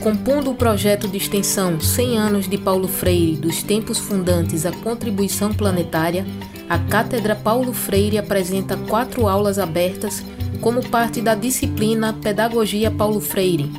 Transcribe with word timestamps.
Compondo 0.00 0.50
o 0.50 0.54
projeto 0.54 1.06
de 1.06 1.18
extensão 1.18 1.78
100 1.78 2.18
anos 2.18 2.48
de 2.48 2.56
Paulo 2.56 2.88
Freire, 2.88 3.36
dos 3.36 3.62
tempos 3.62 3.98
fundantes 3.98 4.64
à 4.64 4.72
contribuição 4.72 5.52
planetária, 5.52 6.24
a 6.70 6.78
Cátedra 6.78 7.36
Paulo 7.36 7.74
Freire 7.74 8.16
apresenta 8.16 8.78
quatro 8.78 9.28
aulas 9.28 9.58
abertas 9.58 10.24
como 10.58 10.88
parte 10.88 11.20
da 11.20 11.34
disciplina 11.34 12.14
Pedagogia 12.14 12.90
Paulo 12.90 13.20
Freire. 13.20 13.70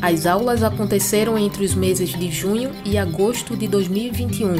As 0.00 0.26
aulas 0.26 0.62
aconteceram 0.62 1.36
entre 1.36 1.64
os 1.64 1.74
meses 1.74 2.10
de 2.10 2.30
junho 2.30 2.70
e 2.84 2.96
agosto 2.96 3.56
de 3.56 3.66
2021 3.66 4.54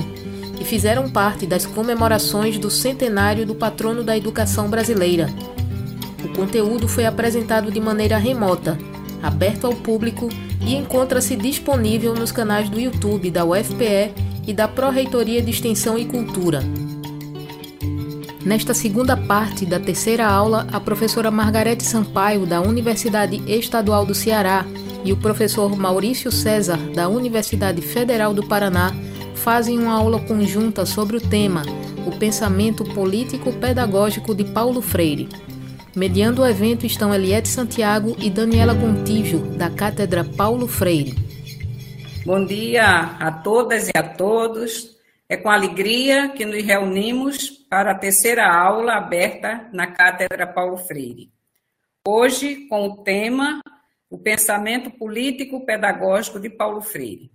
e 0.61 0.65
fizeram 0.65 1.09
parte 1.09 1.47
das 1.47 1.65
comemorações 1.65 2.59
do 2.59 2.73
centenário 2.73 3.47
do 3.47 3.55
patrono 3.55 4.03
da 4.03 4.17
educação 4.17 4.69
brasileira. 4.69 5.29
O 6.25 6.29
conteúdo 6.37 6.89
foi 6.89 7.07
apresentado 7.07 7.71
de 7.71 7.81
maneira 7.81 8.19
remota, 8.19 8.77
aberto 9.23 9.65
ao 9.69 9.75
público 9.75 10.29
e 10.61 10.75
encontra-se 10.75 11.37
disponível 11.37 12.15
nos 12.15 12.33
canais 12.33 12.69
do 12.69 12.81
YouTube 12.81 13.31
da 13.31 13.45
UFPE 13.45 14.13
e 14.47 14.53
da 14.53 14.69
Pró-Reitoria 14.69 15.43
de 15.43 15.51
Extensão 15.51 15.99
e 15.99 16.05
Cultura. 16.05 16.63
Nesta 18.45 18.73
segunda 18.73 19.17
parte 19.17 19.67
da 19.67 19.81
terceira 19.81 20.25
aula, 20.25 20.69
a 20.73 20.79
professora 20.79 21.33
Margarete 21.33 21.83
Sampaio, 21.83 22.47
da 22.47 22.61
Universidade 22.61 23.43
Estadual 23.47 24.07
do 24.07 24.15
Ceará, 24.15 24.65
e 25.05 25.13
o 25.13 25.17
professor 25.17 25.77
Maurício 25.77 26.33
César, 26.33 26.79
da 26.95 27.09
Universidade 27.09 27.81
Federal 27.81 28.35
do 28.35 28.47
Paraná, 28.47 28.93
fazem 29.37 29.79
uma 29.79 29.93
aula 29.93 30.19
conjunta 30.19 30.85
sobre 30.85 31.17
o 31.17 31.21
tema 31.21 31.63
O 32.05 32.11
Pensamento 32.17 32.85
Político 32.85 33.53
Pedagógico 33.53 34.35
de 34.35 34.45
Paulo 34.45 34.83
Freire. 34.83 35.29
Mediando 35.97 36.43
o 36.43 36.47
evento 36.47 36.85
estão 36.85 37.15
Eliette 37.15 37.49
Santiago 37.49 38.15
e 38.19 38.29
Daniela 38.29 38.75
Gontijo, 38.75 39.39
da 39.57 39.71
Cátedra 39.71 40.23
Paulo 40.23 40.69
Freire. 40.69 41.15
Bom 42.23 42.45
dia 42.45 43.17
a 43.19 43.33
todas 43.33 43.89
e 43.89 43.93
a 43.97 44.03
todos. 44.03 44.95
É 45.27 45.39
com 45.39 45.49
alegria 45.49 46.29
que 46.29 46.45
nos 46.45 46.63
reunimos 46.63 47.49
para 47.49 47.93
a 47.93 47.95
terceira 47.95 48.47
aula 48.47 48.97
aberta 48.97 49.71
na 49.73 49.87
Cátedra 49.87 50.47
Paulo 50.47 50.77
Freire. 50.77 51.33
Hoje, 52.07 52.67
com 52.69 52.89
o 52.89 53.03
tema 53.03 53.63
O 54.11 54.19
Pensamento 54.19 54.91
Político 54.91 55.65
Pedagógico 55.65 56.39
de 56.39 56.51
Paulo 56.51 56.83
Freire. 56.83 57.31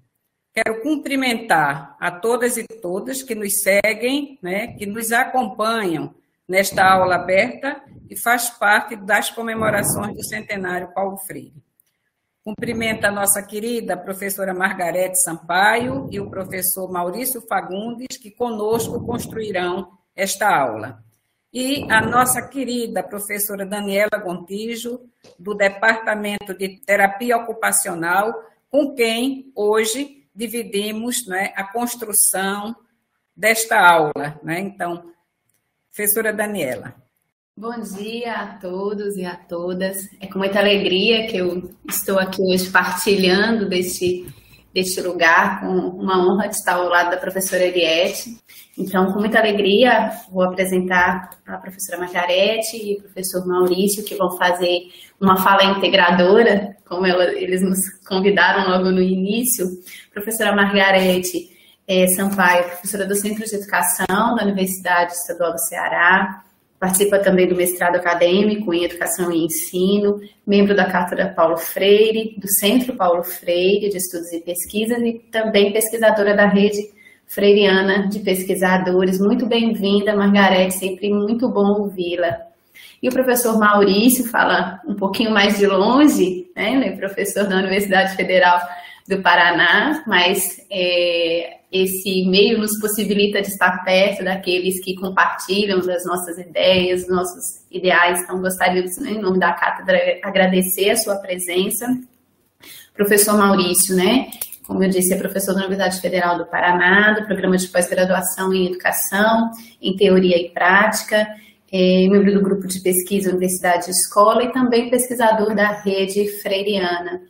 Quero 0.53 0.83
cumprimentar 0.83 1.97
a 1.99 2.11
todas 2.11 2.57
e 2.57 2.67
todas 2.79 3.23
que 3.23 3.33
nos 3.33 3.63
seguem, 3.63 4.37
né, 4.39 4.67
que 4.67 4.85
nos 4.85 5.11
acompanham 5.11 6.13
nesta 6.51 6.85
aula 6.85 7.15
aberta 7.15 7.81
e 8.09 8.15
faz 8.17 8.49
parte 8.49 8.97
das 8.97 9.29
comemorações 9.29 10.13
do 10.13 10.21
centenário 10.21 10.93
Paulo 10.93 11.15
Freire. 11.15 11.63
Cumprimento 12.43 13.05
a 13.05 13.11
nossa 13.11 13.41
querida 13.41 13.95
professora 13.95 14.53
Margarete 14.53 15.17
Sampaio 15.23 16.09
e 16.11 16.19
o 16.19 16.29
professor 16.29 16.91
Maurício 16.91 17.41
Fagundes, 17.47 18.17
que 18.17 18.29
conosco 18.29 18.99
construirão 19.05 19.97
esta 20.13 20.53
aula. 20.53 21.01
E 21.53 21.89
a 21.89 22.01
nossa 22.01 22.41
querida 22.41 23.01
professora 23.01 23.65
Daniela 23.65 24.17
Gontijo, 24.21 24.99
do 25.39 25.53
Departamento 25.53 26.53
de 26.53 26.81
Terapia 26.85 27.37
Ocupacional, 27.37 28.33
com 28.69 28.93
quem 28.93 29.53
hoje 29.55 30.27
dividimos 30.35 31.25
né, 31.27 31.53
a 31.55 31.63
construção 31.63 32.75
desta 33.35 33.79
aula. 33.79 34.37
Né? 34.43 34.59
Então, 34.59 35.11
Professora 35.93 36.31
Daniela. 36.31 36.95
Bom 37.57 37.77
dia 37.81 38.33
a 38.33 38.47
todos 38.59 39.17
e 39.17 39.25
a 39.25 39.35
todas. 39.35 39.97
É 40.21 40.27
com 40.27 40.39
muita 40.39 40.59
alegria 40.59 41.27
que 41.27 41.35
eu 41.35 41.69
estou 41.85 42.17
aqui 42.17 42.41
hoje 42.41 42.69
partilhando 42.69 43.67
deste, 43.67 44.25
deste 44.73 45.01
lugar, 45.01 45.59
com 45.59 45.67
uma 45.67 46.17
honra 46.25 46.47
de 46.47 46.55
estar 46.55 46.75
ao 46.75 46.87
lado 46.87 47.11
da 47.11 47.17
professora 47.17 47.65
Eliette. 47.65 48.37
Então, 48.77 49.11
com 49.11 49.19
muita 49.19 49.39
alegria, 49.39 50.11
vou 50.31 50.43
apresentar 50.43 51.29
a 51.45 51.57
professora 51.57 51.99
Margarete 51.99 52.77
e 52.77 52.97
o 52.97 53.01
professor 53.01 53.45
Maurício, 53.45 54.05
que 54.05 54.15
vão 54.15 54.37
fazer 54.37 54.79
uma 55.19 55.43
fala 55.43 55.77
integradora, 55.77 56.73
como 56.87 57.05
ela, 57.05 57.25
eles 57.33 57.61
nos 57.61 57.79
convidaram 58.07 58.71
logo 58.71 58.91
no 58.91 59.01
início. 59.01 59.65
Professora 60.13 60.55
Margarete 60.55 61.60
é, 61.87 62.07
Sampaio, 62.07 62.65
professora 62.65 63.05
do 63.05 63.15
Centro 63.15 63.45
de 63.45 63.55
Educação 63.55 64.35
da 64.35 64.43
Universidade 64.43 65.13
Estadual 65.13 65.53
do 65.53 65.59
Ceará, 65.59 66.43
participa 66.79 67.19
também 67.19 67.47
do 67.47 67.55
mestrado 67.55 67.95
acadêmico 67.95 68.73
em 68.73 68.85
Educação 68.85 69.31
e 69.31 69.45
Ensino, 69.45 70.19
membro 70.47 70.75
da 70.75 70.85
Cátedra 70.85 71.29
Paulo 71.29 71.57
Freire, 71.57 72.35
do 72.39 72.47
Centro 72.47 72.95
Paulo 72.95 73.23
Freire 73.23 73.89
de 73.89 73.97
Estudos 73.97 74.31
e 74.33 74.39
Pesquisas 74.39 74.97
e 74.99 75.13
também 75.31 75.71
pesquisadora 75.71 76.35
da 76.35 76.47
rede 76.47 76.81
freiriana 77.27 78.09
de 78.09 78.19
pesquisadores. 78.19 79.19
Muito 79.19 79.45
bem-vinda, 79.45 80.15
Margarete, 80.15 80.73
sempre 80.73 81.13
muito 81.13 81.47
bom 81.47 81.81
ouvi-la. 81.81 82.47
E 83.01 83.07
o 83.07 83.11
professor 83.11 83.57
Maurício 83.57 84.25
fala 84.25 84.81
um 84.87 84.95
pouquinho 84.95 85.31
mais 85.31 85.57
de 85.57 85.65
longe, 85.65 86.49
né, 86.55 86.91
professor 86.97 87.47
da 87.47 87.57
Universidade 87.57 88.15
Federal 88.15 88.59
do 89.07 89.21
Paraná, 89.21 90.03
mas 90.05 90.59
é, 90.69 91.57
esse 91.71 92.25
meio 92.27 92.59
nos 92.59 92.79
possibilita 92.79 93.41
de 93.41 93.47
estar 93.47 93.83
perto 93.83 94.23
daqueles 94.23 94.83
que 94.83 94.95
compartilham 94.95 95.79
das 95.79 96.05
nossas 96.05 96.37
ideias, 96.37 97.07
nossos 97.07 97.65
ideais. 97.71 98.21
Então, 98.21 98.41
gostaríamos, 98.41 98.97
né, 98.97 99.11
em 99.11 99.21
nome 99.21 99.39
da 99.39 99.53
cátedra, 99.53 99.97
agradecer 100.23 100.89
a 100.89 100.97
sua 100.97 101.15
presença. 101.15 101.85
Professor 102.93 103.37
Maurício, 103.37 103.95
né? 103.95 104.29
Como 104.67 104.83
eu 104.83 104.89
disse, 104.89 105.13
é 105.13 105.17
professor 105.17 105.53
da 105.53 105.61
Universidade 105.61 105.99
Federal 105.99 106.37
do 106.37 106.45
Paraná, 106.45 107.13
do 107.19 107.25
programa 107.25 107.57
de 107.57 107.67
pós-graduação 107.67 108.53
em 108.53 108.67
Educação, 108.67 109.49
em 109.81 109.95
Teoria 109.95 110.37
e 110.37 110.49
Prática, 110.49 111.27
é 111.71 112.07
membro 112.09 112.33
do 112.33 112.41
grupo 112.41 112.67
de 112.67 112.81
pesquisa 112.81 113.29
Universidade 113.29 113.87
e 113.87 113.91
Escola 113.91 114.43
e 114.43 114.51
também 114.51 114.89
pesquisador 114.89 115.55
da 115.55 115.71
rede 115.81 116.27
freiriana. 116.41 117.21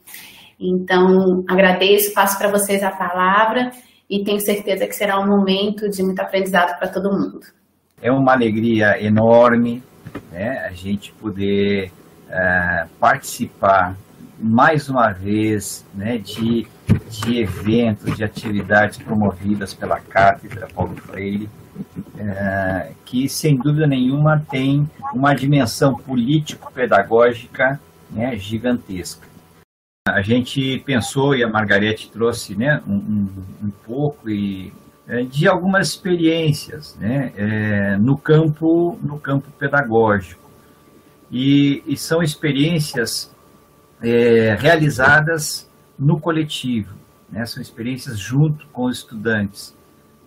Então, 0.62 1.44
agradeço, 1.50 2.14
passo 2.14 2.38
para 2.38 2.52
vocês 2.52 2.84
a 2.84 2.92
palavra 2.92 3.72
e 4.08 4.24
tenho 4.24 4.40
certeza 4.40 4.86
que 4.86 4.94
será 4.94 5.20
um 5.20 5.28
momento 5.28 5.90
de 5.90 6.04
muito 6.04 6.20
aprendizado 6.20 6.78
para 6.78 6.88
todo 6.88 7.10
mundo. 7.10 7.40
É 8.00 8.12
uma 8.12 8.34
alegria 8.34 9.02
enorme 9.04 9.82
né, 10.32 10.60
a 10.68 10.72
gente 10.72 11.12
poder 11.14 11.92
uh, 12.28 12.88
participar 13.00 13.96
mais 14.38 14.90
uma 14.90 15.12
vez 15.12 15.86
né, 15.96 16.18
de, 16.18 16.68
de 17.10 17.42
eventos, 17.42 18.16
de 18.16 18.24
atividades 18.24 18.98
promovidas 18.98 19.74
pela 19.74 20.00
Cátedra 20.00 20.68
Paulo 20.76 20.96
Freire, 20.98 21.50
uh, 21.76 22.94
que 23.06 23.28
sem 23.30 23.56
dúvida 23.56 23.88
nenhuma 23.88 24.44
tem 24.50 24.88
uma 25.14 25.34
dimensão 25.34 25.96
político-pedagógica 25.96 27.80
né, 28.12 28.36
gigantesca. 28.36 29.31
A 30.07 30.23
gente 30.23 30.79
pensou, 30.79 31.35
e 31.35 31.44
a 31.44 31.47
Margarete 31.47 32.09
trouxe 32.09 32.56
né, 32.56 32.81
um, 32.88 33.28
um, 33.62 33.72
pouco 33.85 34.28
e, 34.31 34.73
é, 35.07 35.22
de 35.22 35.47
algumas 35.47 35.89
experiências 35.89 36.97
né, 37.00 37.31
é, 37.38 37.97
no, 37.97 38.17
campo, 38.17 38.97
no 39.03 39.19
campo 39.19 39.51
pedagógico. 39.59 40.41
E, 41.29 41.84
e 41.85 41.95
são 41.95 42.23
experiências 42.23 43.31
é, 44.01 44.57
realizadas 44.59 45.69
no 46.00 46.19
coletivo, 46.19 46.95
né, 47.29 47.45
são 47.45 47.62
experiências 47.62 48.18
junto 48.18 48.66
com 48.69 48.85
os 48.85 48.97
estudantes. 48.97 49.78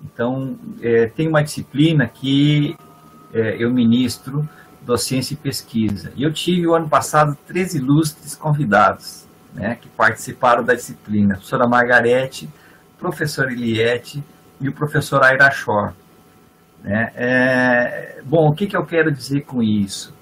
Então, 0.04 0.56
é, 0.80 1.06
tem 1.08 1.26
uma 1.26 1.42
disciplina 1.42 2.06
que 2.06 2.76
é, 3.32 3.56
eu 3.58 3.72
ministro, 3.72 4.48
docência 4.82 5.34
e 5.34 5.36
pesquisa. 5.36 6.12
E 6.14 6.22
eu 6.22 6.32
tive, 6.32 6.64
o 6.64 6.76
ano 6.76 6.88
passado, 6.88 7.36
três 7.44 7.74
ilustres 7.74 8.36
convidados 8.36 9.23
né, 9.54 9.76
que 9.80 9.88
participaram 9.88 10.64
da 10.64 10.74
disciplina, 10.74 11.34
a 11.34 11.36
professora 11.36 11.66
Margarete, 11.66 12.50
professor 12.98 13.50
Eliette 13.50 14.22
e 14.60 14.68
o 14.68 14.72
professor 14.72 15.22
Airachor. 15.22 15.92
Né? 16.82 17.12
É, 17.14 18.20
bom, 18.24 18.48
o 18.48 18.54
que, 18.54 18.66
que 18.66 18.76
eu 18.76 18.84
quero 18.84 19.10
dizer 19.10 19.42
com 19.42 19.62
isso? 19.62 20.14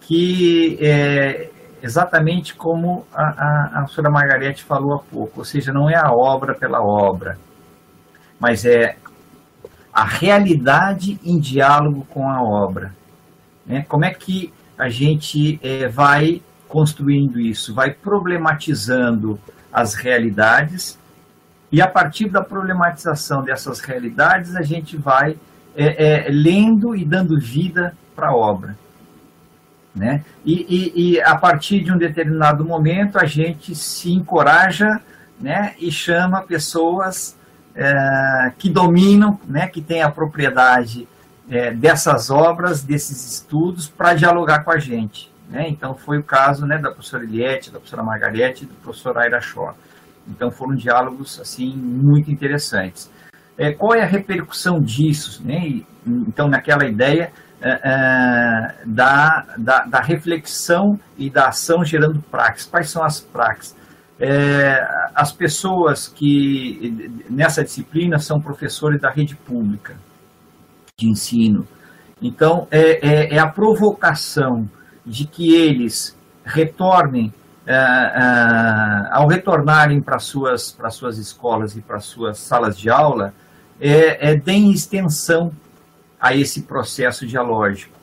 Que 0.00 0.76
é 0.80 1.48
exatamente 1.82 2.54
como 2.54 3.06
a, 3.12 3.22
a, 3.22 3.64
a 3.66 3.78
professora 3.80 4.10
Margarete 4.10 4.64
falou 4.64 4.94
há 4.94 4.98
pouco, 4.98 5.40
ou 5.40 5.44
seja, 5.44 5.72
não 5.72 5.88
é 5.88 5.96
a 5.96 6.12
obra 6.12 6.54
pela 6.54 6.82
obra, 6.82 7.38
mas 8.38 8.64
é 8.64 8.96
a 9.92 10.04
realidade 10.04 11.20
em 11.24 11.38
diálogo 11.38 12.06
com 12.08 12.28
a 12.28 12.42
obra. 12.42 12.94
Né? 13.66 13.84
Como 13.88 14.04
é 14.04 14.10
que 14.10 14.52
a 14.78 14.88
gente 14.88 15.60
é, 15.62 15.86
vai 15.88 16.42
construindo 16.72 17.38
isso, 17.38 17.74
vai 17.74 17.90
problematizando 17.90 19.38
as 19.70 19.92
realidades 19.94 20.98
e 21.70 21.82
a 21.82 21.86
partir 21.86 22.30
da 22.30 22.40
problematização 22.40 23.44
dessas 23.44 23.80
realidades 23.80 24.56
a 24.56 24.62
gente 24.62 24.96
vai 24.96 25.36
é, 25.76 26.24
é, 26.24 26.30
lendo 26.30 26.96
e 26.96 27.04
dando 27.04 27.38
vida 27.38 27.94
para 28.16 28.28
a 28.28 28.34
obra. 28.34 28.74
Né? 29.94 30.24
E, 30.46 30.54
e, 30.54 31.16
e, 31.16 31.20
a 31.20 31.36
partir 31.36 31.84
de 31.84 31.92
um 31.92 31.98
determinado 31.98 32.64
momento 32.64 33.18
a 33.18 33.26
gente 33.26 33.74
se 33.74 34.10
encoraja 34.10 34.98
né, 35.38 35.74
e 35.78 35.92
chama 35.92 36.40
pessoas 36.40 37.36
é, 37.74 38.52
que 38.56 38.70
dominam, 38.70 39.38
né, 39.46 39.66
que 39.66 39.82
têm 39.82 40.00
a 40.00 40.10
propriedade 40.10 41.06
é, 41.50 41.70
dessas 41.70 42.30
obras, 42.30 42.82
desses 42.82 43.34
estudos, 43.34 43.88
para 43.88 44.14
dialogar 44.14 44.60
com 44.60 44.70
a 44.70 44.78
gente. 44.78 45.31
Né? 45.48 45.68
Então 45.68 45.94
foi 45.94 46.18
o 46.18 46.24
caso 46.24 46.66
né, 46.66 46.78
da 46.78 46.90
professora 46.90 47.24
Eliette, 47.24 47.70
da 47.70 47.78
professora 47.78 48.02
Margarete 48.02 48.64
e 48.64 48.66
do 48.66 48.74
professor 48.74 49.16
Aira 49.18 49.40
Shaw. 49.40 49.74
Então 50.28 50.50
foram 50.50 50.74
diálogos 50.74 51.40
assim 51.40 51.74
muito 51.76 52.30
interessantes. 52.30 53.10
É, 53.58 53.72
qual 53.72 53.94
é 53.94 54.02
a 54.02 54.06
repercussão 54.06 54.80
disso? 54.80 55.42
Né? 55.44 55.82
Então 56.06 56.48
naquela 56.48 56.86
ideia 56.86 57.32
é, 57.60 57.70
é, 57.70 58.74
da, 58.84 59.46
da, 59.56 59.84
da, 59.84 60.00
reflexão 60.00 60.98
e 61.16 61.30
da 61.30 61.48
ação 61.48 61.84
gerando 61.84 62.20
praxis. 62.20 62.66
Quais 62.66 62.90
são 62.90 63.04
as 63.04 63.20
praxis? 63.20 63.76
É, 64.18 64.80
as 65.14 65.32
pessoas 65.32 66.08
que 66.08 67.10
nessa 67.30 67.62
disciplina 67.62 68.18
são 68.18 68.40
professores 68.40 69.00
da 69.00 69.10
rede 69.10 69.36
pública 69.36 69.96
de 70.98 71.08
ensino. 71.08 71.66
Então, 72.20 72.66
é, 72.70 73.06
é, 73.06 73.34
é 73.34 73.38
a 73.38 73.48
provocação 73.48 74.68
de 75.04 75.26
que 75.26 75.54
eles 75.54 76.16
retornem, 76.44 77.32
é, 77.66 77.74
é, 77.74 79.08
ao 79.12 79.26
retornarem 79.28 80.00
para 80.00 80.18
suas, 80.18 80.72
para 80.72 80.90
suas 80.90 81.18
escolas 81.18 81.76
e 81.76 81.80
para 81.80 82.00
suas 82.00 82.38
salas 82.38 82.78
de 82.78 82.90
aula, 82.90 83.32
é, 83.80 84.30
é 84.30 84.36
deem 84.36 84.70
extensão 84.72 85.52
a 86.20 86.34
esse 86.34 86.62
processo 86.62 87.26
dialógico, 87.26 87.98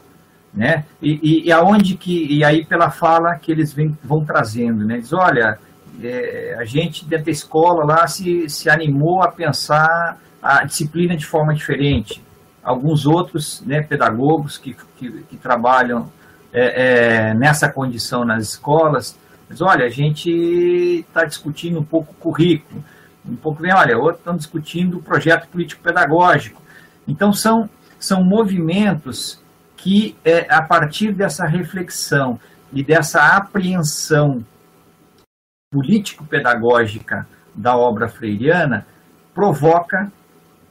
né? 0.54 0.86
E, 1.02 1.20
e, 1.22 1.48
e 1.48 1.52
aonde 1.52 1.96
que 1.96 2.26
e 2.26 2.44
aí 2.44 2.66
pela 2.66 2.90
fala 2.90 3.36
que 3.36 3.52
eles 3.52 3.72
vem, 3.72 3.98
vão 4.04 4.26
trazendo, 4.26 4.84
né? 4.86 4.98
Diz, 4.98 5.14
olha, 5.14 5.58
é, 6.02 6.56
a 6.60 6.66
gente 6.66 7.06
dentro 7.06 7.26
da 7.26 7.32
escola 7.32 7.84
lá 7.84 8.08
se, 8.08 8.50
se 8.50 8.70
animou 8.70 9.22
a 9.22 9.30
pensar 9.30 10.18
a 10.42 10.64
disciplina 10.64 11.16
de 11.16 11.26
forma 11.26 11.54
diferente. 11.54 12.22
Alguns 12.64 13.06
outros 13.06 13.62
né, 13.66 13.82
pedagogos 13.82 14.58
que, 14.58 14.76
que, 14.98 15.12
que 15.24 15.38
trabalham 15.38 16.12
é, 16.52 17.30
é, 17.30 17.34
nessa 17.34 17.70
condição 17.70 18.26
nas 18.26 18.44
escolas, 18.44 19.18
diz, 19.50 19.62
olha, 19.62 19.86
a 19.86 19.90
gente 19.90 20.30
está 21.08 21.26
discutindo 21.26 21.80
um 21.80 21.84
pouco 21.84 22.12
o 22.12 22.16
currículo, 22.16 22.84
um 23.26 23.36
pouco 23.36 23.62
vem, 23.62 23.74
olha, 23.74 23.98
outros 23.98 24.20
estão 24.20 24.36
discutindo 24.36 24.98
o 24.98 25.04
projeto 25.04 25.48
político-pedagógico. 25.48 26.62
Então, 27.08 27.32
são 27.34 27.70
são 28.00 28.24
movimentos 28.24 29.44
que, 29.76 30.16
é, 30.24 30.52
a 30.54 30.62
partir 30.62 31.12
dessa 31.12 31.46
reflexão 31.46 32.40
e 32.72 32.84
dessa 32.84 33.36
apreensão 33.36 34.44
político-pedagógica 35.72 37.28
da 37.54 37.76
obra 37.76 38.08
freiriana, 38.08 38.88
provoca 39.34 40.12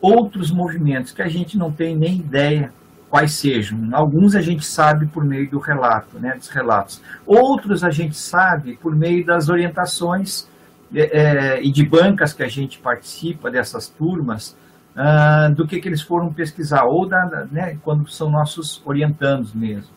outros 0.01 0.51
movimentos 0.51 1.13
que 1.13 1.23
a 1.23 1.29
gente 1.29 1.59
não 1.59 1.71
tem 1.71 1.95
nem 1.95 2.17
ideia 2.17 2.73
quais 3.11 3.33
sejam. 3.33 3.89
Alguns 3.93 4.35
a 4.35 4.41
gente 4.41 4.65
sabe 4.65 5.07
por 5.07 5.25
meio 5.25 5.51
do 5.51 5.59
relato, 5.59 6.19
né, 6.19 6.35
dos 6.37 6.49
relatos. 6.49 7.03
Outros 7.27 7.83
a 7.83 7.91
gente 7.91 8.17
sabe 8.17 8.77
por 8.77 8.95
meio 8.95 9.25
das 9.25 9.49
orientações 9.49 10.47
é, 10.95 11.61
e 11.63 11.71
de 11.71 11.85
bancas 11.87 12.33
que 12.33 12.43
a 12.43 12.49
gente 12.49 12.79
participa 12.79 13.51
dessas 13.51 13.89
turmas, 13.89 14.57
uh, 14.97 15.55
do 15.55 15.67
que, 15.67 15.81
que 15.81 15.89
eles 15.89 16.03
foram 16.03 16.33
pesquisar, 16.33 16.85
ou 16.85 17.09
da, 17.09 17.47
né, 17.51 17.79
quando 17.83 18.09
são 18.11 18.31
nossos 18.31 18.83
orientandos 18.85 19.55
mesmo. 19.55 19.91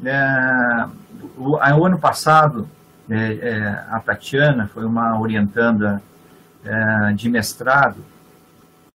Uh, 0.00 0.90
o, 1.38 1.56
o, 1.56 1.86
ano 1.86 1.98
passado, 1.98 2.68
é, 3.08 3.34
é, 3.34 3.84
a 3.90 4.00
Tatiana 4.00 4.66
foi 4.66 4.84
uma 4.84 5.20
orientanda 5.20 6.02
de 7.14 7.28
mestrado, 7.28 8.02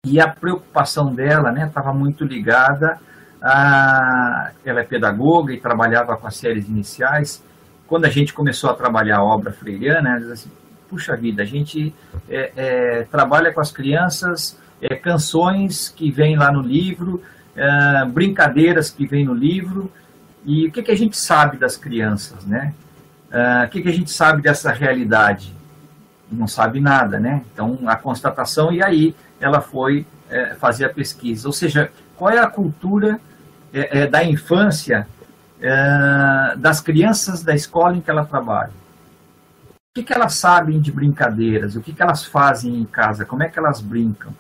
e 0.04 0.20
a 0.20 0.28
preocupação 0.28 1.14
dela 1.14 1.52
estava 1.52 1.94
né, 1.94 2.00
muito 2.00 2.26
ligada 2.26 2.98
a. 3.42 4.52
Ela 4.64 4.82
é 4.82 4.84
pedagoga 4.84 5.54
e 5.54 5.60
trabalhava 5.60 6.16
com 6.18 6.28
as 6.28 6.36
séries 6.36 6.68
iniciais. 6.68 7.44
Quando 7.88 8.06
a 8.06 8.10
gente 8.10 8.34
começou 8.34 8.70
a 8.70 8.74
trabalhar 8.74 9.18
a 9.18 9.24
obra 9.24 9.52
freiriana, 9.52 10.10
ela 10.10 10.20
diz 10.20 10.32
assim: 10.32 10.52
puxa 10.90 11.16
vida, 11.16 11.44
a 11.44 11.46
gente 11.46 11.94
é, 12.30 12.52
é, 12.56 13.04
trabalha 13.04 13.54
com 13.54 13.62
as 13.62 13.72
crianças 13.72 14.58
é, 14.82 14.96
canções 14.96 15.90
que 15.90 16.10
vêm 16.12 16.38
lá 16.38 16.52
no 16.52 16.62
livro, 16.62 17.22
é, 17.56 18.06
brincadeiras 18.06 18.90
que 18.90 19.06
vêm 19.06 19.26
no 19.26 19.34
livro. 19.34 19.92
E 20.46 20.68
o 20.68 20.72
que, 20.72 20.82
que 20.82 20.92
a 20.92 20.98
gente 20.98 21.18
sabe 21.18 21.58
das 21.58 21.76
crianças, 21.76 22.46
né? 22.46 22.74
É, 23.32 23.66
o 23.66 23.70
que, 23.70 23.82
que 23.82 23.90
a 23.90 23.94
gente 23.94 24.12
sabe 24.12 24.42
dessa 24.42 24.72
realidade? 24.72 25.54
Não 26.32 26.48
sabe 26.48 26.80
nada, 26.80 27.20
né? 27.20 27.44
Então, 27.54 27.80
a 27.86 27.96
constatação, 27.96 28.72
e 28.72 28.82
aí 28.84 29.16
ela 29.40 29.62
foi 29.62 30.06
é, 30.30 30.56
fazer 30.56 30.86
a 30.86 30.90
pesquisa. 30.90 31.48
Ou 31.48 31.54
seja, 31.54 31.92
qual 32.16 32.32
é 32.32 32.40
a 32.40 32.48
cultura 32.48 33.20
é, 33.74 34.02
é, 34.02 34.08
da 34.08 34.24
infância 34.24 35.08
das 36.58 36.80
crianças 36.80 37.44
da 37.44 37.54
escola 37.54 37.98
em 37.98 38.00
que 38.00 38.10
ela 38.10 38.26
trabalha? 38.26 38.72
O 39.68 39.94
que, 39.94 40.04
que 40.04 40.14
elas 40.14 40.36
sabem 40.36 40.80
de 40.80 40.90
brincadeiras? 40.90 41.76
O 41.76 41.82
que, 41.82 41.92
que 41.92 42.02
elas 42.02 42.24
fazem 42.24 42.78
em 42.78 42.86
casa? 42.86 43.26
Como 43.26 43.44
é 43.44 43.50
que 43.50 43.60
elas 43.60 43.82
brincam? 43.82 44.34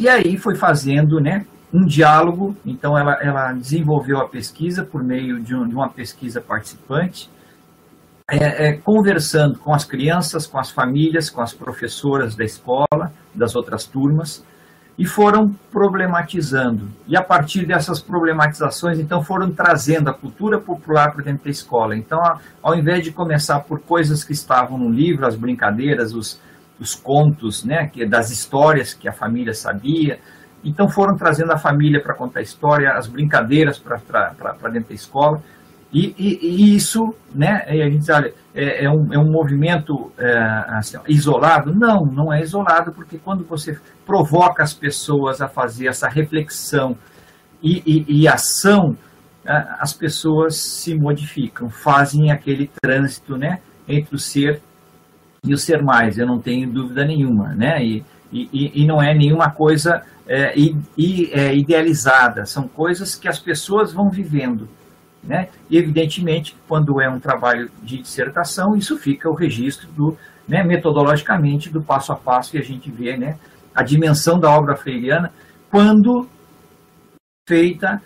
E 0.00 0.08
aí 0.08 0.38
foi 0.38 0.54
fazendo 0.54 1.20
né, 1.20 1.44
um 1.70 1.84
diálogo, 1.84 2.56
então 2.64 2.96
ela, 2.96 3.14
ela 3.22 3.52
desenvolveu 3.52 4.18
a 4.18 4.28
pesquisa 4.28 4.82
por 4.82 5.02
meio 5.02 5.38
de, 5.40 5.54
um, 5.54 5.68
de 5.68 5.74
uma 5.74 5.90
pesquisa 5.90 6.40
participante, 6.40 7.30
é, 8.30 8.68
é, 8.68 8.72
conversando 8.74 9.58
com 9.58 9.74
as 9.74 9.84
crianças, 9.84 10.46
com 10.46 10.58
as 10.58 10.70
famílias, 10.70 11.28
com 11.28 11.40
as 11.40 11.52
professoras 11.52 12.34
da 12.34 12.44
escola, 12.44 13.12
das 13.34 13.54
outras 13.54 13.84
turmas, 13.84 14.44
e 15.00 15.06
foram 15.06 15.50
problematizando. 15.72 16.90
E 17.08 17.16
a 17.16 17.22
partir 17.22 17.64
dessas 17.64 18.02
problematizações, 18.02 18.98
então, 18.98 19.22
foram 19.22 19.50
trazendo 19.50 20.10
a 20.10 20.12
cultura 20.12 20.60
popular 20.60 21.14
para 21.14 21.24
dentro 21.24 21.44
da 21.44 21.50
escola. 21.50 21.96
Então, 21.96 22.20
ao 22.62 22.76
invés 22.76 23.02
de 23.02 23.10
começar 23.10 23.60
por 23.60 23.80
coisas 23.80 24.22
que 24.22 24.34
estavam 24.34 24.76
no 24.76 24.90
livro, 24.90 25.26
as 25.26 25.34
brincadeiras, 25.34 26.12
os, 26.12 26.38
os 26.78 26.94
contos, 26.94 27.64
né, 27.64 27.86
que, 27.86 28.04
das 28.04 28.30
histórias 28.30 28.92
que 28.92 29.08
a 29.08 29.12
família 29.12 29.54
sabia. 29.54 30.18
Então 30.62 30.86
foram 30.86 31.16
trazendo 31.16 31.50
a 31.52 31.56
família 31.56 32.02
para 32.02 32.14
contar 32.14 32.40
a 32.40 32.42
história, 32.42 32.92
as 32.92 33.06
brincadeiras 33.06 33.78
para 33.78 33.96
dentro 34.70 34.90
da 34.90 34.94
escola. 34.94 35.42
E, 35.92 36.14
e, 36.16 36.38
e, 36.40 36.76
isso, 36.76 37.14
né, 37.34 37.64
a 37.66 37.90
gente 37.90 38.10
olha, 38.12 38.32
é, 38.54 38.84
é, 38.84 38.90
um, 38.90 39.12
é 39.12 39.18
um 39.18 39.30
movimento 39.30 40.12
é, 40.16 40.38
assim, 40.68 40.98
isolado? 41.08 41.74
Não, 41.74 42.06
não 42.06 42.32
é 42.32 42.40
isolado, 42.40 42.92
porque 42.92 43.18
quando 43.18 43.44
você 43.44 43.76
provoca 44.06 44.62
as 44.62 44.72
pessoas 44.72 45.40
a 45.40 45.48
fazer 45.48 45.88
essa 45.88 46.08
reflexão 46.08 46.96
e, 47.62 47.82
e, 47.84 48.22
e 48.22 48.28
ação, 48.28 48.96
as 49.44 49.92
pessoas 49.92 50.56
se 50.56 50.94
modificam, 50.94 51.68
fazem 51.68 52.30
aquele 52.30 52.70
trânsito 52.80 53.36
né, 53.36 53.58
entre 53.88 54.14
o 54.14 54.18
ser 54.18 54.60
e 55.44 55.52
o 55.52 55.58
ser 55.58 55.82
mais, 55.82 56.18
eu 56.18 56.26
não 56.26 56.38
tenho 56.38 56.70
dúvida 56.70 57.04
nenhuma, 57.04 57.54
né? 57.54 57.82
E, 57.82 58.04
e, 58.30 58.82
e 58.82 58.86
não 58.86 59.02
é 59.02 59.14
nenhuma 59.14 59.50
coisa 59.50 60.02
é, 60.26 60.54
e, 60.56 61.30
é, 61.32 61.56
idealizada, 61.56 62.44
são 62.46 62.68
coisas 62.68 63.16
que 63.16 63.26
as 63.26 63.38
pessoas 63.38 63.92
vão 63.92 64.10
vivendo, 64.10 64.68
né? 65.22 65.48
E 65.68 65.76
evidentemente, 65.76 66.56
quando 66.66 67.00
é 67.00 67.08
um 67.08 67.20
trabalho 67.20 67.70
de 67.82 67.98
dissertação, 67.98 68.76
isso 68.76 68.98
fica 68.98 69.28
o 69.28 69.34
registro 69.34 69.88
do, 69.88 70.16
né, 70.48 70.64
metodologicamente, 70.64 71.70
do 71.70 71.82
passo 71.82 72.12
a 72.12 72.16
passo 72.16 72.52
que 72.52 72.58
a 72.58 72.64
gente 72.64 72.90
vê, 72.90 73.16
né? 73.16 73.36
A 73.74 73.82
dimensão 73.82 74.38
da 74.38 74.50
obra 74.50 74.76
freiriana, 74.76 75.32
quando 75.70 76.28
feita 77.48 78.02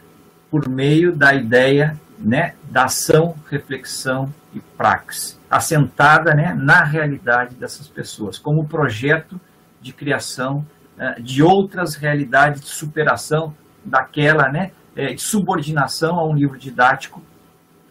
por 0.51 0.69
meio 0.69 1.15
da 1.15 1.35
ideia, 1.35 1.99
né, 2.19 2.55
da 2.71 2.85
ação, 2.85 3.35
reflexão 3.51 4.33
e 4.55 4.61
praxis 4.61 5.39
assentada 5.55 6.35
né, 6.35 6.53
na 6.53 6.83
realidade 6.83 7.55
dessas 7.55 7.87
pessoas, 7.87 8.39
como 8.39 8.67
projeto 8.67 9.41
de 9.81 9.93
criação 9.93 10.67
uh, 10.99 11.23
de 11.23 11.45
outras 11.45 11.95
realidades 11.95 12.61
de 12.61 12.69
superação 12.69 13.55
daquela, 13.85 14.49
né, 14.49 14.73
é, 14.97 15.17
subordinação 15.17 16.19
a 16.19 16.25
um 16.27 16.35
livro 16.35 16.59
didático 16.59 17.23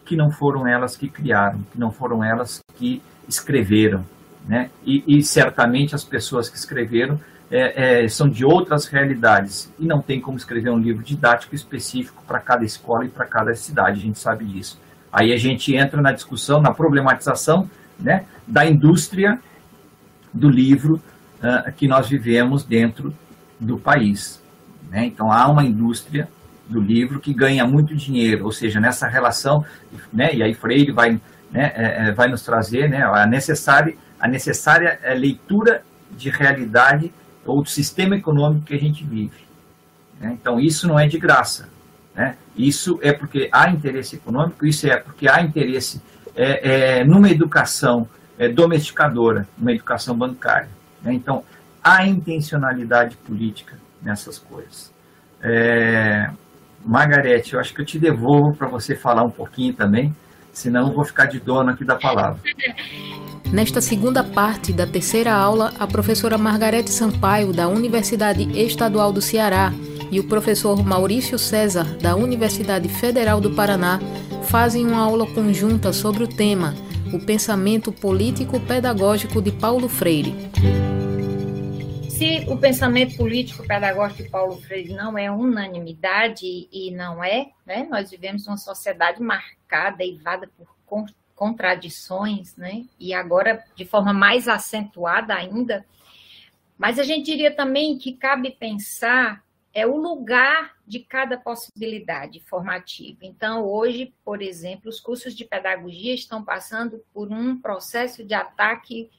que 0.04 0.16
não 0.16 0.30
foram 0.30 0.66
elas 0.66 0.96
que 0.96 1.08
criaram, 1.08 1.64
que 1.72 1.78
não 1.78 1.90
foram 1.90 2.22
elas 2.22 2.60
que 2.76 3.02
escreveram, 3.28 4.04
né? 4.46 4.70
E, 4.84 5.02
e 5.06 5.22
certamente 5.22 5.94
as 5.94 6.04
pessoas 6.04 6.48
que 6.48 6.56
escreveram 6.56 7.18
é, 7.50 8.02
é, 8.04 8.08
são 8.08 8.28
de 8.28 8.44
outras 8.44 8.86
realidades 8.86 9.72
e 9.78 9.86
não 9.86 10.02
tem 10.02 10.20
como 10.20 10.36
escrever 10.36 10.70
um 10.70 10.78
livro 10.78 11.02
didático 11.02 11.54
específico 11.54 12.22
para 12.26 12.40
cada 12.40 12.64
escola 12.64 13.04
e 13.04 13.08
para 13.08 13.26
cada 13.26 13.54
cidade, 13.54 14.00
a 14.00 14.02
gente 14.02 14.18
sabe 14.18 14.44
disso. 14.44 14.80
Aí 15.12 15.32
a 15.32 15.36
gente 15.36 15.74
entra 15.74 16.02
na 16.02 16.12
discussão, 16.12 16.60
na 16.60 16.74
problematização 16.74 17.70
né, 17.98 18.24
da 18.46 18.66
indústria 18.66 19.38
do 20.32 20.50
livro 20.50 21.00
uh, 21.38 21.70
que 21.72 21.86
nós 21.86 22.08
vivemos 22.08 22.64
dentro 22.64 23.14
do 23.60 23.78
país. 23.78 24.42
Né? 24.90 25.06
Então 25.06 25.30
há 25.30 25.46
uma 25.48 25.64
indústria 25.64 26.28
do 26.68 26.80
livro 26.80 27.20
que 27.20 27.34
ganha 27.34 27.66
muito 27.66 27.94
dinheiro, 27.94 28.44
ou 28.44 28.52
seja, 28.52 28.80
nessa 28.80 29.06
relação, 29.06 29.64
né, 30.12 30.34
e 30.34 30.42
aí 30.42 30.54
Freire 30.54 30.92
vai, 30.92 31.20
né, 31.50 31.72
é, 31.74 32.08
é 32.08 32.12
vai 32.12 32.28
nos 32.28 32.42
trazer 32.42 32.88
né, 32.88 33.02
a 33.02 33.26
necessária, 33.26 33.94
a 34.18 34.26
necessária 34.26 34.98
é, 35.02 35.14
leitura 35.14 35.82
de 36.10 36.30
realidade 36.30 37.12
ou 37.44 37.62
do 37.62 37.68
sistema 37.68 38.16
econômico 38.16 38.66
que 38.66 38.74
a 38.74 38.78
gente 38.78 39.04
vive. 39.04 39.44
Né? 40.18 40.36
Então, 40.40 40.58
isso 40.58 40.88
não 40.88 40.98
é 40.98 41.06
de 41.06 41.18
graça. 41.18 41.68
Né? 42.14 42.36
Isso 42.56 42.98
é 43.02 43.12
porque 43.12 43.48
há 43.52 43.70
interesse 43.70 44.16
econômico, 44.16 44.64
isso 44.64 44.86
é 44.86 44.96
porque 44.96 45.28
há 45.28 45.42
interesse 45.42 46.00
é, 46.34 46.98
é, 47.00 47.04
numa 47.04 47.28
educação 47.28 48.08
é, 48.38 48.48
domesticadora, 48.48 49.46
numa 49.58 49.72
educação 49.72 50.16
bancária. 50.16 50.68
Né? 51.02 51.12
Então, 51.12 51.44
há 51.82 52.06
intencionalidade 52.06 53.16
política 53.16 53.76
nessas 54.00 54.38
coisas. 54.38 54.92
Margarete, 56.84 57.54
eu 57.54 57.60
acho 57.60 57.74
que 57.74 57.80
eu 57.80 57.84
te 57.84 57.98
devolvo 57.98 58.56
para 58.56 58.68
você 58.68 58.94
falar 58.94 59.24
um 59.24 59.30
pouquinho 59.30 59.72
também, 59.72 60.14
senão 60.52 60.88
eu 60.88 60.94
vou 60.94 61.04
ficar 61.04 61.26
de 61.26 61.40
dono 61.40 61.70
aqui 61.70 61.84
da 61.84 61.96
palavra. 61.96 62.38
Nesta 63.52 63.80
segunda 63.80 64.24
parte 64.24 64.72
da 64.72 64.86
terceira 64.86 65.32
aula, 65.32 65.72
a 65.78 65.86
professora 65.86 66.36
Margarete 66.36 66.90
Sampaio, 66.90 67.52
da 67.52 67.68
Universidade 67.68 68.42
Estadual 68.58 69.12
do 69.12 69.20
Ceará, 69.20 69.72
e 70.10 70.20
o 70.20 70.28
professor 70.28 70.84
Maurício 70.84 71.38
César, 71.38 71.84
da 72.00 72.14
Universidade 72.14 72.88
Federal 72.88 73.40
do 73.40 73.50
Paraná, 73.50 73.98
fazem 74.44 74.86
uma 74.86 74.98
aula 74.98 75.26
conjunta 75.26 75.92
sobre 75.92 76.24
o 76.24 76.28
tema 76.28 76.74
O 77.12 77.18
Pensamento 77.18 77.90
Político 77.90 78.60
Pedagógico 78.60 79.40
de 79.40 79.50
Paulo 79.50 79.88
Freire. 79.88 80.34
Se 82.16 82.48
o 82.48 82.56
pensamento 82.56 83.16
político 83.16 83.66
pedagógico 83.66 84.22
de 84.22 84.28
Paulo 84.28 84.56
Freire 84.62 84.94
não 84.94 85.18
é 85.18 85.32
unanimidade 85.32 86.46
e 86.46 86.92
não 86.92 87.24
é, 87.24 87.50
né, 87.66 87.88
nós 87.90 88.08
vivemos 88.08 88.46
uma 88.46 88.56
sociedade 88.56 89.20
marcada, 89.20 90.04
eivada 90.04 90.48
por 90.56 91.06
contradições, 91.34 92.54
né, 92.54 92.84
e 93.00 93.12
agora 93.12 93.64
de 93.74 93.84
forma 93.84 94.12
mais 94.12 94.46
acentuada 94.46 95.34
ainda, 95.34 95.84
mas 96.78 97.00
a 97.00 97.02
gente 97.02 97.26
diria 97.26 97.52
também 97.52 97.98
que 97.98 98.12
cabe 98.12 98.52
pensar 98.52 99.42
é 99.72 99.84
o 99.84 99.96
lugar 99.96 100.76
de 100.86 101.00
cada 101.00 101.36
possibilidade 101.36 102.38
formativa. 102.46 103.18
Então, 103.22 103.64
hoje, 103.64 104.14
por 104.24 104.40
exemplo, 104.40 104.88
os 104.88 105.00
cursos 105.00 105.34
de 105.34 105.44
pedagogia 105.44 106.14
estão 106.14 106.44
passando 106.44 107.04
por 107.12 107.32
um 107.32 107.60
processo 107.60 108.22
de 108.22 108.34
ataque 108.34 109.10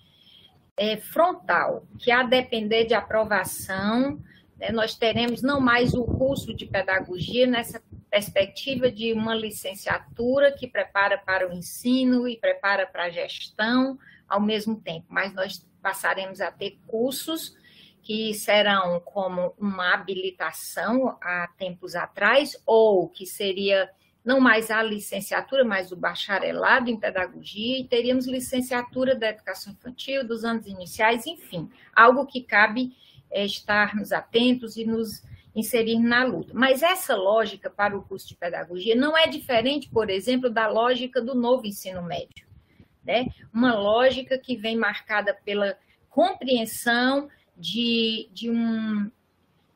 é, 0.77 0.97
frontal, 0.97 1.85
que 1.97 2.11
a 2.11 2.23
depender 2.23 2.85
de 2.85 2.93
aprovação, 2.93 4.19
né, 4.57 4.71
nós 4.71 4.95
teremos 4.95 5.41
não 5.41 5.59
mais 5.59 5.93
o 5.93 6.03
curso 6.03 6.53
de 6.53 6.65
pedagogia 6.65 7.47
nessa 7.47 7.81
perspectiva 8.09 8.91
de 8.91 9.13
uma 9.13 9.35
licenciatura 9.35 10.51
que 10.51 10.67
prepara 10.67 11.17
para 11.17 11.49
o 11.49 11.53
ensino 11.53 12.27
e 12.27 12.37
prepara 12.37 12.85
para 12.85 13.05
a 13.05 13.09
gestão 13.09 13.97
ao 14.27 14.41
mesmo 14.41 14.79
tempo, 14.79 15.05
mas 15.09 15.33
nós 15.33 15.67
passaremos 15.81 16.41
a 16.41 16.51
ter 16.51 16.79
cursos 16.87 17.55
que 18.01 18.33
serão 18.33 18.99
como 18.99 19.53
uma 19.57 19.93
habilitação 19.93 21.17
há 21.21 21.49
tempos 21.57 21.95
atrás, 21.95 22.55
ou 22.65 23.09
que 23.09 23.25
seria 23.25 23.89
não 24.25 24.39
mais 24.39 24.71
a 24.71 24.81
licenciatura, 24.81 25.63
mas 25.63 25.91
o 25.91 25.95
bacharelado 25.95 26.89
em 26.89 26.99
pedagogia, 26.99 27.79
e 27.79 27.87
teríamos 27.87 28.25
licenciatura 28.25 29.15
da 29.15 29.29
educação 29.29 29.71
infantil, 29.71 30.27
dos 30.27 30.43
anos 30.43 30.65
iniciais, 30.65 31.27
enfim, 31.27 31.69
algo 31.95 32.25
que 32.25 32.41
cabe 32.41 32.97
é, 33.29 33.45
estarmos 33.45 34.11
atentos 34.11 34.75
e 34.77 34.85
nos 34.85 35.23
inserir 35.55 35.99
na 35.99 36.23
luta. 36.25 36.53
Mas 36.53 36.81
essa 36.81 37.15
lógica 37.15 37.69
para 37.69 37.95
o 37.95 38.01
curso 38.01 38.27
de 38.27 38.35
pedagogia 38.35 38.95
não 38.95 39.15
é 39.15 39.27
diferente, 39.27 39.89
por 39.89 40.09
exemplo, 40.09 40.49
da 40.49 40.67
lógica 40.67 41.21
do 41.21 41.35
novo 41.35 41.65
ensino 41.65 42.01
médio. 42.01 42.45
Né? 43.03 43.27
Uma 43.53 43.75
lógica 43.75 44.37
que 44.37 44.57
vem 44.57 44.75
marcada 44.75 45.37
pela 45.45 45.77
compreensão 46.09 47.29
de, 47.55 48.27
de, 48.33 48.49
um, 48.49 49.09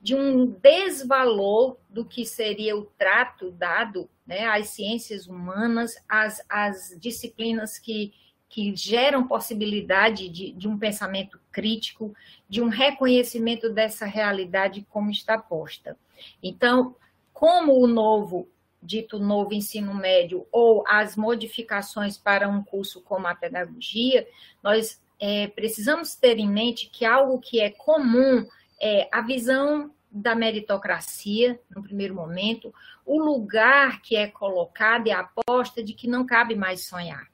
de 0.01 0.15
um 0.15 0.45
desvalor 0.45 1.77
do 1.89 2.05
que 2.05 2.25
seria 2.25 2.75
o 2.75 2.85
trato 2.85 3.51
dado 3.51 4.09
né, 4.25 4.45
às 4.45 4.69
ciências 4.69 5.27
humanas, 5.27 5.95
às, 6.07 6.41
às 6.47 6.95
disciplinas 6.99 7.77
que, 7.77 8.13
que 8.47 8.73
geram 8.75 9.27
possibilidade 9.27 10.29
de, 10.29 10.51
de 10.53 10.67
um 10.67 10.77
pensamento 10.77 11.39
crítico, 11.51 12.13
de 12.47 12.61
um 12.61 12.69
reconhecimento 12.69 13.69
dessa 13.69 14.05
realidade 14.05 14.85
como 14.89 15.11
está 15.11 15.37
posta. 15.37 15.97
Então, 16.41 16.95
como 17.33 17.73
o 17.73 17.87
novo 17.87 18.47
dito 18.81 19.19
novo 19.19 19.53
ensino 19.53 19.93
médio 19.93 20.47
ou 20.51 20.83
as 20.87 21.15
modificações 21.15 22.17
para 22.17 22.47
um 22.47 22.63
curso 22.63 23.01
como 23.01 23.27
a 23.27 23.35
pedagogia, 23.35 24.25
nós 24.63 25.01
é, 25.19 25.47
precisamos 25.47 26.15
ter 26.15 26.39
em 26.39 26.47
mente 26.47 26.89
que 26.89 27.03
algo 27.03 27.39
que 27.39 27.59
é 27.59 27.69
comum 27.69 28.47
é 28.79 29.07
a 29.11 29.21
visão 29.21 29.91
da 30.11 30.33
meritocracia, 30.33 31.59
no 31.69 31.83
primeiro 31.83 32.15
momento, 32.15 32.73
o 33.05 33.19
lugar 33.19 34.01
que 34.01 34.15
é 34.15 34.27
colocado 34.27 35.07
e 35.07 35.11
a 35.11 35.19
aposta 35.19 35.83
de 35.83 35.93
que 35.93 36.07
não 36.07 36.25
cabe 36.25 36.55
mais 36.55 36.87
sonhar, 36.87 37.27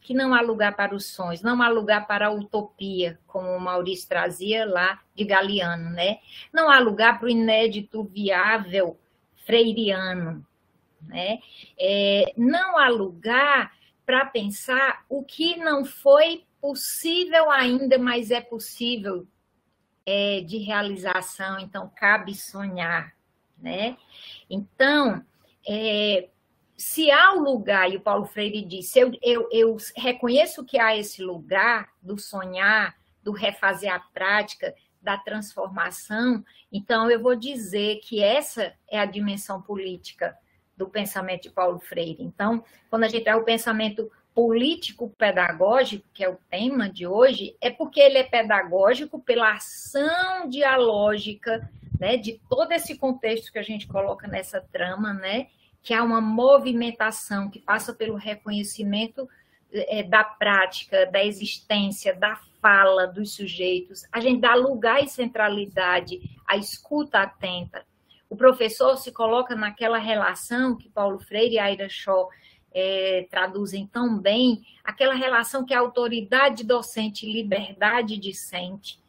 que 0.00 0.14
não 0.14 0.34
há 0.34 0.40
lugar 0.40 0.74
para 0.74 0.94
os 0.94 1.06
sonhos, 1.06 1.42
não 1.42 1.60
há 1.60 1.68
lugar 1.68 2.06
para 2.06 2.28
a 2.28 2.32
utopia, 2.32 3.18
como 3.26 3.48
o 3.48 3.60
Maurício 3.60 4.08
trazia 4.08 4.64
lá 4.64 5.00
de 5.14 5.24
Galeano, 5.24 5.90
né? 5.90 6.18
Não 6.52 6.70
há 6.70 6.78
lugar 6.78 7.18
para 7.18 7.26
o 7.26 7.30
inédito 7.30 8.04
viável 8.04 8.98
freiriano, 9.44 10.46
né? 11.02 11.38
É, 11.78 12.32
não 12.36 12.78
há 12.78 12.88
lugar 12.88 13.72
para 14.06 14.24
pensar 14.24 15.04
o 15.08 15.22
que 15.22 15.56
não 15.56 15.84
foi 15.84 16.44
possível 16.60 17.50
ainda, 17.50 17.98
mas 17.98 18.30
é 18.30 18.40
possível 18.40 19.26
é, 20.06 20.40
de 20.40 20.58
realização, 20.58 21.58
então 21.58 21.90
cabe 21.94 22.34
sonhar, 22.34 23.14
né? 23.58 23.96
Então, 24.48 25.24
é, 25.66 26.28
se 26.76 27.10
há 27.10 27.32
o 27.32 27.38
um 27.38 27.42
lugar, 27.42 27.90
e 27.90 27.96
o 27.96 28.00
Paulo 28.00 28.26
Freire 28.26 28.62
disse, 28.62 28.98
eu, 28.98 29.12
eu, 29.22 29.48
eu 29.50 29.76
reconheço 29.96 30.64
que 30.64 30.78
há 30.78 30.96
esse 30.96 31.22
lugar 31.22 31.88
do 32.02 32.18
sonhar, 32.18 32.96
do 33.22 33.32
refazer 33.32 33.92
a 33.92 33.98
prática, 33.98 34.74
da 35.00 35.18
transformação, 35.18 36.44
então 36.72 37.10
eu 37.10 37.20
vou 37.20 37.36
dizer 37.36 38.00
que 38.00 38.22
essa 38.22 38.74
é 38.88 38.98
a 38.98 39.04
dimensão 39.04 39.60
política 39.60 40.36
do 40.76 40.88
pensamento 40.88 41.42
de 41.42 41.50
Paulo 41.50 41.78
Freire. 41.78 42.22
Então, 42.22 42.64
quando 42.90 43.04
a 43.04 43.08
gente 43.08 43.28
é 43.28 43.36
o 43.36 43.44
pensamento 43.44 44.10
político-pedagógico, 44.34 46.04
que 46.12 46.24
é 46.24 46.28
o 46.28 46.38
tema 46.50 46.90
de 46.90 47.06
hoje, 47.06 47.56
é 47.60 47.70
porque 47.70 48.00
ele 48.00 48.18
é 48.18 48.24
pedagógico 48.24 49.20
pela 49.20 49.52
ação 49.52 50.48
dialógica 50.48 51.70
né, 51.98 52.16
de 52.16 52.40
todo 52.48 52.72
esse 52.72 52.98
contexto 52.98 53.52
que 53.52 53.58
a 53.58 53.62
gente 53.62 53.86
coloca 53.86 54.26
nessa 54.26 54.60
trama, 54.60 55.12
né, 55.12 55.46
que 55.82 55.94
há 55.94 56.02
uma 56.02 56.20
movimentação 56.20 57.48
que 57.48 57.60
passa 57.60 57.94
pelo 57.94 58.16
reconhecimento 58.16 59.28
é, 59.72 60.02
da 60.02 60.24
prática, 60.24 61.06
da 61.06 61.24
existência, 61.24 62.14
da 62.14 62.36
fala 62.60 63.06
dos 63.06 63.34
sujeitos, 63.34 64.04
a 64.10 64.20
gente 64.20 64.40
dá 64.40 64.54
lugar 64.54 65.02
e 65.02 65.08
centralidade 65.08 66.18
à 66.46 66.56
escuta 66.56 67.20
atenta. 67.20 67.84
O 68.30 68.36
professor 68.36 68.96
se 68.96 69.12
coloca 69.12 69.54
naquela 69.54 69.98
relação 69.98 70.76
que 70.76 70.88
Paulo 70.88 71.18
Freire 71.18 71.56
e 71.56 71.58
Aira 71.58 71.88
Shaw 71.88 72.30
é, 72.74 73.26
traduzem 73.30 73.86
tão 73.86 74.18
bem 74.18 74.62
aquela 74.82 75.14
relação 75.14 75.64
que 75.64 75.72
a 75.72 75.78
autoridade 75.78 76.64
docente 76.64 77.24
e 77.24 77.32
liberdade 77.32 78.18
discente. 78.18 79.00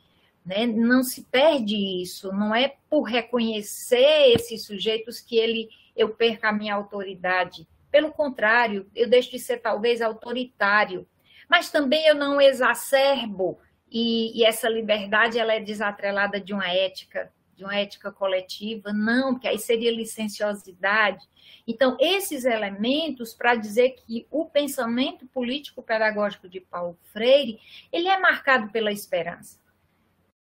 Né? 0.45 0.67
Não 0.67 1.03
se 1.03 1.24
perde 1.24 1.75
isso, 1.75 2.31
não 2.31 2.53
é 2.53 2.75
por 2.88 3.01
reconhecer 3.03 4.31
esses 4.36 4.63
sujeitos 4.63 5.19
que 5.19 5.36
ele 5.38 5.67
eu 5.95 6.10
perca 6.10 6.50
a 6.50 6.53
minha 6.53 6.75
autoridade. 6.75 7.67
Pelo 7.89 8.12
contrário, 8.12 8.86
eu 8.93 9.10
deixo 9.10 9.31
de 9.31 9.39
ser 9.39 9.62
talvez 9.62 10.01
autoritário, 10.01 11.07
mas 11.50 11.72
também 11.72 12.05
eu 12.05 12.13
não 12.13 12.39
exacerbo 12.39 13.57
e, 13.89 14.38
e 14.38 14.43
essa 14.43 14.67
liberdade 14.67 15.39
ela 15.39 15.53
é 15.53 15.60
desatrelada 15.60 16.39
de 16.39 16.53
uma 16.53 16.69
ética, 16.69 17.31
de 17.55 17.63
uma 17.63 17.75
ética 17.75 18.12
coletiva, 18.12 18.91
não, 18.91 19.33
porque 19.33 19.47
aí 19.47 19.57
seria 19.57 19.91
licenciosidade. 19.91 21.27
Então, 21.67 21.97
esses 22.00 22.45
elementos 22.45 23.33
para 23.33 23.55
dizer 23.55 23.91
que 23.91 24.27
o 24.29 24.45
pensamento 24.45 25.25
político 25.27 25.81
pedagógico 25.81 26.50
de 26.50 26.59
Paulo 26.59 26.97
Freire, 27.12 27.59
ele 27.91 28.07
é 28.07 28.19
marcado 28.19 28.71
pela 28.71 28.91
esperança. 28.91 29.59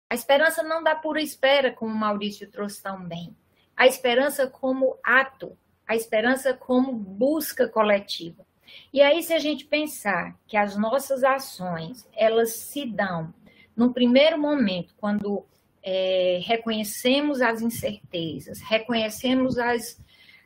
A 0.09 0.15
esperança 0.15 0.63
não 0.63 0.83
dá 0.83 0.95
pura 0.95 1.21
espera, 1.21 1.71
como 1.71 1.93
Maurício 1.93 2.49
trouxe 2.49 2.81
tão 2.81 3.03
bem. 3.03 3.35
A 3.75 3.85
esperança 3.85 4.47
como 4.47 4.97
ato, 5.03 5.57
a 5.87 5.95
esperança 5.95 6.53
como 6.53 6.93
busca 6.93 7.67
coletiva. 7.67 8.45
E 8.93 9.01
aí, 9.01 9.21
se 9.23 9.33
a 9.33 9.39
gente 9.39 9.65
pensar 9.65 10.37
que 10.47 10.57
as 10.57 10.75
nossas 10.75 11.23
ações, 11.23 12.07
elas 12.13 12.53
se 12.53 12.85
dão 12.85 13.33
no 13.75 13.93
primeiro 13.93 14.37
momento, 14.37 14.93
quando 14.97 15.45
é, 15.83 16.39
reconhecemos 16.43 17.41
as 17.41 17.61
incertezas, 17.61 18.59
reconhecemos 18.61 19.57
as, 19.57 20.01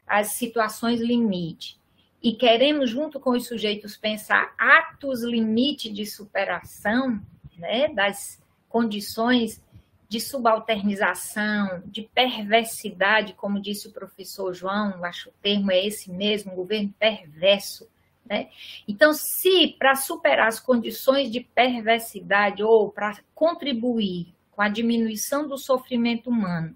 as 0.06 0.34
situações 0.34 1.00
limite 1.00 1.80
e 2.22 2.34
queremos, 2.34 2.90
junto 2.90 3.20
com 3.20 3.32
os 3.32 3.48
sujeitos, 3.48 3.98
pensar 3.98 4.54
atos 4.58 5.24
limite 5.24 5.92
de 5.92 6.06
superação 6.06 7.22
né, 7.58 7.90
das 7.90 8.42
condições 8.70 9.62
de 10.08 10.20
subalternização, 10.20 11.82
de 11.86 12.04
perversidade, 12.04 13.34
como 13.34 13.60
disse 13.60 13.88
o 13.88 13.92
professor 13.92 14.54
João, 14.54 15.04
acho 15.04 15.30
o 15.30 15.34
termo 15.42 15.72
é 15.72 15.86
esse 15.86 16.12
mesmo, 16.12 16.56
governo 16.56 16.94
perverso. 16.98 17.90
Né? 18.26 18.50
Então, 18.88 19.14
se 19.14 19.76
para 19.78 19.96
superar 19.96 20.48
as 20.48 20.60
condições 20.60 21.32
de 21.32 21.42
perversidade 21.42 22.64
ou 22.64 22.90
para 22.90 23.20
contribuir 23.36 24.33
com 24.56 24.62
a 24.62 24.70
diminuição 24.70 25.48
do 25.48 25.58
sofrimento 25.58 26.30
humano, 26.30 26.76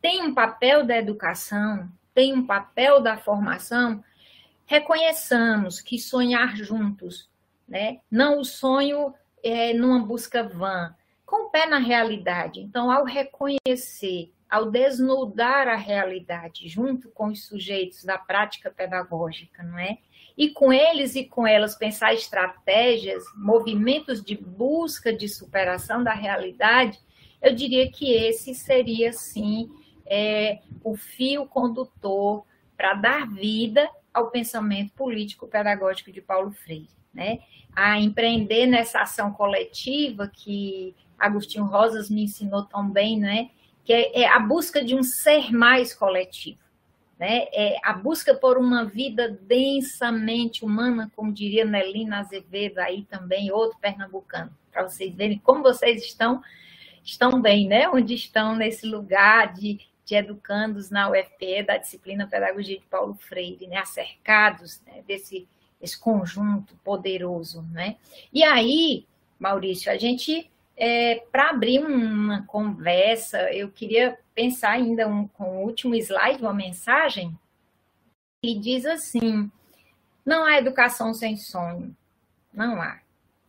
tem 0.00 0.22
um 0.22 0.34
papel 0.34 0.84
da 0.84 0.96
educação, 0.96 1.90
tem 2.12 2.34
um 2.34 2.46
papel 2.46 3.00
da 3.00 3.16
formação, 3.16 4.02
reconheçamos 4.66 5.80
que 5.80 5.98
sonhar 5.98 6.56
juntos, 6.56 7.28
né? 7.66 8.00
não 8.10 8.40
o 8.40 8.44
sonho 8.44 9.14
é, 9.42 9.72
numa 9.72 10.00
busca 10.00 10.42
vã, 10.42 10.94
com 11.24 11.46
o 11.46 11.50
pé 11.50 11.66
na 11.66 11.78
realidade. 11.78 12.60
Então, 12.60 12.90
ao 12.90 13.04
reconhecer, 13.04 14.32
ao 14.48 14.70
desnudar 14.70 15.68
a 15.68 15.76
realidade 15.76 16.68
junto 16.68 17.10
com 17.10 17.28
os 17.28 17.46
sujeitos 17.46 18.04
da 18.04 18.18
prática 18.18 18.70
pedagógica, 18.70 19.62
não 19.62 19.78
é? 19.78 19.98
E 20.36 20.50
com 20.50 20.72
eles 20.72 21.14
e 21.14 21.24
com 21.24 21.46
elas 21.46 21.76
pensar 21.76 22.12
estratégias, 22.12 23.22
movimentos 23.36 24.22
de 24.22 24.36
busca 24.36 25.12
de 25.12 25.28
superação 25.28 26.02
da 26.02 26.12
realidade, 26.12 26.98
eu 27.40 27.54
diria 27.54 27.90
que 27.90 28.12
esse 28.12 28.54
seria, 28.54 29.12
sim, 29.12 29.70
é, 30.06 30.60
o 30.82 30.96
fio 30.96 31.46
condutor 31.46 32.44
para 32.76 32.94
dar 32.94 33.28
vida 33.28 33.88
ao 34.12 34.30
pensamento 34.30 34.92
político 34.94 35.46
pedagógico 35.46 36.10
de 36.10 36.20
Paulo 36.20 36.52
Freire, 36.52 36.88
né? 37.12 37.40
A 37.74 38.00
empreender 38.00 38.66
nessa 38.66 39.00
ação 39.02 39.32
coletiva 39.32 40.28
que 40.28 40.94
Agostinho 41.18 41.64
Rosas 41.64 42.08
me 42.08 42.22
ensinou 42.22 42.64
tão 42.64 42.88
bem, 42.88 43.18
né? 43.18 43.50
Que 43.84 43.92
é, 43.92 44.22
é 44.22 44.28
a 44.28 44.38
busca 44.38 44.84
de 44.84 44.94
um 44.94 45.02
ser 45.02 45.52
mais 45.52 45.92
coletivo, 45.92 46.58
né? 47.18 47.46
É 47.52 47.76
a 47.82 47.92
busca 47.92 48.34
por 48.34 48.58
uma 48.58 48.84
vida 48.84 49.28
densamente 49.42 50.64
humana, 50.64 51.10
como 51.14 51.32
diria 51.32 51.64
Nelina 51.64 52.20
Azevedo 52.20 52.78
aí 52.78 53.04
também, 53.04 53.52
outro 53.52 53.78
pernambucano, 53.78 54.50
para 54.72 54.82
vocês 54.82 55.14
verem 55.14 55.38
como 55.38 55.62
vocês 55.62 56.02
estão 56.02 56.42
estão 57.02 57.40
bem, 57.40 57.68
né? 57.68 57.88
Onde 57.88 58.14
estão 58.14 58.56
nesse 58.56 58.86
lugar 58.86 59.52
de, 59.52 59.78
de 60.04 60.14
educandos 60.14 60.90
na 60.90 61.10
UFPE 61.10 61.62
da 61.62 61.76
disciplina 61.76 62.26
Pedagogia 62.26 62.78
de 62.78 62.86
Paulo 62.86 63.14
Freire, 63.14 63.66
né? 63.66 63.76
Acercados 63.76 64.82
né? 64.86 65.02
desse 65.06 65.46
esse 65.84 66.00
conjunto 66.00 66.74
poderoso, 66.82 67.62
né? 67.70 67.96
E 68.32 68.42
aí, 68.42 69.06
Maurício, 69.38 69.92
a 69.92 69.98
gente 69.98 70.50
é, 70.76 71.24
para 71.30 71.50
abrir 71.50 71.84
uma 71.84 72.44
conversa, 72.46 73.52
eu 73.52 73.70
queria 73.70 74.18
pensar 74.34 74.70
ainda 74.70 75.06
um, 75.06 75.28
com 75.28 75.58
o 75.58 75.64
último 75.64 75.94
slide, 75.94 76.42
uma 76.42 76.54
mensagem 76.54 77.36
que 78.42 78.58
diz 78.58 78.84
assim: 78.84 79.50
não 80.24 80.44
há 80.44 80.58
educação 80.58 81.14
sem 81.14 81.36
sonho, 81.36 81.96
não 82.52 82.80
há. 82.80 83.00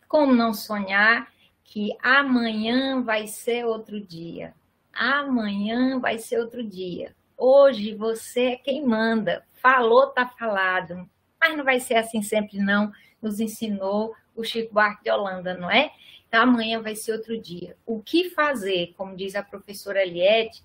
Como 0.08 0.32
não 0.32 0.54
sonhar 0.54 1.28
que 1.64 1.96
amanhã 2.00 3.02
vai 3.02 3.26
ser 3.26 3.66
outro 3.66 4.00
dia? 4.00 4.54
Amanhã 4.92 5.98
vai 5.98 6.18
ser 6.18 6.38
outro 6.38 6.62
dia. 6.62 7.14
Hoje 7.36 7.94
você 7.94 8.52
é 8.52 8.56
quem 8.56 8.86
manda. 8.86 9.44
Falou, 9.54 10.06
tá 10.08 10.26
falado. 10.26 11.08
Mas 11.40 11.56
não 11.56 11.64
vai 11.64 11.80
ser 11.80 11.96
assim 11.96 12.22
sempre, 12.22 12.58
não. 12.58 12.90
Nos 13.20 13.40
ensinou 13.40 14.14
o 14.34 14.44
Chico 14.44 14.72
Buarque 14.72 15.04
de 15.04 15.10
Holanda, 15.10 15.54
não 15.54 15.70
é? 15.70 15.90
Então, 16.28 16.42
amanhã 16.42 16.82
vai 16.82 16.94
ser 16.94 17.12
outro 17.12 17.40
dia. 17.40 17.76
O 17.86 18.02
que 18.02 18.30
fazer, 18.30 18.94
como 18.96 19.16
diz 19.16 19.34
a 19.34 19.42
professora 19.42 20.02
Eliette, 20.02 20.62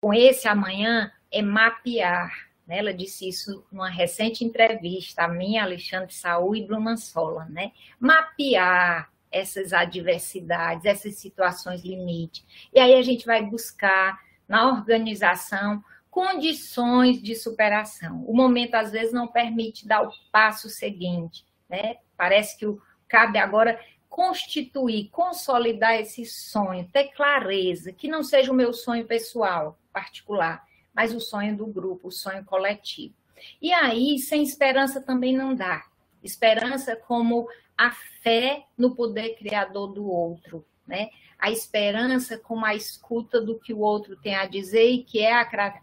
com 0.00 0.12
esse 0.12 0.48
amanhã 0.48 1.10
é 1.30 1.42
mapear. 1.42 2.48
Né? 2.66 2.78
Ela 2.78 2.92
disse 2.92 3.28
isso 3.28 3.64
numa 3.70 3.88
recente 3.88 4.44
entrevista, 4.44 5.24
a 5.24 5.28
minha, 5.28 5.62
Alexandre 5.62 6.12
Saúl 6.12 6.56
e 6.56 6.66
Blumansola, 6.66 7.44
né? 7.46 7.72
Mapear 7.98 9.10
essas 9.30 9.72
adversidades, 9.72 10.84
essas 10.84 11.16
situações 11.16 11.84
limite. 11.84 12.44
E 12.72 12.80
aí 12.80 12.94
a 12.94 13.02
gente 13.02 13.26
vai 13.26 13.42
buscar 13.42 14.18
na 14.48 14.68
organização 14.68 15.82
condições 16.10 17.22
de 17.22 17.34
superação. 17.34 18.24
O 18.26 18.34
momento 18.34 18.74
às 18.74 18.90
vezes 18.90 19.12
não 19.12 19.28
permite 19.28 19.86
dar 19.86 20.02
o 20.02 20.12
passo 20.32 20.68
seguinte, 20.68 21.44
né? 21.68 21.96
Parece 22.16 22.58
que 22.58 22.66
o 22.66 22.80
cabe 23.06 23.38
agora 23.38 23.78
constituir, 24.08 25.08
consolidar 25.10 25.94
esse 26.00 26.24
sonho, 26.24 26.88
ter 26.92 27.08
clareza, 27.08 27.92
que 27.92 28.08
não 28.08 28.22
seja 28.22 28.50
o 28.50 28.54
meu 28.54 28.72
sonho 28.72 29.06
pessoal, 29.06 29.78
particular, 29.92 30.64
mas 30.94 31.14
o 31.14 31.20
sonho 31.20 31.56
do 31.56 31.66
grupo, 31.66 32.08
o 32.08 32.12
sonho 32.12 32.44
coletivo. 32.44 33.14
E 33.60 33.72
aí, 33.72 34.18
sem 34.18 34.42
esperança 34.42 35.00
também 35.00 35.36
não 35.36 35.54
dá. 35.54 35.84
Esperança 36.22 36.96
como 36.96 37.48
a 37.76 37.90
fé 38.22 38.64
no 38.76 38.94
poder 38.94 39.36
criador 39.36 39.88
do 39.88 40.06
outro, 40.06 40.64
né? 40.86 41.10
A 41.38 41.50
esperança 41.50 42.38
como 42.38 42.64
a 42.64 42.74
escuta 42.74 43.40
do 43.40 43.58
que 43.58 43.74
o 43.74 43.80
outro 43.80 44.16
tem 44.16 44.34
a 44.34 44.46
dizer 44.46 44.88
e 44.88 45.04
que 45.04 45.18
é 45.20 45.32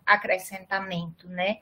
acrescentamento, 0.05 1.27
né? 1.29 1.59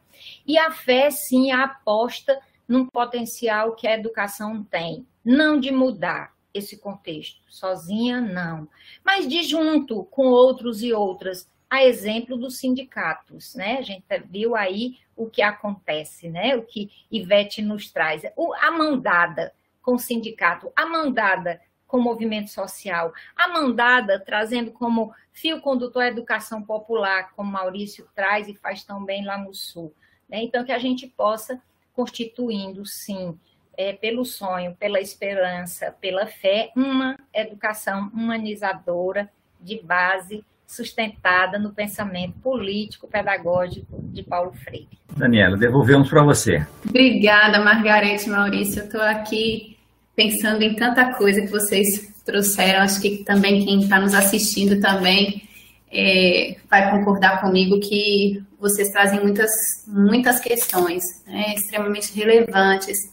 E 0.47 0.57
a 0.57 0.71
fé, 0.71 1.11
sim, 1.11 1.51
a 1.51 1.65
aposta 1.65 2.39
num 2.65 2.85
potencial 2.85 3.75
que 3.75 3.85
a 3.85 3.95
educação 3.95 4.63
tem, 4.63 5.05
não 5.25 5.59
de 5.59 5.71
mudar, 5.71 6.33
esse 6.53 6.77
contexto. 6.77 7.41
Sozinha, 7.49 8.19
não. 8.19 8.67
Mas 9.03 9.27
de 9.27 9.43
junto 9.43 10.03
com 10.05 10.27
outros 10.27 10.81
e 10.81 10.93
outras, 10.93 11.49
a 11.69 11.83
exemplo 11.83 12.37
dos 12.37 12.57
sindicatos, 12.57 13.55
né? 13.55 13.77
A 13.77 13.81
gente 13.81 14.03
viu 14.29 14.55
aí 14.55 14.97
o 15.15 15.29
que 15.29 15.41
acontece, 15.41 16.29
né? 16.29 16.55
O 16.55 16.63
que 16.63 16.91
Ivete 17.09 17.61
nos 17.61 17.89
traz. 17.89 18.23
O, 18.35 18.53
a 18.53 18.71
mão 18.71 18.99
dada 18.99 19.53
com 19.81 19.95
o 19.95 19.99
sindicato, 19.99 20.71
a 20.75 20.85
mão 20.85 21.11
dada 21.11 21.61
com 21.87 21.97
o 21.97 22.01
movimento 22.01 22.49
social, 22.49 23.13
a 23.35 23.49
mão 23.49 23.73
dada 23.73 24.19
trazendo 24.19 24.71
como 24.71 25.13
fio 25.33 25.59
condutor 25.61 26.03
a 26.03 26.07
educação 26.07 26.61
popular, 26.61 27.31
como 27.35 27.51
Maurício 27.51 28.07
traz 28.15 28.47
e 28.47 28.55
faz 28.55 28.83
tão 28.83 29.03
bem 29.03 29.25
lá 29.25 29.37
no 29.37 29.53
Sul. 29.53 29.93
Né? 30.29 30.43
Então, 30.43 30.63
que 30.63 30.71
a 30.71 30.79
gente 30.79 31.07
possa 31.07 31.61
constituindo, 31.93 32.85
sim, 32.85 33.37
é, 33.77 33.93
pelo 33.93 34.25
sonho, 34.25 34.75
pela 34.79 34.99
esperança, 34.99 35.95
pela 35.99 36.25
fé, 36.25 36.71
uma 36.75 37.17
educação 37.33 38.11
humanizadora 38.13 39.29
de 39.59 39.81
base 39.81 40.43
sustentada 40.67 41.59
no 41.59 41.71
pensamento 41.73 42.33
político 42.39 43.07
pedagógico 43.07 44.01
de 44.03 44.23
Paulo 44.23 44.53
Freire. 44.53 44.87
Daniela, 45.17 45.57
devolvemos 45.57 46.09
para 46.09 46.23
você. 46.23 46.65
Obrigada, 46.87 47.59
Margarete 47.59 48.29
Maurício. 48.29 48.81
Eu 48.81 48.85
estou 48.85 49.01
aqui 49.01 49.77
pensando 50.15 50.61
em 50.61 50.73
tanta 50.75 51.13
coisa 51.13 51.41
que 51.41 51.47
vocês 51.47 52.13
trouxeram. 52.25 52.81
Acho 52.81 53.01
que 53.01 53.23
também 53.25 53.65
quem 53.65 53.81
está 53.81 53.99
nos 53.99 54.13
assistindo 54.13 54.79
também 54.79 55.43
é, 55.91 56.55
vai 56.69 56.89
concordar 56.91 57.41
comigo 57.41 57.79
que 57.79 58.41
vocês 58.57 58.89
trazem 58.91 59.19
muitas, 59.19 59.51
muitas 59.85 60.39
questões 60.39 61.03
né, 61.27 61.53
extremamente 61.55 62.13
relevantes 62.13 63.11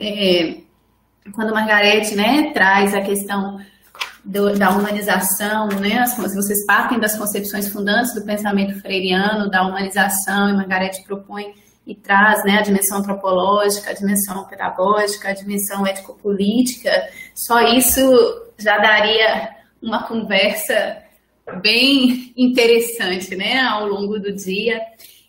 é, 0.00 0.58
quando 1.34 1.52
Margarete 1.52 2.14
né, 2.14 2.50
traz 2.52 2.94
a 2.94 3.00
questão 3.00 3.60
do, 4.24 4.56
da 4.58 4.70
humanização, 4.70 5.68
né, 5.68 5.98
as, 5.98 6.16
vocês 6.16 6.64
partem 6.66 6.98
das 6.98 7.16
concepções 7.16 7.68
fundantes 7.68 8.14
do 8.14 8.24
pensamento 8.24 8.80
freiriano, 8.80 9.50
da 9.50 9.66
humanização, 9.66 10.50
e 10.50 10.52
Margarete 10.54 11.02
propõe 11.04 11.54
e 11.86 11.94
traz 11.94 12.44
né, 12.44 12.58
a 12.58 12.62
dimensão 12.62 12.98
antropológica, 12.98 13.90
a 13.90 13.94
dimensão 13.94 14.44
pedagógica, 14.44 15.30
a 15.30 15.32
dimensão 15.32 15.86
ético-política, 15.86 16.90
só 17.34 17.60
isso 17.62 18.02
já 18.58 18.76
daria 18.76 19.56
uma 19.80 20.02
conversa 20.02 20.98
bem 21.62 22.32
interessante 22.36 23.34
né, 23.34 23.60
ao 23.60 23.86
longo 23.86 24.18
do 24.18 24.32
dia. 24.34 24.80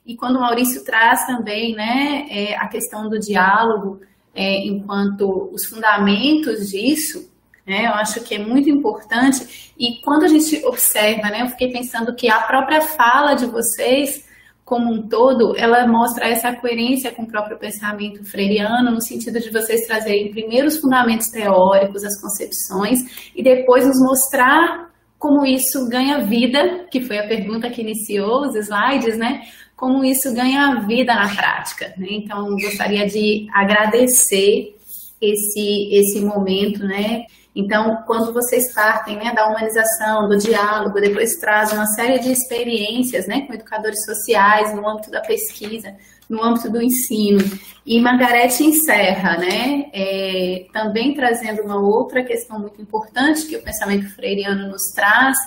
E 0.05 0.17
quando 0.17 0.35
o 0.35 0.41
Maurício 0.41 0.83
traz 0.83 1.25
também 1.25 1.73
né, 1.75 2.27
é, 2.29 2.57
a 2.57 2.67
questão 2.67 3.07
do 3.07 3.19
diálogo, 3.19 4.01
é, 4.33 4.65
enquanto 4.65 5.49
os 5.53 5.65
fundamentos 5.65 6.69
disso, 6.69 7.29
né, 7.65 7.85
eu 7.85 7.93
acho 7.93 8.21
que 8.21 8.35
é 8.35 8.39
muito 8.39 8.69
importante. 8.69 9.73
E 9.77 10.01
quando 10.01 10.23
a 10.23 10.27
gente 10.27 10.65
observa, 10.65 11.29
né, 11.29 11.43
eu 11.43 11.49
fiquei 11.49 11.71
pensando 11.71 12.15
que 12.15 12.29
a 12.29 12.39
própria 12.39 12.81
fala 12.81 13.35
de 13.35 13.45
vocês, 13.45 14.27
como 14.65 14.91
um 14.91 15.07
todo, 15.07 15.55
ela 15.57 15.87
mostra 15.87 16.27
essa 16.27 16.53
coerência 16.55 17.11
com 17.11 17.23
o 17.23 17.27
próprio 17.27 17.57
pensamento 17.57 18.23
freiriano, 18.23 18.91
no 18.91 19.01
sentido 19.01 19.39
de 19.39 19.51
vocês 19.51 19.85
trazerem 19.85 20.31
primeiro 20.31 20.67
os 20.67 20.77
fundamentos 20.77 21.27
teóricos, 21.29 22.03
as 22.03 22.19
concepções, 22.19 23.31
e 23.35 23.43
depois 23.43 23.85
nos 23.85 23.99
mostrar 23.99 24.89
como 25.19 25.45
isso 25.45 25.87
ganha 25.89 26.19
vida, 26.19 26.85
que 26.89 27.01
foi 27.01 27.19
a 27.19 27.27
pergunta 27.27 27.69
que 27.69 27.81
iniciou 27.81 28.47
os 28.47 28.55
slides, 28.55 29.17
né? 29.17 29.41
Como 29.79 30.03
isso 30.03 30.33
ganha 30.33 30.81
vida 30.81 31.15
na 31.15 31.33
prática. 31.33 31.93
Né? 31.97 32.07
Então, 32.11 32.49
gostaria 32.57 33.07
de 33.07 33.47
agradecer 33.53 34.75
esse, 35.21 35.89
esse 35.93 36.19
momento, 36.19 36.83
né? 36.83 37.25
Então, 37.55 38.03
quando 38.05 38.31
vocês 38.31 38.73
partem 38.73 39.17
né, 39.17 39.33
da 39.33 39.47
humanização, 39.47 40.29
do 40.29 40.37
diálogo, 40.37 41.01
depois 41.01 41.37
trazem 41.37 41.77
uma 41.77 41.87
série 41.87 42.19
de 42.19 42.31
experiências 42.31 43.25
né, 43.25 43.41
com 43.41 43.53
educadores 43.53 44.05
sociais 44.05 44.73
no 44.75 44.87
âmbito 44.87 45.09
da 45.09 45.19
pesquisa, 45.19 45.95
no 46.29 46.43
âmbito 46.43 46.69
do 46.69 46.81
ensino. 46.81 47.39
E 47.85 47.99
Margarete 47.99 48.63
encerra, 48.63 49.37
né, 49.37 49.89
é, 49.91 50.67
também 50.71 51.13
trazendo 51.15 51.63
uma 51.63 51.79
outra 51.79 52.23
questão 52.23 52.59
muito 52.59 52.81
importante 52.81 53.47
que 53.47 53.57
o 53.57 53.63
pensamento 53.63 54.07
freiriano 54.13 54.69
nos 54.69 54.91
traz, 54.93 55.37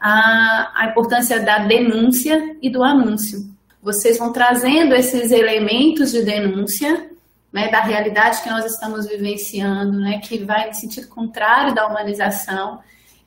a, 0.00 0.70
a 0.74 0.86
importância 0.86 1.40
da 1.40 1.58
denúncia 1.58 2.56
e 2.62 2.70
do 2.70 2.82
anúncio. 2.82 3.59
Vocês 3.82 4.18
vão 4.18 4.32
trazendo 4.32 4.94
esses 4.94 5.30
elementos 5.30 6.12
de 6.12 6.22
denúncia 6.22 7.10
né, 7.52 7.68
da 7.68 7.80
realidade 7.80 8.42
que 8.42 8.50
nós 8.50 8.64
estamos 8.64 9.06
vivenciando, 9.06 9.98
né, 9.98 10.18
que 10.18 10.38
vai 10.44 10.68
no 10.68 10.74
sentido 10.74 11.08
contrário 11.08 11.74
da 11.74 11.86
humanização, 11.86 12.78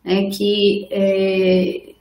né, 0.04 0.30
que 0.30 0.88
é, 0.92 1.94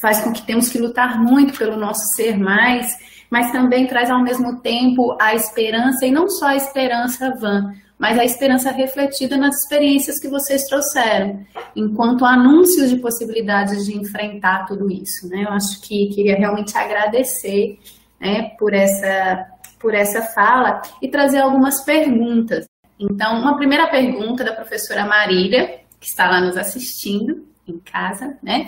faz 0.00 0.20
com 0.20 0.32
que 0.32 0.42
temos 0.42 0.68
que 0.68 0.78
lutar 0.78 1.20
muito 1.20 1.56
pelo 1.58 1.76
nosso 1.76 2.02
ser 2.14 2.38
mais, 2.38 2.92
mas 3.30 3.50
também 3.50 3.86
traz 3.86 4.10
ao 4.10 4.22
mesmo 4.22 4.60
tempo 4.60 5.16
a 5.20 5.34
esperança, 5.34 6.06
e 6.06 6.10
não 6.10 6.28
só 6.28 6.48
a 6.48 6.56
esperança 6.56 7.34
vã, 7.34 7.72
mas 7.98 8.18
a 8.18 8.24
esperança 8.24 8.70
refletida 8.70 9.36
nas 9.36 9.56
experiências 9.62 10.20
que 10.20 10.28
vocês 10.28 10.64
trouxeram, 10.64 11.44
enquanto 11.74 12.24
anúncios 12.24 12.90
de 12.90 12.96
possibilidades 12.96 13.86
de 13.86 13.96
enfrentar 13.96 14.66
tudo 14.66 14.90
isso. 14.90 15.28
Né? 15.28 15.44
Eu 15.44 15.50
acho 15.50 15.80
que 15.80 16.08
queria 16.08 16.36
realmente 16.36 16.76
agradecer 16.76 17.78
né, 18.20 18.50
por 18.58 18.72
essa 18.72 19.46
por 19.80 19.94
essa 19.94 20.22
fala 20.22 20.80
e 21.02 21.08
trazer 21.08 21.40
algumas 21.40 21.84
perguntas. 21.84 22.66
Então, 22.98 23.38
uma 23.38 23.54
primeira 23.54 23.86
pergunta 23.88 24.42
da 24.42 24.54
professora 24.54 25.04
Marília, 25.04 25.80
que 26.00 26.06
está 26.06 26.30
lá 26.30 26.40
nos 26.40 26.56
assistindo 26.56 27.46
em 27.68 27.78
casa, 27.80 28.38
né? 28.42 28.66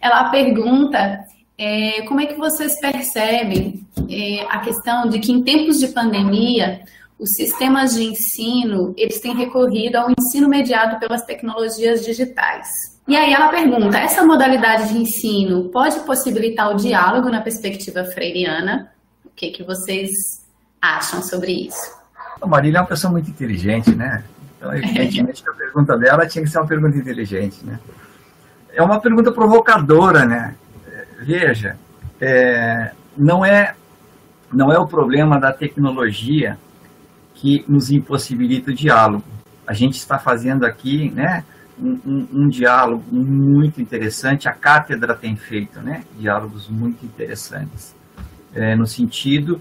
Ela 0.00 0.30
pergunta 0.30 1.22
é, 1.58 2.00
como 2.02 2.20
é 2.20 2.26
que 2.26 2.34
vocês 2.34 2.80
percebem 2.80 3.86
é, 4.08 4.40
a 4.48 4.60
questão 4.60 5.08
de 5.08 5.18
que 5.18 5.32
em 5.32 5.42
tempos 5.42 5.78
de 5.78 5.88
pandemia 5.88 6.82
os 7.18 7.30
sistemas 7.36 7.94
de 7.94 8.04
ensino 8.04 8.94
eles 8.96 9.20
têm 9.20 9.36
recorrido 9.36 9.96
ao 9.96 10.10
ensino 10.10 10.48
mediado 10.48 10.98
pelas 10.98 11.24
tecnologias 11.24 12.04
digitais. 12.04 12.68
E 13.06 13.16
aí 13.16 13.32
ela 13.32 13.48
pergunta: 13.48 13.98
essa 13.98 14.24
modalidade 14.24 14.88
de 14.88 14.98
ensino 14.98 15.68
pode 15.70 16.00
possibilitar 16.00 16.70
o 16.70 16.76
diálogo 16.76 17.28
na 17.28 17.40
perspectiva 17.40 18.04
freiriana? 18.04 18.90
O 19.24 19.30
que 19.34 19.50
que 19.50 19.62
vocês 19.62 20.10
acham 20.80 21.22
sobre 21.22 21.66
isso? 21.66 21.92
A 22.40 22.46
Marília 22.46 22.78
é 22.78 22.80
uma 22.80 22.86
pessoa 22.86 23.10
muito 23.10 23.30
inteligente, 23.30 23.94
né? 23.94 24.24
Então, 24.56 24.72
evidentemente, 24.74 25.42
a 25.48 25.52
pergunta 25.52 25.96
dela 25.98 26.26
tinha 26.26 26.44
que 26.44 26.50
ser 26.50 26.58
uma 26.58 26.66
pergunta 26.66 26.96
inteligente, 26.96 27.64
né? 27.64 27.78
É 28.72 28.82
uma 28.82 29.00
pergunta 29.00 29.32
provocadora, 29.32 30.24
né? 30.24 30.54
Veja, 31.20 31.76
é, 32.20 32.92
não 33.16 33.44
é 33.44 33.74
não 34.52 34.72
é 34.72 34.78
o 34.78 34.86
problema 34.86 35.38
da 35.38 35.52
tecnologia 35.52 36.56
que 37.34 37.64
nos 37.68 37.90
impossibilita 37.90 38.70
o 38.70 38.74
diálogo. 38.74 39.24
A 39.66 39.72
gente 39.72 39.94
está 39.94 40.18
fazendo 40.18 40.64
aqui, 40.64 41.10
né? 41.10 41.44
Um, 41.76 42.28
um, 42.32 42.48
diálogo 42.48 43.02
muito 43.10 43.82
interessante. 43.82 44.48
A 44.48 44.52
cátedra 44.52 45.16
tem 45.16 45.34
feito, 45.34 45.80
né? 45.80 46.04
Diálogos 46.16 46.68
muito 46.68 47.04
interessantes, 47.04 47.96
é, 48.54 48.76
no 48.76 48.86
sentido 48.86 49.60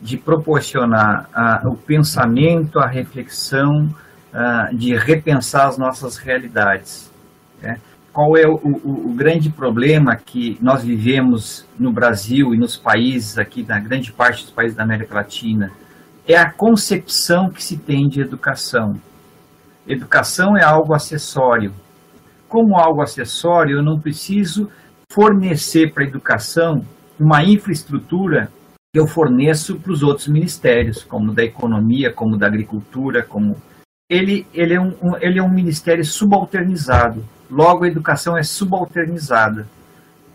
de 0.00 0.16
proporcionar 0.16 1.28
uh, 1.34 1.72
o 1.72 1.76
pensamento, 1.76 2.78
a 2.78 2.86
reflexão, 2.86 3.88
uh, 4.32 4.76
de 4.76 4.96
repensar 4.96 5.66
as 5.66 5.78
nossas 5.78 6.16
realidades. 6.16 7.10
Né? 7.60 7.76
Qual 8.12 8.36
é 8.36 8.46
o, 8.46 8.54
o, 8.54 9.10
o, 9.10 9.14
grande 9.14 9.50
problema 9.50 10.16
que 10.16 10.56
nós 10.60 10.82
vivemos 10.82 11.66
no 11.78 11.92
Brasil 11.92 12.54
e 12.54 12.58
nos 12.58 12.76
países 12.76 13.38
aqui, 13.38 13.64
na 13.66 13.78
grande 13.78 14.12
parte 14.12 14.44
dos 14.44 14.52
países 14.52 14.76
da 14.76 14.84
América 14.84 15.14
Latina? 15.14 15.70
É 16.26 16.36
a 16.36 16.50
concepção 16.50 17.48
que 17.48 17.62
se 17.62 17.78
tem 17.78 18.06
de 18.08 18.20
educação. 18.20 19.00
Educação 19.88 20.54
é 20.54 20.62
algo 20.62 20.92
acessório. 20.92 21.72
Como 22.46 22.76
algo 22.76 23.00
acessório, 23.00 23.78
eu 23.78 23.82
não 23.82 23.98
preciso 23.98 24.70
fornecer 25.10 25.94
para 25.94 26.04
a 26.04 26.06
educação 26.06 26.84
uma 27.18 27.42
infraestrutura 27.42 28.52
que 28.92 29.00
eu 29.00 29.06
forneço 29.06 29.80
para 29.80 29.92
os 29.92 30.02
outros 30.02 30.28
ministérios, 30.28 31.02
como 31.02 31.32
da 31.32 31.42
economia, 31.42 32.12
como 32.12 32.36
da 32.36 32.46
agricultura, 32.46 33.22
como 33.22 33.56
ele, 34.10 34.46
ele, 34.52 34.74
é 34.74 34.80
um, 34.80 34.94
ele 35.20 35.38
é 35.38 35.42
um 35.42 35.50
ministério 35.50 36.04
subalternizado. 36.04 37.24
Logo, 37.50 37.84
a 37.84 37.88
educação 37.88 38.36
é 38.36 38.42
subalternizada. 38.42 39.66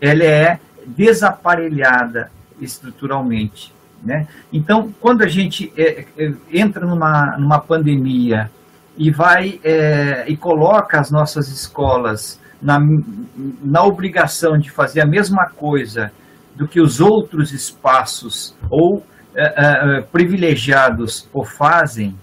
Ela 0.00 0.24
é 0.24 0.60
desaparelhada 0.84 2.30
estruturalmente. 2.60 3.72
Né? 4.02 4.26
Então, 4.52 4.92
quando 5.00 5.22
a 5.22 5.28
gente 5.28 5.72
é, 5.76 6.06
é, 6.18 6.32
entra 6.52 6.84
numa, 6.84 7.36
numa 7.38 7.60
pandemia 7.60 8.50
e 8.96 9.10
vai 9.10 9.60
é, 9.64 10.28
e 10.28 10.36
coloca 10.36 11.00
as 11.00 11.10
nossas 11.10 11.48
escolas 11.48 12.40
na, 12.62 12.78
na 13.62 13.82
obrigação 13.84 14.56
de 14.56 14.70
fazer 14.70 15.00
a 15.00 15.06
mesma 15.06 15.48
coisa 15.50 16.10
do 16.56 16.68
que 16.68 16.80
os 16.80 17.00
outros 17.00 17.52
espaços 17.52 18.56
ou 18.70 19.04
é, 19.36 19.98
é, 19.98 20.02
privilegiados 20.02 21.28
o 21.32 21.44
fazem, 21.44 22.16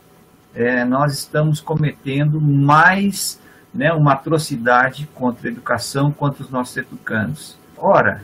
é, 0.55 0.85
nós 0.85 1.13
estamos 1.13 1.59
cometendo 1.59 2.39
mais 2.39 3.39
né, 3.73 3.91
uma 3.91 4.13
atrocidade 4.13 5.07
contra 5.13 5.49
a 5.49 5.51
educação, 5.51 6.11
contra 6.11 6.43
os 6.43 6.49
nossos 6.49 6.77
educandos. 6.77 7.57
Ora, 7.77 8.23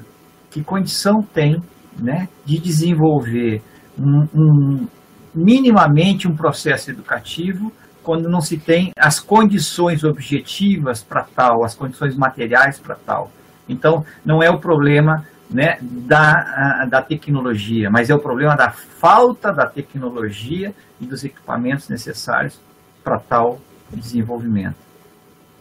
que 0.49 0.63
condição 0.63 1.21
tem 1.21 1.61
né, 1.99 2.29
de 2.45 2.59
desenvolver 2.59 3.61
um, 3.99 4.27
um, 4.33 4.87
minimamente 5.35 6.27
um 6.27 6.35
processo 6.35 6.89
educativo 6.89 7.71
quando 8.07 8.29
não 8.29 8.39
se 8.39 8.57
tem 8.57 8.93
as 8.97 9.19
condições 9.19 10.01
objetivas 10.05 11.03
para 11.03 11.23
tal, 11.23 11.65
as 11.65 11.75
condições 11.75 12.15
materiais 12.15 12.79
para 12.79 12.95
tal. 12.95 13.29
Então, 13.67 14.05
não 14.23 14.41
é 14.41 14.49
o 14.49 14.61
problema 14.61 15.27
né, 15.49 15.77
da, 15.81 16.85
da 16.89 17.01
tecnologia, 17.01 17.89
mas 17.89 18.09
é 18.09 18.15
o 18.15 18.19
problema 18.19 18.55
da 18.55 18.71
falta 18.71 19.51
da 19.51 19.65
tecnologia 19.65 20.73
e 21.01 21.05
dos 21.05 21.25
equipamentos 21.25 21.89
necessários 21.89 22.57
para 23.03 23.19
tal 23.19 23.59
desenvolvimento. 23.91 24.77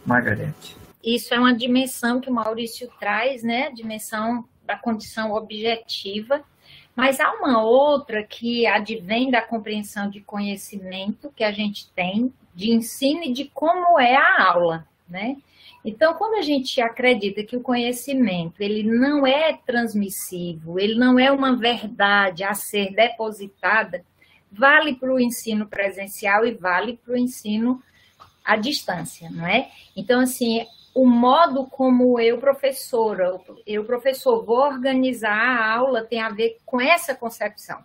Margarete. 0.04 0.76
Isso 1.02 1.35
é 1.35 1.40
uma 1.40 1.52
dimensão 1.52 2.20
que 2.20 2.30
o 2.30 2.32
Maurício 2.32 2.88
traz, 3.00 3.42
né, 3.42 3.72
dimensão 3.72 4.44
da 4.64 4.78
condição 4.78 5.32
objetiva, 5.32 6.42
mas 6.96 7.20
há 7.20 7.30
uma 7.35 7.62
outra 7.62 8.22
que 8.24 8.66
advém 8.66 9.30
da 9.30 9.42
compreensão 9.42 10.09
de 10.09 10.20
conhecimento 10.22 11.30
que 11.37 11.44
a 11.44 11.52
gente 11.52 11.90
tem, 11.90 12.32
de 12.54 12.70
ensino 12.70 13.24
e 13.24 13.32
de 13.32 13.44
como 13.52 14.00
é 14.00 14.16
a 14.16 14.48
aula, 14.48 14.88
né? 15.06 15.37
Então, 15.85 16.14
quando 16.14 16.35
a 16.38 16.42
gente 16.42 16.80
acredita 16.80 17.44
que 17.44 17.56
o 17.56 17.61
conhecimento 17.61 18.61
ele 18.61 18.82
não 18.82 19.24
é 19.26 19.52
transmissivo, 19.64 20.80
ele 20.80 20.96
não 20.96 21.18
é 21.18 21.30
uma 21.30 21.54
verdade 21.54 22.42
a 22.42 22.54
ser 22.54 22.92
depositada, 22.92 24.02
vale 24.50 24.94
para 24.94 25.12
o 25.12 25.20
ensino 25.20 25.66
presencial 25.66 26.46
e 26.46 26.54
vale 26.54 26.96
para 26.96 27.12
o 27.12 27.16
ensino 27.16 27.80
à 28.42 28.56
distância, 28.56 29.30
não 29.30 29.46
é? 29.46 29.70
Então, 29.94 30.20
assim, 30.20 30.66
o 30.96 31.06
modo 31.06 31.66
como 31.66 32.18
eu, 32.18 32.38
professora, 32.38 33.38
eu, 33.66 33.85
professor, 33.85 34.42
vou 34.42 34.56
organizar 34.56 35.30
a 35.30 35.76
aula 35.76 36.02
tem 36.02 36.22
a 36.22 36.30
ver 36.30 36.56
com 36.64 36.80
essa 36.80 37.14
concepção. 37.14 37.85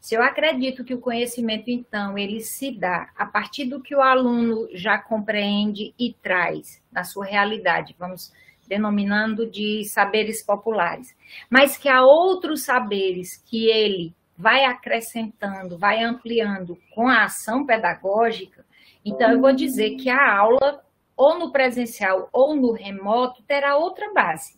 Se 0.00 0.14
eu 0.14 0.22
acredito 0.22 0.82
que 0.82 0.94
o 0.94 1.00
conhecimento, 1.00 1.68
então, 1.68 2.16
ele 2.16 2.40
se 2.40 2.72
dá 2.72 3.10
a 3.14 3.26
partir 3.26 3.66
do 3.66 3.82
que 3.82 3.94
o 3.94 4.00
aluno 4.00 4.66
já 4.72 4.96
compreende 4.96 5.92
e 5.98 6.14
traz 6.22 6.82
na 6.90 7.04
sua 7.04 7.26
realidade, 7.26 7.94
vamos 7.98 8.32
denominando 8.66 9.46
de 9.50 9.84
saberes 9.84 10.42
populares, 10.42 11.14
mas 11.50 11.76
que 11.76 11.88
há 11.90 12.00
outros 12.02 12.62
saberes 12.62 13.36
que 13.36 13.68
ele 13.68 14.14
vai 14.34 14.64
acrescentando, 14.64 15.76
vai 15.76 16.02
ampliando 16.02 16.78
com 16.94 17.08
a 17.08 17.24
ação 17.24 17.66
pedagógica, 17.66 18.64
então 19.04 19.30
eu 19.30 19.40
vou 19.40 19.52
dizer 19.52 19.96
que 19.96 20.08
a 20.08 20.38
aula, 20.38 20.82
ou 21.18 21.38
no 21.38 21.52
presencial 21.52 22.30
ou 22.32 22.56
no 22.56 22.72
remoto, 22.72 23.42
terá 23.42 23.76
outra 23.76 24.10
base, 24.14 24.56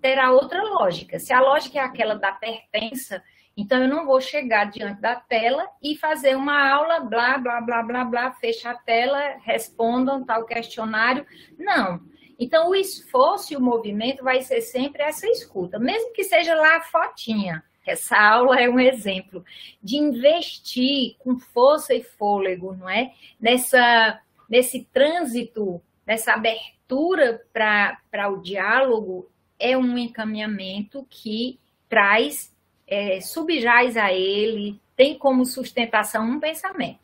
terá 0.00 0.32
outra 0.32 0.62
lógica. 0.62 1.20
Se 1.20 1.32
a 1.32 1.40
lógica 1.40 1.78
é 1.78 1.82
aquela 1.82 2.16
da 2.16 2.32
pertença, 2.32 3.22
então, 3.60 3.82
eu 3.82 3.88
não 3.88 4.06
vou 4.06 4.20
chegar 4.20 4.70
diante 4.70 5.00
da 5.00 5.16
tela 5.16 5.68
e 5.82 5.96
fazer 5.96 6.36
uma 6.36 6.70
aula, 6.70 7.00
blá, 7.00 7.36
blá, 7.38 7.60
blá, 7.60 7.82
blá, 7.82 8.04
blá, 8.04 8.30
fecha 8.30 8.70
a 8.70 8.74
tela, 8.76 9.34
respondam 9.42 10.24
tal 10.24 10.46
questionário. 10.46 11.26
Não. 11.58 12.00
Então, 12.38 12.68
o 12.68 12.74
esforço 12.76 13.52
e 13.52 13.56
o 13.56 13.60
movimento 13.60 14.22
vai 14.22 14.42
ser 14.42 14.60
sempre 14.60 15.02
essa 15.02 15.26
escuta, 15.26 15.76
mesmo 15.76 16.12
que 16.12 16.22
seja 16.22 16.54
lá 16.54 16.76
a 16.76 16.82
fotinha, 16.82 17.64
Essa 17.84 18.16
aula 18.16 18.60
é 18.60 18.70
um 18.70 18.78
exemplo 18.78 19.44
de 19.82 19.96
investir 19.96 21.16
com 21.18 21.36
força 21.36 21.92
e 21.92 22.04
fôlego, 22.04 22.76
não 22.76 22.88
é? 22.88 23.12
Nessa, 23.40 24.20
nesse 24.48 24.84
trânsito, 24.92 25.82
nessa 26.08 26.32
abertura 26.32 27.44
para 27.52 28.30
o 28.30 28.40
diálogo, 28.40 29.28
é 29.58 29.76
um 29.76 29.98
encaminhamento 29.98 31.06
que 31.10 31.60
traz, 31.86 32.50
é, 32.86 33.20
subjaz 33.20 33.94
a 33.98 34.10
ele, 34.10 34.80
tem 34.96 35.18
como 35.18 35.44
sustentação 35.44 36.24
um 36.24 36.40
pensamento. 36.40 36.98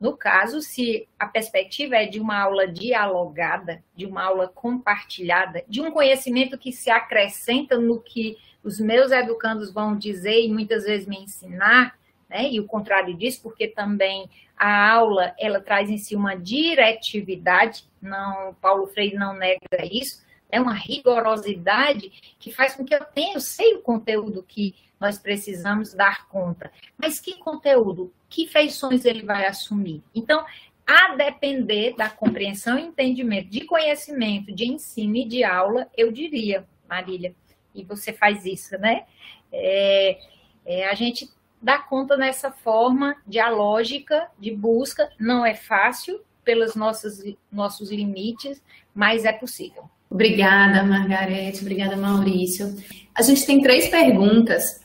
No 0.00 0.16
caso, 0.16 0.60
se 0.60 1.08
a 1.18 1.26
perspectiva 1.26 1.96
é 1.96 2.06
de 2.06 2.20
uma 2.20 2.38
aula 2.38 2.68
dialogada, 2.68 3.82
de 3.96 4.06
uma 4.06 4.22
aula 4.22 4.46
compartilhada, 4.46 5.64
de 5.66 5.80
um 5.80 5.90
conhecimento 5.90 6.56
que 6.56 6.70
se 6.70 6.90
acrescenta 6.90 7.76
no 7.76 8.00
que 8.00 8.38
os 8.62 8.78
meus 8.78 9.10
educandos 9.10 9.72
vão 9.72 9.96
dizer 9.96 10.44
e 10.44 10.52
muitas 10.52 10.84
vezes 10.84 11.08
me 11.08 11.18
ensinar, 11.18 11.98
né? 12.28 12.50
E 12.50 12.60
o 12.60 12.66
contrário 12.66 13.14
disso, 13.14 13.42
porque 13.42 13.68
também 13.68 14.28
a 14.56 14.92
aula 14.92 15.34
ela 15.38 15.60
traz 15.60 15.90
em 15.90 15.98
si 15.98 16.14
uma 16.14 16.34
diretividade, 16.34 17.84
não 18.00 18.54
Paulo 18.54 18.86
Freire 18.86 19.16
não 19.16 19.34
nega 19.34 19.84
isso, 19.90 20.24
é 20.50 20.60
uma 20.60 20.74
rigorosidade 20.74 22.36
que 22.38 22.52
faz 22.52 22.74
com 22.74 22.84
que 22.84 22.94
eu 22.94 23.04
tenha, 23.04 23.34
eu 23.34 23.40
sei 23.40 23.74
o 23.74 23.82
conteúdo 23.82 24.44
que 24.46 24.74
nós 25.00 25.18
precisamos 25.18 25.92
dar 25.92 26.28
conta. 26.28 26.70
Mas 26.96 27.18
que 27.18 27.38
conteúdo, 27.38 28.12
que 28.28 28.46
feições 28.46 29.04
ele 29.04 29.22
vai 29.22 29.46
assumir? 29.46 30.02
Então, 30.14 30.44
a 30.86 31.14
depender 31.16 31.94
da 31.96 32.08
compreensão 32.08 32.78
e 32.78 32.82
entendimento 32.82 33.48
de 33.48 33.64
conhecimento, 33.64 34.54
de 34.54 34.66
ensino 34.66 35.16
e 35.16 35.24
de 35.24 35.42
aula, 35.42 35.88
eu 35.96 36.12
diria, 36.12 36.66
Marília, 36.88 37.34
e 37.74 37.82
você 37.82 38.12
faz 38.12 38.44
isso, 38.44 38.78
né? 38.78 39.04
É, 39.50 40.18
é, 40.64 40.88
a 40.88 40.94
gente 40.94 41.28
dá 41.64 41.78
conta 41.78 42.14
nessa 42.14 42.50
forma 42.50 43.16
dialógica 43.26 44.28
de 44.38 44.54
busca, 44.54 45.08
não 45.18 45.46
é 45.46 45.54
fácil 45.54 46.20
pelos 46.44 46.74
nossos, 46.74 47.24
nossos 47.50 47.90
limites, 47.90 48.62
mas 48.94 49.24
é 49.24 49.32
possível. 49.32 49.88
Obrigada, 50.10 50.82
Margarete. 50.82 51.62
Obrigada, 51.62 51.96
Maurício. 51.96 52.76
A 53.14 53.22
gente 53.22 53.46
tem 53.46 53.62
três 53.62 53.88
perguntas. 53.88 54.82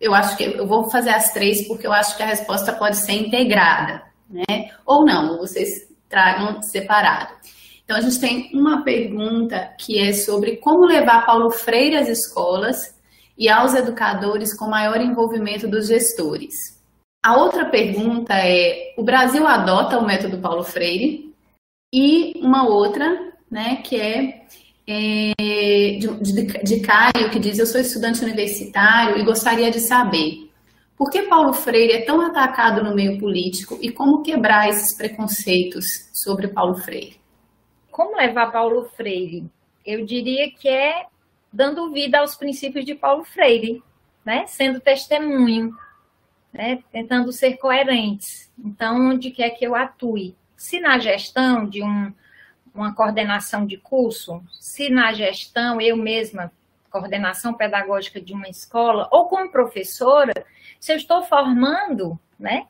Eu 0.00 0.14
acho 0.14 0.34
que 0.38 0.44
eu 0.44 0.66
vou 0.66 0.90
fazer 0.90 1.10
as 1.10 1.30
três 1.34 1.68
porque 1.68 1.86
eu 1.86 1.92
acho 1.92 2.16
que 2.16 2.22
a 2.22 2.26
resposta 2.26 2.72
pode 2.72 2.96
ser 2.96 3.12
integrada, 3.12 4.02
né? 4.30 4.70
Ou 4.86 5.04
não, 5.04 5.36
vocês 5.36 5.86
tragam 6.08 6.62
separado. 6.62 7.34
Então, 7.84 7.98
a 7.98 8.00
gente 8.00 8.18
tem 8.18 8.50
uma 8.54 8.82
pergunta 8.82 9.74
que 9.78 9.98
é 9.98 10.14
sobre 10.14 10.56
como 10.56 10.86
levar 10.86 11.26
Paulo 11.26 11.50
Freire 11.50 11.96
às 11.96 12.08
escolas 12.08 12.93
e 13.36 13.48
aos 13.48 13.74
educadores 13.74 14.56
com 14.56 14.66
maior 14.66 15.00
envolvimento 15.00 15.68
dos 15.68 15.88
gestores. 15.88 16.80
A 17.24 17.36
outra 17.36 17.66
pergunta 17.66 18.34
é: 18.34 18.94
o 18.96 19.02
Brasil 19.02 19.46
adota 19.46 19.98
o 19.98 20.06
método 20.06 20.38
Paulo 20.38 20.62
Freire? 20.62 21.32
E 21.92 22.34
uma 22.40 22.68
outra, 22.68 23.32
né, 23.50 23.76
que 23.76 24.00
é, 24.00 24.46
é 24.88 25.32
de, 25.98 26.08
de, 26.20 26.42
de 26.62 26.80
Caio, 26.80 27.30
que 27.30 27.38
diz: 27.38 27.58
Eu 27.58 27.66
sou 27.66 27.80
estudante 27.80 28.24
universitário 28.24 29.18
e 29.18 29.24
gostaria 29.24 29.70
de 29.70 29.80
saber 29.80 30.50
por 30.96 31.10
que 31.10 31.22
Paulo 31.22 31.52
Freire 31.52 31.92
é 31.92 32.04
tão 32.04 32.20
atacado 32.20 32.82
no 32.82 32.94
meio 32.94 33.18
político 33.18 33.78
e 33.80 33.90
como 33.90 34.22
quebrar 34.22 34.68
esses 34.68 34.96
preconceitos 34.96 35.84
sobre 36.12 36.48
Paulo 36.48 36.76
Freire? 36.76 37.24
como 37.94 38.16
levar 38.16 38.50
Paulo 38.50 38.90
Freire? 38.96 39.44
Eu 39.86 40.04
diria 40.04 40.50
que 40.50 40.68
é 40.68 41.06
dando 41.54 41.92
vida 41.92 42.18
aos 42.18 42.34
princípios 42.34 42.84
de 42.84 42.94
Paulo 42.94 43.24
Freire, 43.24 43.82
né? 44.24 44.46
Sendo 44.46 44.80
testemunho, 44.80 45.74
né? 46.52 46.82
Tentando 46.90 47.32
ser 47.32 47.56
coerentes. 47.56 48.52
Então, 48.58 49.10
onde 49.10 49.30
quer 49.30 49.50
que 49.50 49.64
eu 49.64 49.74
atue? 49.74 50.36
Se 50.56 50.80
na 50.80 50.98
gestão 50.98 51.66
de 51.66 51.82
um, 51.82 52.12
uma 52.74 52.94
coordenação 52.94 53.66
de 53.66 53.76
curso, 53.76 54.42
se 54.58 54.90
na 54.90 55.12
gestão 55.12 55.80
eu 55.80 55.96
mesma 55.96 56.52
coordenação 56.90 57.54
pedagógica 57.54 58.20
de 58.20 58.32
uma 58.32 58.48
escola 58.48 59.08
ou 59.10 59.26
como 59.26 59.50
professora, 59.50 60.32
se 60.78 60.92
eu 60.92 60.96
estou 60.96 61.22
formando, 61.22 62.18
né? 62.38 62.66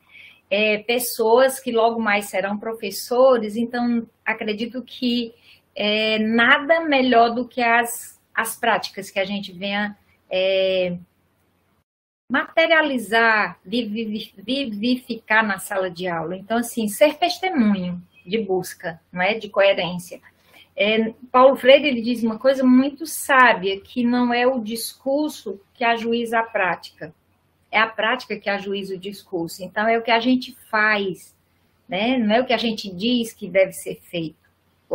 é, 0.50 0.78
pessoas 0.78 1.58
que 1.58 1.72
logo 1.72 2.00
mais 2.00 2.26
serão 2.26 2.56
professores, 2.56 3.56
então 3.56 4.06
acredito 4.24 4.82
que 4.82 5.34
é, 5.74 6.18
nada 6.20 6.80
melhor 6.82 7.34
do 7.34 7.46
que 7.48 7.60
as, 7.60 8.13
as 8.34 8.56
práticas 8.56 9.10
que 9.10 9.20
a 9.20 9.24
gente 9.24 9.52
venha 9.52 9.96
é, 10.30 10.96
materializar, 12.30 13.58
vivificar 13.64 15.46
na 15.46 15.58
sala 15.58 15.90
de 15.90 16.08
aula. 16.08 16.36
Então, 16.36 16.58
assim, 16.58 16.88
ser 16.88 17.14
testemunho 17.14 18.02
de 18.26 18.38
busca, 18.38 19.00
não 19.12 19.22
é, 19.22 19.34
de 19.34 19.48
coerência. 19.48 20.20
É, 20.76 21.12
Paulo 21.30 21.54
Freire 21.56 21.86
ele 21.86 22.02
diz 22.02 22.22
uma 22.22 22.38
coisa 22.38 22.64
muito 22.64 23.06
sábia, 23.06 23.80
que 23.80 24.02
não 24.02 24.34
é 24.34 24.46
o 24.46 24.58
discurso 24.58 25.60
que 25.72 25.84
ajuiza 25.84 26.40
a 26.40 26.42
prática, 26.42 27.14
é 27.70 27.78
a 27.78 27.86
prática 27.86 28.36
que 28.36 28.50
ajuiza 28.50 28.94
o 28.94 28.98
discurso. 28.98 29.62
Então, 29.62 29.86
é 29.86 29.96
o 29.98 30.02
que 30.02 30.10
a 30.10 30.20
gente 30.20 30.56
faz, 30.70 31.36
né? 31.88 32.18
não 32.18 32.34
é 32.34 32.40
o 32.40 32.46
que 32.46 32.52
a 32.52 32.58
gente 32.58 32.92
diz 32.92 33.32
que 33.32 33.48
deve 33.48 33.72
ser 33.72 34.00
feito, 34.00 34.43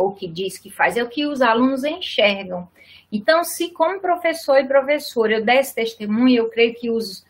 ou 0.00 0.12
que 0.12 0.26
diz 0.26 0.58
que 0.58 0.70
faz, 0.70 0.96
é 0.96 1.02
o 1.02 1.08
que 1.08 1.26
os 1.26 1.42
alunos 1.42 1.84
enxergam. 1.84 2.68
Então, 3.12 3.42
se 3.44 3.70
como 3.70 4.00
professor 4.00 4.58
e 4.58 4.66
professora 4.66 5.34
eu 5.34 5.44
der 5.44 5.60
esse 5.60 5.74
testemunho, 5.74 6.36
eu 6.36 6.48
creio 6.48 6.74
que 6.74 6.90
os, 6.90 7.24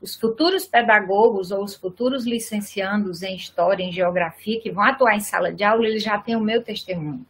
os 0.00 0.14
futuros 0.16 0.66
pedagogos 0.66 1.50
ou 1.50 1.62
os 1.62 1.74
futuros 1.74 2.24
licenciandos 2.24 3.22
em 3.22 3.36
História, 3.36 3.84
em 3.84 3.92
Geografia, 3.92 4.60
que 4.60 4.70
vão 4.70 4.84
atuar 4.84 5.14
em 5.14 5.20
sala 5.20 5.52
de 5.52 5.62
aula, 5.62 5.86
eles 5.86 6.02
já 6.02 6.18
têm 6.18 6.36
o 6.36 6.40
meu 6.40 6.62
testemunho. 6.62 7.24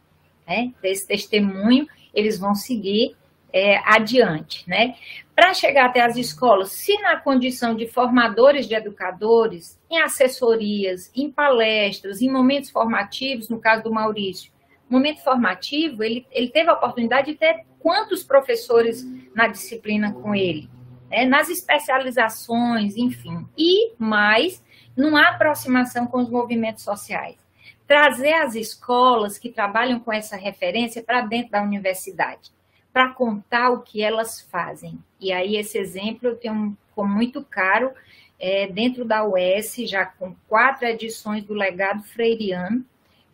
Né? 0.47 0.73
Desse 0.81 1.07
testemunho, 1.07 1.87
eles 2.13 2.39
vão 2.39 2.55
seguir 2.55 3.15
é, 3.53 3.77
adiante, 3.85 4.67
né? 4.67 4.95
Para 5.35 5.53
chegar 5.53 5.87
até 5.87 6.01
as 6.01 6.15
escolas, 6.15 6.71
se 6.71 6.95
na 7.01 7.17
condição 7.17 7.75
de 7.75 7.87
formadores 7.87 8.67
de 8.67 8.75
educadores, 8.75 9.79
em 9.89 9.99
assessorias, 9.99 11.11
em 11.15 11.31
palestras, 11.31 12.21
em 12.21 12.29
momentos 12.29 12.69
formativos, 12.69 13.49
no 13.49 13.59
caso 13.59 13.83
do 13.83 13.91
Maurício, 13.91 14.51
momento 14.91 15.23
formativo, 15.23 16.03
ele, 16.03 16.25
ele 16.31 16.49
teve 16.49 16.69
a 16.69 16.73
oportunidade 16.73 17.31
de 17.31 17.37
ter 17.37 17.65
quantos 17.79 18.23
professores 18.23 19.05
na 19.33 19.47
disciplina 19.47 20.13
com 20.13 20.35
ele, 20.35 20.69
né? 21.09 21.25
nas 21.25 21.49
especializações, 21.49 22.95
enfim, 22.95 23.47
e 23.57 23.93
mais 23.97 24.63
numa 24.95 25.29
aproximação 25.29 26.05
com 26.07 26.19
os 26.19 26.29
movimentos 26.29 26.83
sociais. 26.83 27.37
Trazer 27.87 28.33
as 28.33 28.55
escolas 28.55 29.37
que 29.37 29.49
trabalham 29.49 29.99
com 29.99 30.13
essa 30.13 30.35
referência 30.35 31.03
para 31.03 31.21
dentro 31.21 31.51
da 31.51 31.61
universidade 31.61 32.51
para 32.93 33.09
contar 33.09 33.69
o 33.69 33.81
que 33.81 34.01
elas 34.01 34.41
fazem. 34.41 34.99
E 35.19 35.31
aí, 35.31 35.55
esse 35.55 35.77
exemplo 35.77 36.27
eu 36.27 36.35
tenho 36.35 36.77
como 36.93 37.13
muito 37.13 37.43
caro 37.43 37.91
é, 38.39 38.67
dentro 38.67 39.05
da 39.05 39.25
UES, 39.25 39.75
já 39.85 40.05
com 40.05 40.35
quatro 40.47 40.85
edições 40.87 41.43
do 41.43 41.53
legado 41.53 42.03
freiriano. 42.03 42.83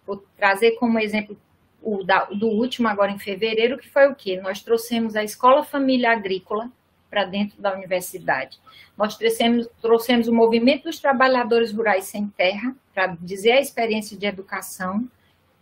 Vou 0.05 0.23
trazer 0.37 0.71
como 0.71 0.99
exemplo 0.99 1.37
o 1.81 2.03
da, 2.03 2.25
do 2.25 2.47
último, 2.47 2.87
agora 2.87 3.11
em 3.11 3.19
fevereiro, 3.19 3.77
que 3.77 3.89
foi 3.89 4.07
o 4.07 4.15
quê? 4.15 4.39
Nós 4.41 4.61
trouxemos 4.61 5.15
a 5.15 5.23
Escola 5.23 5.63
Família 5.63 6.11
Agrícola 6.11 6.71
para 7.09 7.23
dentro 7.23 7.61
da 7.61 7.73
universidade. 7.73 8.59
Nós 8.97 9.17
trouxemos, 9.17 9.67
trouxemos 9.81 10.27
o 10.27 10.33
Movimento 10.33 10.83
dos 10.83 10.99
Trabalhadores 10.99 11.71
Rurais 11.71 12.05
Sem 12.05 12.27
Terra, 12.27 12.75
para 12.93 13.07
dizer 13.21 13.53
a 13.53 13.61
experiência 13.61 14.17
de 14.17 14.25
educação, 14.25 15.07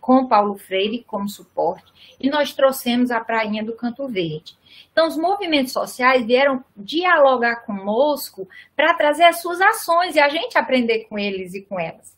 com 0.00 0.26
Paulo 0.26 0.56
Freire 0.56 1.04
como 1.04 1.28
suporte, 1.28 1.92
e 2.20 2.30
nós 2.30 2.52
trouxemos 2.52 3.10
a 3.10 3.20
Prainha 3.20 3.64
do 3.64 3.72
Canto 3.72 4.06
Verde. 4.06 4.56
Então, 4.92 5.08
os 5.08 5.16
movimentos 5.16 5.72
sociais 5.72 6.24
vieram 6.24 6.64
dialogar 6.76 7.66
conosco 7.66 8.48
para 8.76 8.94
trazer 8.94 9.24
as 9.24 9.42
suas 9.42 9.60
ações 9.60 10.14
e 10.14 10.20
a 10.20 10.28
gente 10.28 10.56
aprender 10.56 11.06
com 11.06 11.18
eles 11.18 11.54
e 11.54 11.62
com 11.62 11.78
elas. 11.78 12.15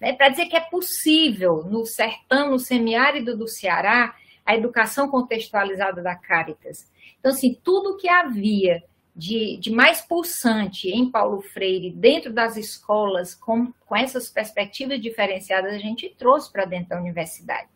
Né? 0.00 0.12
Para 0.12 0.28
dizer 0.28 0.46
que 0.46 0.56
é 0.56 0.60
possível, 0.60 1.64
no 1.64 1.84
sertão, 1.84 2.50
no 2.50 2.58
semiárido 2.58 3.36
do 3.36 3.48
Ceará, 3.48 4.14
a 4.44 4.54
educação 4.54 5.08
contextualizada 5.08 6.02
da 6.02 6.14
Caritas. 6.14 6.90
Então, 7.18 7.32
assim, 7.32 7.58
tudo 7.62 7.96
que 7.96 8.08
havia 8.08 8.82
de, 9.14 9.56
de 9.56 9.70
mais 9.70 10.02
pulsante 10.02 10.88
em 10.90 11.10
Paulo 11.10 11.40
Freire, 11.40 11.90
dentro 11.90 12.32
das 12.32 12.56
escolas, 12.56 13.34
com, 13.34 13.72
com 13.86 13.96
essas 13.96 14.28
perspectivas 14.28 15.00
diferenciadas, 15.00 15.72
a 15.72 15.78
gente 15.78 16.14
trouxe 16.18 16.52
para 16.52 16.66
dentro 16.66 16.90
da 16.90 17.00
universidade. 17.00 17.68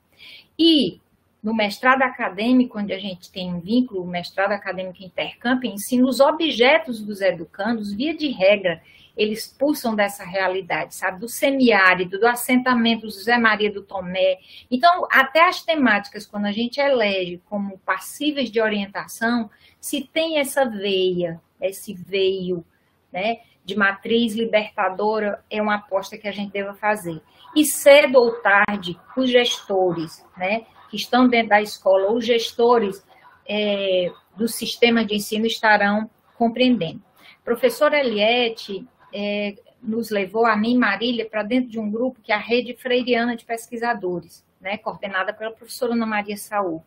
E 0.59 1.00
no 1.42 1.54
mestrado 1.54 2.02
acadêmico, 2.02 2.78
onde 2.78 2.92
a 2.92 2.98
gente 2.98 3.33
tem 3.33 3.52
um 3.52 3.61
vínculo, 3.61 4.02
o 4.02 4.06
mestrado 4.06 4.52
acadêmico 4.52 5.02
intercamp, 5.02 5.64
ensina 5.64 6.06
os 6.06 6.20
objetos 6.20 7.00
dos 7.00 7.22
educandos, 7.22 7.94
via 7.94 8.14
de 8.14 8.28
regra, 8.28 8.83
eles 9.16 9.46
pulsam 9.46 9.94
dessa 9.94 10.25
realidade, 10.25 10.94
sabe? 10.94 11.20
Do 11.20 11.29
semiárido, 11.29 12.18
do 12.18 12.27
assentamento 12.27 13.07
do 13.07 13.12
José 13.12 13.37
Maria 13.37 13.73
do 13.73 13.83
Tomé. 13.83 14.38
Então, 14.70 15.07
até 15.11 15.49
as 15.49 15.62
temáticas, 15.62 16.27
quando 16.27 16.46
a 16.46 16.53
gente 16.53 16.81
elege 16.81 17.40
como 17.49 17.79
passíveis 17.79 18.51
de 18.51 18.61
orientação, 18.61 19.51
se 19.81 20.09
tem 20.12 20.38
essa 20.38 20.64
veia 20.64 21.40
esse 21.61 21.92
veio 21.92 22.64
né, 23.12 23.40
de 23.64 23.77
matriz 23.77 24.35
libertadora, 24.35 25.44
é 25.51 25.61
uma 25.61 25.77
aposta 25.77 26.16
que 26.16 26.29
a 26.29 26.33
gente 26.33 26.53
deva 26.53 26.75
fazer. 26.75 27.20
E 27.55 27.64
cedo 27.64 28.16
ou 28.16 28.40
tarde, 28.40 28.99
os 29.16 29.29
gestores 29.29 30.25
né, 30.37 30.64
que 30.88 30.96
estão 30.96 31.29
dentro 31.29 31.51
da 31.51 31.61
escola, 31.61 32.12
os 32.12 32.25
gestores 32.25 33.05
é, 33.49 34.11
do 34.37 34.49
sistema 34.49 35.05
de 35.05 35.16
ensino 35.16 35.46
estarão 35.46 36.09
compreendendo. 36.37 37.03
Professor 37.44 37.92
Eliette 37.92 38.87
é, 39.12 39.57
nos 39.83 40.11
levou, 40.11 40.46
a 40.46 40.57
mim, 40.57 40.77
Marília, 40.77 41.29
para 41.29 41.42
dentro 41.42 41.70
de 41.70 41.79
um 41.79 41.90
grupo 41.90 42.20
que 42.23 42.33
é 42.33 42.35
a 42.35 42.38
Rede 42.38 42.75
Freiriana 42.75 43.37
de 43.37 43.44
Pesquisadores, 43.44 44.44
né, 44.61 44.77
coordenada 44.77 45.33
pela 45.33 45.53
professora 45.53 45.94
Ana 45.94 46.07
Maria 46.07 46.37
Saúl, 46.37 46.83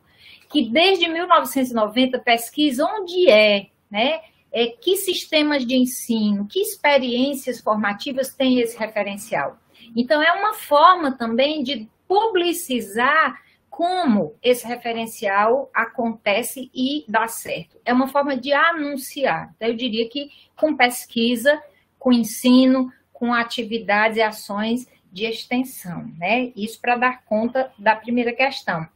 que 0.50 0.68
desde 0.68 1.08
1990 1.08 2.18
pesquisa 2.20 2.84
onde 2.84 3.28
é, 3.28 3.66
né, 3.90 4.20
é, 4.52 4.68
que 4.68 4.96
sistemas 4.96 5.66
de 5.66 5.74
ensino, 5.74 6.46
que 6.46 6.60
experiências 6.60 7.60
formativas 7.60 8.32
tem 8.32 8.60
esse 8.60 8.78
referencial. 8.78 9.58
Então, 9.96 10.22
é 10.22 10.32
uma 10.32 10.54
forma 10.54 11.12
também 11.12 11.62
de 11.62 11.88
publicizar 12.06 13.42
como 13.68 14.36
esse 14.40 14.64
referencial 14.64 15.68
acontece 15.74 16.70
e 16.72 17.04
dá 17.08 17.26
certo. 17.26 17.76
É 17.84 17.92
uma 17.92 18.06
forma 18.06 18.36
de 18.36 18.52
anunciar. 18.52 19.52
Então, 19.56 19.66
eu 19.66 19.74
diria 19.74 20.08
que 20.08 20.30
com 20.56 20.76
pesquisa, 20.76 21.60
com 22.04 22.12
ensino, 22.12 22.92
com 23.14 23.32
atividades 23.32 24.18
e 24.18 24.22
ações 24.22 24.86
de 25.10 25.24
extensão, 25.24 26.12
né? 26.18 26.52
Isso 26.54 26.78
para 26.78 26.96
dar 26.96 27.24
conta 27.24 27.72
da 27.78 27.96
primeira 27.96 28.30
questão. 28.30 28.86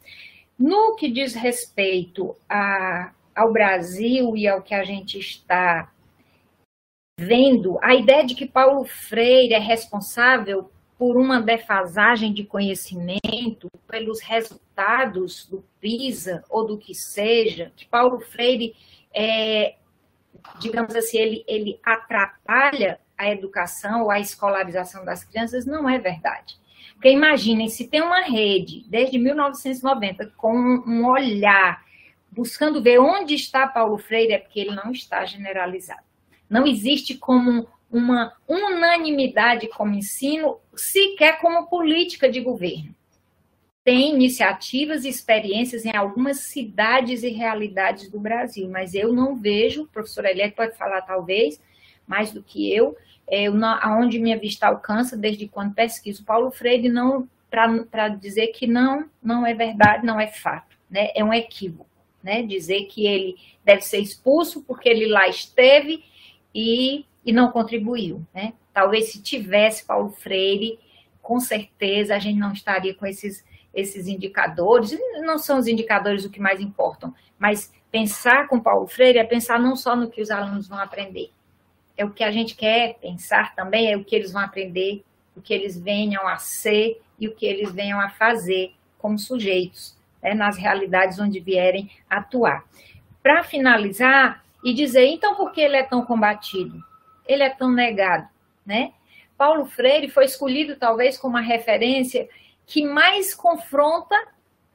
No 0.59 0.95
que 0.95 1.11
diz 1.11 1.33
respeito 1.33 2.37
a, 2.47 3.13
ao 3.35 3.51
Brasil 3.51 4.37
e 4.37 4.47
ao 4.47 4.61
que 4.61 4.75
a 4.75 4.85
gente 4.85 5.19
está 5.19 5.91
vendo, 7.19 7.79
a 7.81 7.95
ideia 7.95 8.27
de 8.27 8.35
que 8.35 8.45
Paulo 8.45 8.85
Freire 8.85 9.55
é 9.55 9.59
responsável 9.59 10.71
por 10.99 11.17
uma 11.17 11.41
defasagem 11.41 12.35
de 12.35 12.45
conhecimento, 12.45 13.71
pelos 13.87 14.21
resultados 14.21 15.47
do 15.47 15.65
PISA 15.81 16.45
ou 16.51 16.67
do 16.67 16.77
que 16.77 16.95
seja, 16.95 17.73
que 17.75 17.87
Paulo 17.87 18.21
Freire, 18.21 18.77
é, 19.15 19.77
digamos 20.59 20.95
assim, 20.95 21.19
ele, 21.19 21.45
ele 21.47 21.81
atrapalha 21.85 23.01
a 23.17 23.31
educação 23.31 24.03
ou 24.03 24.11
a 24.11 24.21
escolarização 24.21 25.05
das 25.05 25.25
crianças, 25.25 25.67
não 25.67 25.89
é 25.89 25.99
verdade. 25.99 26.57
Porque 26.95 27.11
imaginem, 27.11 27.69
se 27.69 27.87
tem 27.87 28.03
uma 28.03 28.23
rede, 28.23 28.85
desde 28.89 29.19
1990, 29.19 30.33
com 30.37 30.53
um 30.53 31.07
olhar, 31.07 31.85
buscando 32.31 32.83
ver 32.83 32.99
onde 32.99 33.35
está 33.35 33.67
Paulo 33.67 33.99
Freire, 33.99 34.33
é 34.33 34.39
porque 34.39 34.61
ele 34.61 34.75
não 34.75 34.91
está 34.91 35.25
generalizado. 35.25 36.03
Não 36.49 36.67
existe 36.67 37.17
como 37.17 37.69
uma 37.91 38.33
unanimidade 38.47 39.69
como 39.69 39.95
ensino, 39.95 40.59
sequer 40.75 41.39
como 41.41 41.69
política 41.69 42.29
de 42.31 42.41
governo. 42.41 42.95
Tem 43.89 44.11
iniciativas 44.11 45.07
e 45.07 45.09
experiências 45.09 45.87
em 45.87 45.97
algumas 45.97 46.41
cidades 46.41 47.23
e 47.23 47.31
realidades 47.31 48.11
do 48.11 48.21
Brasil, 48.21 48.69
mas 48.69 48.93
eu 48.93 49.15
não 49.15 49.35
vejo, 49.35 49.85
o 49.85 49.89
professor 49.89 50.27
Eliette 50.27 50.55
pode 50.55 50.77
falar 50.77 51.01
talvez 51.01 51.59
mais 52.07 52.31
do 52.31 52.43
que 52.43 52.71
eu, 52.71 52.95
é, 53.27 53.45
eu 53.45 53.55
não, 53.55 53.79
aonde 53.81 54.19
minha 54.19 54.39
vista 54.39 54.67
alcança, 54.67 55.17
desde 55.17 55.49
quando 55.49 55.73
pesquiso 55.73 56.23
Paulo 56.23 56.51
Freire, 56.51 56.91
não 56.91 57.27
para 57.49 58.09
dizer 58.09 58.49
que 58.49 58.67
não, 58.67 59.09
não 59.23 59.47
é 59.47 59.55
verdade, 59.55 60.05
não 60.05 60.21
é 60.21 60.27
fato, 60.27 60.77
né? 60.91 61.09
é 61.15 61.25
um 61.25 61.33
equívoco. 61.33 61.89
Né? 62.23 62.43
Dizer 62.43 62.85
que 62.89 63.07
ele 63.07 63.37
deve 63.65 63.81
ser 63.81 64.01
expulso 64.01 64.63
porque 64.65 64.87
ele 64.87 65.07
lá 65.07 65.29
esteve 65.29 66.05
e 66.55 67.07
e 67.25 67.33
não 67.33 67.51
contribuiu, 67.51 68.27
né? 68.35 68.53
Talvez 68.73 69.13
se 69.13 69.23
tivesse 69.23 69.87
Paulo 69.87 70.11
Freire, 70.11 70.79
com 71.21 71.39
certeza 71.41 72.15
a 72.15 72.19
gente 72.19 72.39
não 72.39 72.53
estaria 72.53 72.95
com 72.95 73.05
esses, 73.05 73.45
esses 73.79 74.07
indicadores. 74.07 74.99
Não 75.23 75.39
são 75.39 75.59
os 75.59 75.67
indicadores 75.67 76.25
o 76.25 76.31
que 76.31 76.41
mais 76.41 76.61
importam, 76.61 77.15
mas 77.39 77.73
pensar 77.91 78.49
com 78.49 78.61
Paulo 78.61 78.87
Freire 78.87 79.19
é 79.19 79.25
pensar 79.25 79.59
não 79.59 79.77
só 79.77 79.95
no 79.97 80.11
que 80.11 80.21
os 80.21 80.31
alunos 80.31 80.69
vão 80.69 80.79
aprender, 80.79 81.31
é 81.97 82.05
o 82.05 82.11
que 82.11 82.23
a 82.23 82.31
gente 82.31 82.55
quer 82.55 82.95
pensar 83.01 83.55
também, 83.55 83.93
é 83.93 83.97
o 83.97 84.05
que 84.05 84.15
eles 84.15 84.33
vão 84.33 84.43
aprender, 84.43 85.05
o 85.37 85.41
que 85.41 85.53
eles 85.53 85.79
venham 85.79 86.27
a 86.29 86.37
ser 86.37 87.01
e 87.19 87.27
o 87.27 87.35
que 87.35 87.47
eles 87.47 87.73
venham 87.73 88.01
a 88.01 88.09
fazer 88.09 88.73
como 88.99 89.19
sujeitos, 89.19 89.97
né, 90.23 90.35
nas 90.35 90.57
realidades 90.57 91.19
onde 91.19 91.41
vierem 91.41 91.91
atuar. 92.09 92.65
Para 93.23 93.43
finalizar 93.43 94.45
e 94.65 94.73
dizer, 94.75 95.07
então, 95.07 95.35
por 95.35 95.53
que 95.53 95.61
ele 95.61 95.77
é 95.77 95.83
tão 95.83 96.05
combatido? 96.05 96.83
ele 97.29 97.43
é 97.43 97.51
tão 97.51 97.71
negado, 97.71 98.27
né? 98.65 98.93
Paulo 99.37 99.67
Freire 99.67 100.09
foi 100.09 100.25
escolhido 100.25 100.75
talvez 100.75 101.17
como 101.17 101.37
a 101.37 101.43
referência 101.43 102.29
que 102.69 102.85
mais 102.85 103.35
confronta, 103.35 104.15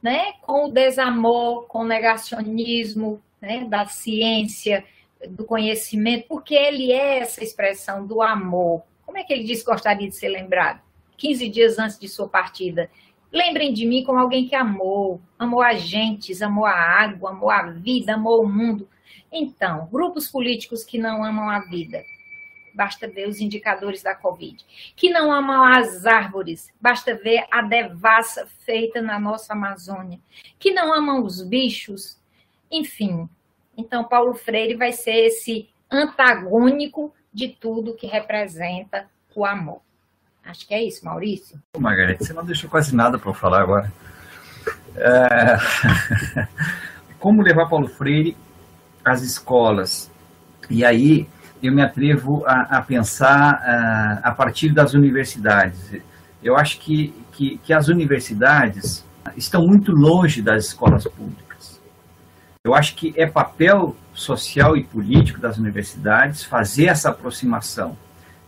né, 0.02 0.32
com 0.42 0.66
o 0.66 0.70
desamor, 0.70 1.66
com 1.66 1.78
o 1.78 1.86
negacionismo, 1.86 3.22
né, 3.40 3.64
da 3.64 3.86
ciência, 3.86 4.84
do 5.28 5.44
conhecimento, 5.44 6.26
porque 6.28 6.54
ele 6.54 6.92
é 6.92 7.20
essa 7.20 7.42
expressão 7.42 8.04
do 8.04 8.20
amor. 8.20 8.82
Como 9.06 9.16
é 9.16 9.22
que 9.22 9.32
ele 9.32 9.44
diz 9.44 9.60
que 9.60 9.70
gostaria 9.70 10.08
de 10.08 10.14
ser 10.14 10.28
lembrado? 10.28 10.82
15 11.16 11.48
dias 11.48 11.78
antes 11.78 11.98
de 11.98 12.08
sua 12.08 12.28
partida. 12.28 12.90
Lembrem 13.32 13.72
de 13.72 13.86
mim 13.86 14.02
como 14.02 14.18
alguém 14.18 14.48
que 14.48 14.56
amou, 14.56 15.20
amou 15.38 15.62
as 15.62 15.80
gentes, 15.80 16.42
amou 16.42 16.66
a 16.66 16.74
água, 16.74 17.30
amou 17.30 17.48
a 17.48 17.62
vida, 17.62 18.14
amou 18.14 18.42
o 18.42 18.48
mundo. 18.48 18.88
Então, 19.30 19.88
grupos 19.90 20.28
políticos 20.28 20.84
que 20.84 20.98
não 20.98 21.24
amam 21.24 21.48
a 21.48 21.60
vida, 21.60 22.04
basta 22.74 23.08
ver 23.08 23.28
os 23.28 23.40
indicadores 23.40 24.02
da 24.02 24.14
Covid. 24.14 24.64
Que 24.96 25.10
não 25.10 25.32
amam 25.32 25.64
as 25.64 26.04
árvores, 26.04 26.72
basta 26.80 27.14
ver 27.14 27.46
a 27.50 27.62
devassa 27.62 28.46
feita 28.64 29.00
na 29.00 29.18
nossa 29.18 29.52
Amazônia. 29.52 30.18
Que 30.58 30.72
não 30.72 30.92
amam 30.92 31.22
os 31.22 31.42
bichos, 31.42 32.18
enfim. 32.70 33.28
Então, 33.76 34.04
Paulo 34.04 34.34
Freire 34.34 34.76
vai 34.76 34.92
ser 34.92 35.26
esse 35.26 35.68
antagônico 35.90 37.14
de 37.32 37.48
tudo 37.48 37.96
que 37.96 38.06
representa 38.06 39.08
o 39.34 39.44
amor. 39.44 39.80
Acho 40.44 40.66
que 40.66 40.74
é 40.74 40.82
isso, 40.82 41.04
Maurício. 41.04 41.60
Margarete, 41.78 42.24
você 42.24 42.32
não 42.32 42.44
deixou 42.44 42.68
quase 42.68 42.94
nada 42.94 43.18
para 43.18 43.30
eu 43.30 43.34
falar 43.34 43.62
agora. 43.62 43.92
É... 44.96 46.46
Como 47.18 47.42
levar 47.42 47.68
Paulo 47.68 47.88
Freire 47.88 48.36
às 49.04 49.22
escolas? 49.22 50.10
E 50.68 50.84
aí, 50.84 51.26
eu 51.66 51.72
me 51.72 51.82
atrevo 51.82 52.44
a, 52.46 52.78
a 52.78 52.82
pensar 52.82 53.54
uh, 53.54 54.20
a 54.22 54.32
partir 54.32 54.72
das 54.72 54.92
universidades. 54.92 55.96
Eu 56.42 56.56
acho 56.56 56.78
que, 56.78 57.14
que, 57.32 57.58
que, 57.58 57.72
as 57.72 57.88
universidades 57.88 59.04
estão 59.36 59.66
muito 59.66 59.90
longe 59.92 60.42
das 60.42 60.66
escolas 60.66 61.04
públicas. 61.04 61.80
Eu 62.62 62.74
acho 62.74 62.94
que 62.94 63.14
é 63.16 63.26
papel 63.26 63.96
social 64.12 64.76
e 64.76 64.84
político 64.84 65.40
das 65.40 65.56
universidades 65.56 66.44
fazer 66.44 66.86
essa 66.86 67.10
aproximação. 67.10 67.96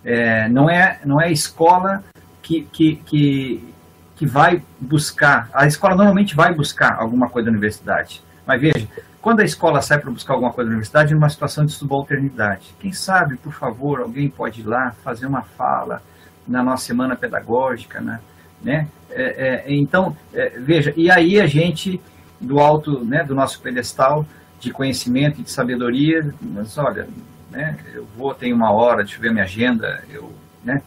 É, 0.05 0.48
não, 0.48 0.68
é, 0.68 1.00
não 1.05 1.20
é 1.20 1.26
a 1.26 1.33
escola 1.33 2.05
que, 2.42 2.62
que, 2.70 2.96
que, 2.96 3.74
que 4.14 4.26
vai 4.26 4.62
buscar, 4.79 5.48
a 5.52 5.66
escola 5.66 5.96
normalmente 5.96 6.37
vai 6.37 6.55
buscar 6.55 6.96
alguma 7.00 7.29
coisa 7.29 7.46
da 7.46 7.52
universidade. 7.52 8.22
Mas 8.46 8.61
veja, 8.61 8.87
quando 9.26 9.40
a 9.40 9.44
escola 9.44 9.82
sai 9.82 9.98
para 9.98 10.08
buscar 10.08 10.34
alguma 10.34 10.52
coisa 10.52 10.70
na 10.70 10.74
universidade, 10.74 11.12
numa 11.12 11.28
situação 11.28 11.66
de 11.66 11.72
subalternidade. 11.72 12.72
Quem 12.78 12.92
sabe, 12.92 13.36
por 13.36 13.52
favor, 13.52 13.98
alguém 13.98 14.30
pode 14.30 14.60
ir 14.60 14.64
lá 14.64 14.92
fazer 15.02 15.26
uma 15.26 15.42
fala 15.42 16.00
na 16.46 16.62
nossa 16.62 16.86
semana 16.86 17.16
pedagógica, 17.16 18.00
né? 18.00 18.20
né? 18.62 18.86
É, 19.10 19.64
é, 19.64 19.74
então, 19.74 20.16
é, 20.32 20.50
veja, 20.50 20.94
e 20.96 21.10
aí 21.10 21.40
a 21.40 21.46
gente, 21.48 22.00
do 22.40 22.60
alto 22.60 23.04
né, 23.04 23.24
do 23.24 23.34
nosso 23.34 23.60
pedestal 23.60 24.24
de 24.60 24.70
conhecimento 24.70 25.40
e 25.40 25.42
de 25.42 25.50
sabedoria, 25.50 26.32
mas 26.40 26.78
olha, 26.78 27.08
né, 27.50 27.76
eu 27.92 28.06
vou, 28.16 28.32
tenho 28.32 28.54
uma 28.54 28.70
hora, 28.70 29.02
deixa 29.02 29.18
eu 29.18 29.22
ver 29.22 29.32
minha 29.32 29.44
agenda, 29.44 30.04
eu, 30.08 30.32
né? 30.62 30.81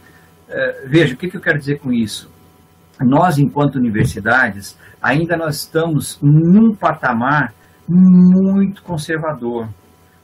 É, 0.47 0.85
veja, 0.85 1.13
o 1.13 1.17
que, 1.17 1.29
que 1.29 1.35
eu 1.35 1.41
quero 1.41 1.59
dizer 1.59 1.79
com 1.79 1.91
isso? 1.91 2.31
Nós, 3.01 3.37
enquanto 3.37 3.75
universidades, 3.75 4.77
ainda 5.01 5.35
nós 5.35 5.57
estamos 5.57 6.17
num 6.21 6.73
patamar 6.73 7.58
muito 7.89 8.83
conservador, 8.83 9.67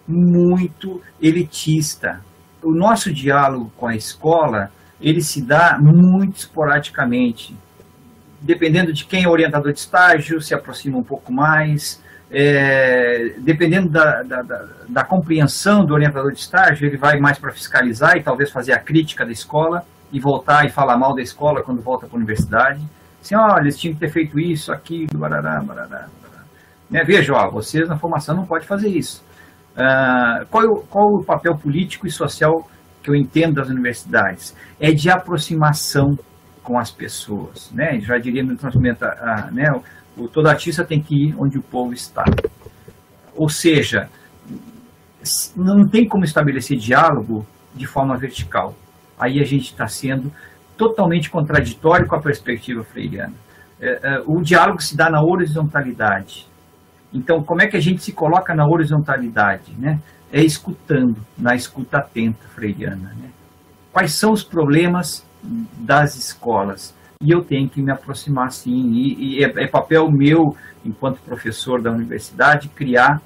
muito 0.07 1.01
elitista. 1.19 2.21
O 2.63 2.71
nosso 2.71 3.11
diálogo 3.11 3.71
com 3.75 3.87
a 3.87 3.95
escola, 3.95 4.69
ele 5.01 5.21
se 5.21 5.41
dá 5.41 5.77
muito 5.81 6.37
esporadicamente. 6.37 7.55
Dependendo 8.39 8.93
de 8.93 9.05
quem 9.05 9.23
é 9.23 9.27
orientador 9.27 9.73
de 9.73 9.79
estágio, 9.79 10.39
se 10.39 10.53
aproxima 10.53 10.97
um 10.97 11.03
pouco 11.03 11.33
mais. 11.33 12.03
É, 12.29 13.35
dependendo 13.39 13.89
da, 13.89 14.21
da, 14.23 14.41
da, 14.41 14.67
da, 14.89 15.03
compreensão 15.03 15.85
do 15.85 15.93
orientador 15.93 16.31
de 16.31 16.39
estágio, 16.39 16.87
ele 16.87 16.97
vai 16.97 17.19
mais 17.19 17.37
para 17.37 17.51
fiscalizar 17.51 18.17
e 18.17 18.23
talvez 18.23 18.51
fazer 18.51 18.73
a 18.73 18.79
crítica 18.79 19.25
da 19.25 19.31
escola 19.31 19.83
e 20.11 20.19
voltar 20.19 20.65
e 20.65 20.69
falar 20.69 20.97
mal 20.97 21.15
da 21.15 21.21
escola 21.21 21.63
quando 21.63 21.81
volta 21.81 22.07
para 22.07 22.15
a 22.15 22.17
universidade. 22.17 22.81
Assim, 23.21 23.35
olha, 23.35 23.61
eles 23.61 23.77
tinham 23.77 23.93
que 23.93 23.99
ter 23.99 24.11
feito 24.11 24.39
isso, 24.39 24.71
aquilo, 24.71 25.17
barará, 25.17 25.61
barará. 25.61 26.07
Né? 26.89 27.03
Veja, 27.03 27.33
ó, 27.33 27.49
vocês 27.49 27.87
na 27.87 27.97
formação 27.97 28.35
não 28.35 28.45
pode 28.45 28.65
fazer 28.67 28.89
isso. 28.89 29.23
uh, 29.75 30.45
qual, 30.47 30.77
qual 30.89 31.07
o 31.15 31.23
papel 31.23 31.57
político 31.57 32.07
e 32.07 32.11
social 32.11 32.69
que 33.03 33.09
eu 33.09 33.15
entendo 33.15 33.55
das 33.55 33.69
universidades? 33.69 34.55
É 34.79 34.91
de 34.91 35.09
aproximação 35.09 36.17
com 36.63 36.79
as 36.79 36.91
pessoas, 36.91 37.71
né? 37.71 37.99
Já 37.99 38.17
diria 38.17 38.43
no 38.43 38.55
transmenta, 38.55 39.07
uh, 39.07 39.53
né? 39.53 39.71
O, 40.17 40.27
todo 40.27 40.47
artista 40.47 40.83
tem 40.83 41.01
que 41.01 41.27
ir 41.27 41.35
onde 41.37 41.57
o 41.57 41.61
povo 41.61 41.93
está. 41.93 42.23
Ou 43.35 43.49
seja, 43.49 44.09
não 45.55 45.87
tem 45.87 46.07
como 46.07 46.23
estabelecer 46.23 46.77
diálogo 46.77 47.45
de 47.73 47.85
forma 47.85 48.17
vertical. 48.17 48.73
Aí 49.19 49.39
a 49.39 49.43
gente 49.43 49.71
está 49.71 49.87
sendo 49.87 50.31
totalmente 50.77 51.29
contraditório 51.29 52.07
com 52.07 52.15
a 52.15 52.21
perspectiva 52.21 52.83
freiriana. 52.83 53.33
É, 53.79 53.99
é, 54.01 54.23
o 54.25 54.41
diálogo 54.41 54.81
se 54.81 54.95
dá 54.95 55.09
na 55.09 55.21
horizontalidade. 55.21 56.47
Então, 57.15 57.41
como 57.41 57.61
é 57.61 57.67
que 57.67 57.77
a 57.77 57.79
gente 57.79 58.03
se 58.03 58.11
coloca 58.11 58.53
na 58.53 58.67
horizontalidade? 58.67 59.73
Né? 59.79 60.01
É 60.33 60.43
escutando, 60.43 61.15
na 61.37 61.55
escuta 61.55 61.99
atenta 61.99 62.45
freiriana. 62.49 63.13
Né? 63.15 63.29
Quais 63.93 64.13
são 64.13 64.33
os 64.33 64.43
problemas 64.43 65.25
das 65.41 66.17
escolas? 66.17 66.93
E 67.21 67.31
eu 67.31 67.41
tenho 67.41 67.69
que 67.69 67.81
me 67.81 67.89
aproximar, 67.89 68.51
sim. 68.51 68.91
E, 68.91 69.37
e 69.39 69.43
é, 69.45 69.63
é 69.63 69.67
papel 69.67 70.11
meu, 70.11 70.57
enquanto 70.83 71.21
professor 71.21 71.81
da 71.81 71.89
universidade, 71.89 72.67
criar 72.67 73.21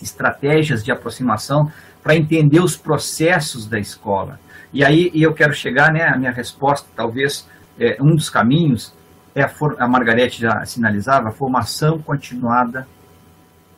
estratégias 0.00 0.84
de 0.84 0.92
aproximação 0.92 1.68
para 2.00 2.14
entender 2.14 2.60
os 2.60 2.76
processos 2.76 3.66
da 3.66 3.80
escola. 3.80 4.38
E 4.72 4.84
aí 4.84 5.10
e 5.12 5.24
eu 5.24 5.34
quero 5.34 5.52
chegar, 5.52 5.92
né, 5.92 6.04
a 6.04 6.16
minha 6.16 6.30
resposta, 6.30 6.88
talvez, 6.94 7.48
é, 7.80 7.96
um 8.00 8.14
dos 8.14 8.30
caminhos, 8.30 8.94
é 9.34 9.42
a, 9.42 9.50
a 9.80 9.88
Margarete 9.88 10.40
já 10.40 10.64
sinalizava, 10.64 11.30
a 11.30 11.32
formação 11.32 11.98
continuada 11.98 12.86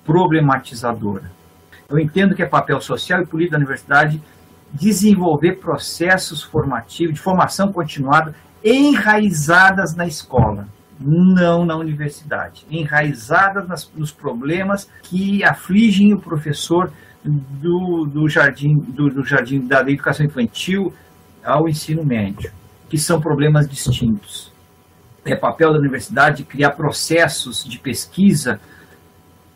problematizadora. 0.05 1.30
Eu 1.88 1.98
entendo 1.98 2.34
que 2.34 2.42
é 2.42 2.46
papel 2.46 2.80
social 2.80 3.20
e 3.20 3.26
político 3.26 3.53
da 3.53 3.59
universidade 3.59 4.22
desenvolver 4.72 5.57
processos 5.57 6.42
formativos, 6.42 7.14
de 7.14 7.20
formação 7.20 7.72
continuada, 7.72 8.34
enraizadas 8.64 9.94
na 9.96 10.07
escola, 10.07 10.68
não 11.01 11.64
na 11.64 11.76
universidade, 11.76 12.64
enraizadas 12.70 13.66
nas, 13.66 13.90
nos 13.94 14.12
problemas 14.12 14.88
que 15.03 15.42
afligem 15.42 16.12
o 16.12 16.20
professor 16.20 16.92
do, 17.24 18.07
do 18.07 18.28
jardim, 18.28 18.76
do, 18.76 19.09
do 19.09 19.24
jardim 19.24 19.66
da 19.66 19.80
educação 19.80 20.24
infantil 20.24 20.92
ao 21.44 21.68
ensino 21.68 22.05
médio, 22.05 22.53
que 22.88 22.98
são 22.98 23.20
problemas 23.20 23.68
distintos. 23.68 24.53
É 25.24 25.34
papel 25.34 25.72
da 25.72 25.78
universidade 25.78 26.44
criar 26.44 26.70
processos 26.70 27.64
de 27.64 27.78
pesquisa 27.78 28.61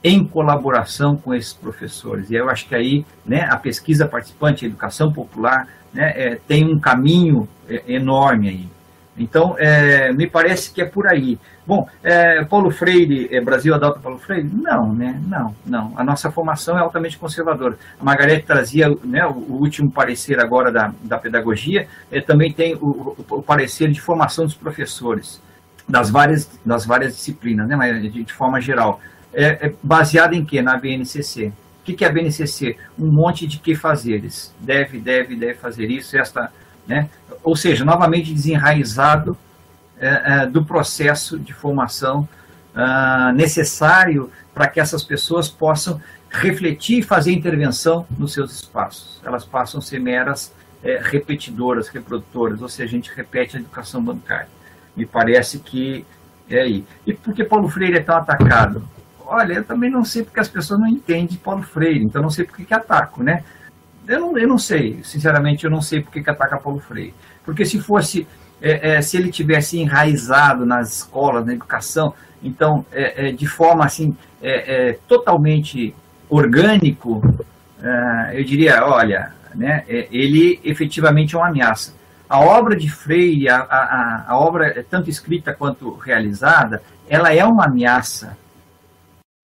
em 0.04 0.22
colaboração 0.22 1.16
com 1.16 1.34
esses 1.34 1.54
professores. 1.54 2.30
E 2.30 2.34
eu 2.34 2.50
acho 2.50 2.68
que 2.68 2.74
aí 2.74 3.06
né, 3.24 3.48
a 3.50 3.56
pesquisa 3.56 4.06
participante, 4.06 4.66
a 4.66 4.68
educação 4.68 5.10
popular, 5.10 5.66
né, 5.94 6.12
é, 6.14 6.38
tem 6.46 6.64
um 6.64 6.78
caminho 6.78 7.48
é, 7.66 7.82
enorme 7.88 8.48
aí. 8.50 8.68
Então, 9.16 9.54
é, 9.58 10.12
me 10.12 10.28
parece 10.28 10.72
que 10.72 10.82
é 10.82 10.84
por 10.84 11.06
aí. 11.06 11.38
Bom, 11.66 11.88
é, 12.02 12.44
Paulo 12.44 12.70
Freire, 12.70 13.28
é, 13.30 13.40
Brasil 13.40 13.72
adota 13.72 14.00
Paulo 14.00 14.18
Freire? 14.18 14.50
Não, 14.52 14.92
né? 14.92 15.20
Não, 15.26 15.54
não. 15.64 15.92
A 15.96 16.02
nossa 16.02 16.30
formação 16.30 16.76
é 16.76 16.80
altamente 16.80 17.16
conservadora. 17.16 17.78
A 17.98 18.04
Margarete 18.04 18.44
trazia 18.44 18.88
né, 19.04 19.24
o, 19.24 19.54
último 19.54 19.90
parecer 19.90 20.40
agora 20.40 20.72
da, 20.72 20.92
da 21.02 21.16
pedagogia, 21.16 21.86
é, 22.10 22.20
também 22.20 22.52
tem 22.52 22.74
o, 22.74 22.86
o, 22.86 23.26
o, 23.36 23.42
parecer 23.42 23.88
de 23.90 24.00
formação 24.00 24.44
dos 24.44 24.54
professores, 24.54 25.40
das 25.88 26.10
várias, 26.10 26.50
das 26.66 26.84
várias 26.84 27.14
disciplinas, 27.14 27.68
né? 27.68 27.76
Mas 27.76 28.02
de, 28.02 28.24
de 28.24 28.32
forma 28.32 28.60
geral. 28.60 29.00
É, 29.34 29.66
é 29.66 29.74
baseado 29.82 30.34
em 30.34 30.44
quê? 30.44 30.62
Na 30.62 30.76
BNCC. 30.76 31.52
O 31.80 31.84
que, 31.84 31.92
que 31.92 32.04
é 32.04 32.08
a 32.08 32.12
BNCC? 32.12 32.76
Um 32.98 33.10
monte 33.10 33.46
de 33.46 33.58
que 33.58 33.74
fazeres. 33.74 34.54
Deve, 34.58 34.98
deve, 34.98 35.36
deve 35.36 35.54
fazer 35.54 35.90
isso, 35.90 36.16
esta 36.16 36.50
né? 36.86 37.08
ou 37.42 37.56
seja, 37.56 37.84
novamente 37.84 38.32
desenraizado 38.32 39.36
é, 39.98 40.42
é, 40.42 40.46
do 40.46 40.64
processo 40.64 41.38
de 41.38 41.52
formação 41.52 42.28
ah, 42.74 43.32
necessário 43.34 44.30
para 44.52 44.68
que 44.68 44.80
essas 44.80 45.04
pessoas 45.04 45.48
possam 45.48 46.00
refletir 46.30 46.98
e 46.98 47.02
fazer 47.02 47.32
intervenção 47.32 48.06
nos 48.18 48.32
seus 48.32 48.52
espaços. 48.52 49.20
Elas 49.24 49.44
passam 49.44 49.78
a 49.78 49.82
ser 49.82 50.00
meras 50.00 50.52
é, 50.82 51.00
repetidoras, 51.02 51.88
reprodutoras, 51.88 52.60
ou 52.60 52.68
seja, 52.68 52.88
a 52.88 52.98
gente 52.98 53.10
repete 53.14 53.56
a 53.56 53.60
educação 53.60 54.02
bancária. 54.02 54.48
Me 54.96 55.06
parece 55.06 55.58
que 55.58 56.04
é 56.50 56.60
aí. 56.60 56.84
E 57.06 57.14
por 57.14 57.34
que 57.34 57.44
Paulo 57.44 57.68
Freire 57.68 57.98
é 57.98 58.02
tão 58.02 58.16
atacado? 58.16 58.86
Olha, 59.26 59.54
eu 59.54 59.64
também 59.64 59.90
não 59.90 60.04
sei 60.04 60.22
porque 60.22 60.40
as 60.40 60.48
pessoas 60.48 60.78
não 60.78 60.86
entendem 60.86 61.38
Paulo 61.38 61.62
Freire, 61.62 62.04
então 62.04 62.20
não 62.20 62.30
sei 62.30 62.44
por 62.44 62.56
que, 62.56 62.74
ataco, 62.74 63.22
né? 63.22 63.42
Eu 64.06 64.20
não, 64.20 64.38
eu 64.38 64.46
não 64.46 64.58
sei, 64.58 65.00
sinceramente, 65.02 65.64
eu 65.64 65.70
não 65.70 65.80
sei 65.80 66.02
por 66.02 66.12
que, 66.12 66.22
que 66.22 66.30
ataca 66.30 66.58
Paulo 66.58 66.80
Freire. 66.80 67.14
Porque 67.44 67.64
se 67.64 67.80
fosse, 67.80 68.26
é, 68.60 68.96
é, 68.96 69.02
se 69.02 69.16
ele 69.16 69.30
tivesse 69.30 69.78
enraizado 69.78 70.66
nas 70.66 70.98
escolas, 70.98 71.46
na 71.46 71.54
educação, 71.54 72.12
então, 72.42 72.84
é, 72.92 73.28
é 73.28 73.32
de 73.32 73.46
forma 73.46 73.84
assim, 73.84 74.14
é, 74.42 74.90
é, 74.90 74.98
totalmente 75.08 75.94
orgânico, 76.28 77.22
eu 78.32 78.42
diria, 78.44 78.82
olha, 78.82 79.32
né, 79.54 79.84
ele 79.86 80.58
efetivamente 80.64 81.34
é 81.34 81.38
uma 81.38 81.48
ameaça. 81.48 81.94
A 82.26 82.40
obra 82.40 82.74
de 82.74 82.90
Freire, 82.90 83.50
a, 83.50 83.58
a, 83.58 84.24
a 84.28 84.38
obra 84.38 84.84
tanto 84.88 85.10
escrita 85.10 85.52
quanto 85.52 85.94
realizada, 85.96 86.82
ela 87.06 87.32
é 87.32 87.44
uma 87.44 87.66
ameaça 87.66 88.38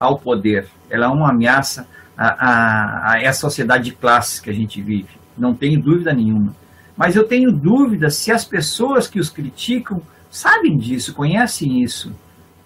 ao 0.01 0.17
poder, 0.17 0.67
ela 0.89 1.05
é 1.05 1.09
uma 1.09 1.29
ameaça 1.29 1.87
a, 2.17 2.27
a, 2.27 3.11
a 3.11 3.21
essa 3.21 3.41
sociedade 3.41 3.83
de 3.83 3.91
classes 3.91 4.39
que 4.39 4.49
a 4.49 4.53
gente 4.53 4.81
vive. 4.81 5.09
Não 5.37 5.53
tenho 5.53 5.79
dúvida 5.79 6.11
nenhuma. 6.11 6.55
Mas 6.97 7.15
eu 7.15 7.23
tenho 7.27 7.51
dúvida 7.51 8.09
se 8.09 8.31
as 8.31 8.43
pessoas 8.43 9.07
que 9.07 9.19
os 9.19 9.29
criticam 9.29 10.01
sabem 10.27 10.75
disso, 10.75 11.13
conhecem 11.13 11.83
isso. 11.83 12.11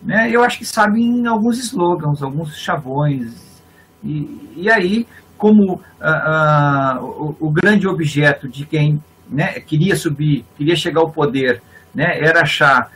Né? 0.01 0.29
Eu 0.31 0.43
acho 0.43 0.57
que 0.57 0.65
sabem 0.65 1.27
alguns 1.27 1.59
slogans, 1.59 2.23
alguns 2.23 2.55
chavões. 2.55 3.33
E, 4.01 4.53
e 4.55 4.71
aí, 4.71 5.05
como 5.37 5.73
uh, 5.73 5.79
uh, 5.79 7.03
o, 7.03 7.47
o, 7.47 7.51
grande 7.51 7.85
objeto 7.85 8.47
de 8.47 8.65
quem 8.65 9.03
né, 9.29 9.59
queria 9.59 9.97
subir, 9.97 10.45
queria 10.57 10.75
chegar 10.75 11.01
ao 11.01 11.11
poder, 11.11 11.61
né, 11.93 12.17
era 12.17 12.43
achar 12.43 12.89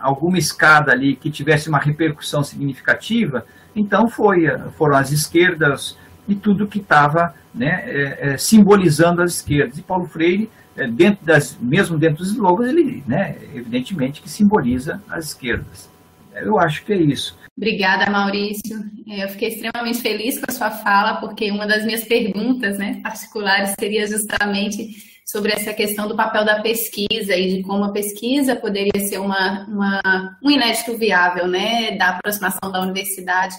alguma 0.00 0.38
escada 0.38 0.92
ali 0.92 1.16
que 1.16 1.30
tivesse 1.30 1.68
uma 1.68 1.78
repercussão 1.78 2.42
significativa, 2.42 3.44
então 3.74 4.08
foi, 4.08 4.46
foram 4.76 4.96
as 4.96 5.12
esquerdas 5.12 5.96
e 6.26 6.34
tudo 6.34 6.66
que 6.66 6.78
estava 6.78 7.34
né, 7.54 7.82
é, 7.86 8.18
é, 8.20 8.36
simbolizando 8.36 9.22
as 9.22 9.36
esquerdas. 9.36 9.78
E 9.78 9.82
Paulo 9.82 10.06
Freire, 10.06 10.50
é, 10.76 10.86
dentro 10.86 11.24
das, 11.24 11.56
mesmo 11.60 11.98
dentro 11.98 12.18
dos 12.18 12.30
slogans, 12.30 12.68
ele, 12.68 13.02
né, 13.06 13.36
evidentemente, 13.54 14.20
que 14.20 14.28
simboliza 14.28 15.02
as 15.08 15.26
esquerdas. 15.26 15.88
Eu 16.34 16.58
acho 16.58 16.84
que 16.84 16.92
é 16.92 16.96
isso. 16.96 17.36
Obrigada, 17.56 18.08
Maurício. 18.10 18.84
É, 19.08 19.24
eu 19.24 19.28
fiquei 19.30 19.48
extremamente 19.48 20.00
feliz 20.00 20.38
com 20.38 20.44
a 20.48 20.54
sua 20.54 20.70
fala, 20.70 21.16
porque 21.16 21.50
uma 21.50 21.66
das 21.66 21.84
minhas 21.84 22.04
perguntas 22.04 22.78
né, 22.78 23.00
particulares 23.02 23.74
seria 23.80 24.06
justamente 24.06 25.17
sobre 25.30 25.52
essa 25.52 25.74
questão 25.74 26.08
do 26.08 26.16
papel 26.16 26.42
da 26.42 26.62
pesquisa 26.62 27.36
e 27.36 27.56
de 27.56 27.62
como 27.62 27.84
a 27.84 27.92
pesquisa 27.92 28.56
poderia 28.56 28.98
ser 29.06 29.18
uma, 29.18 29.66
uma 29.66 30.38
um 30.42 30.50
inédito 30.50 30.96
viável, 30.96 31.46
né, 31.46 31.96
da 31.98 32.10
aproximação 32.10 32.72
da 32.72 32.80
universidade 32.80 33.54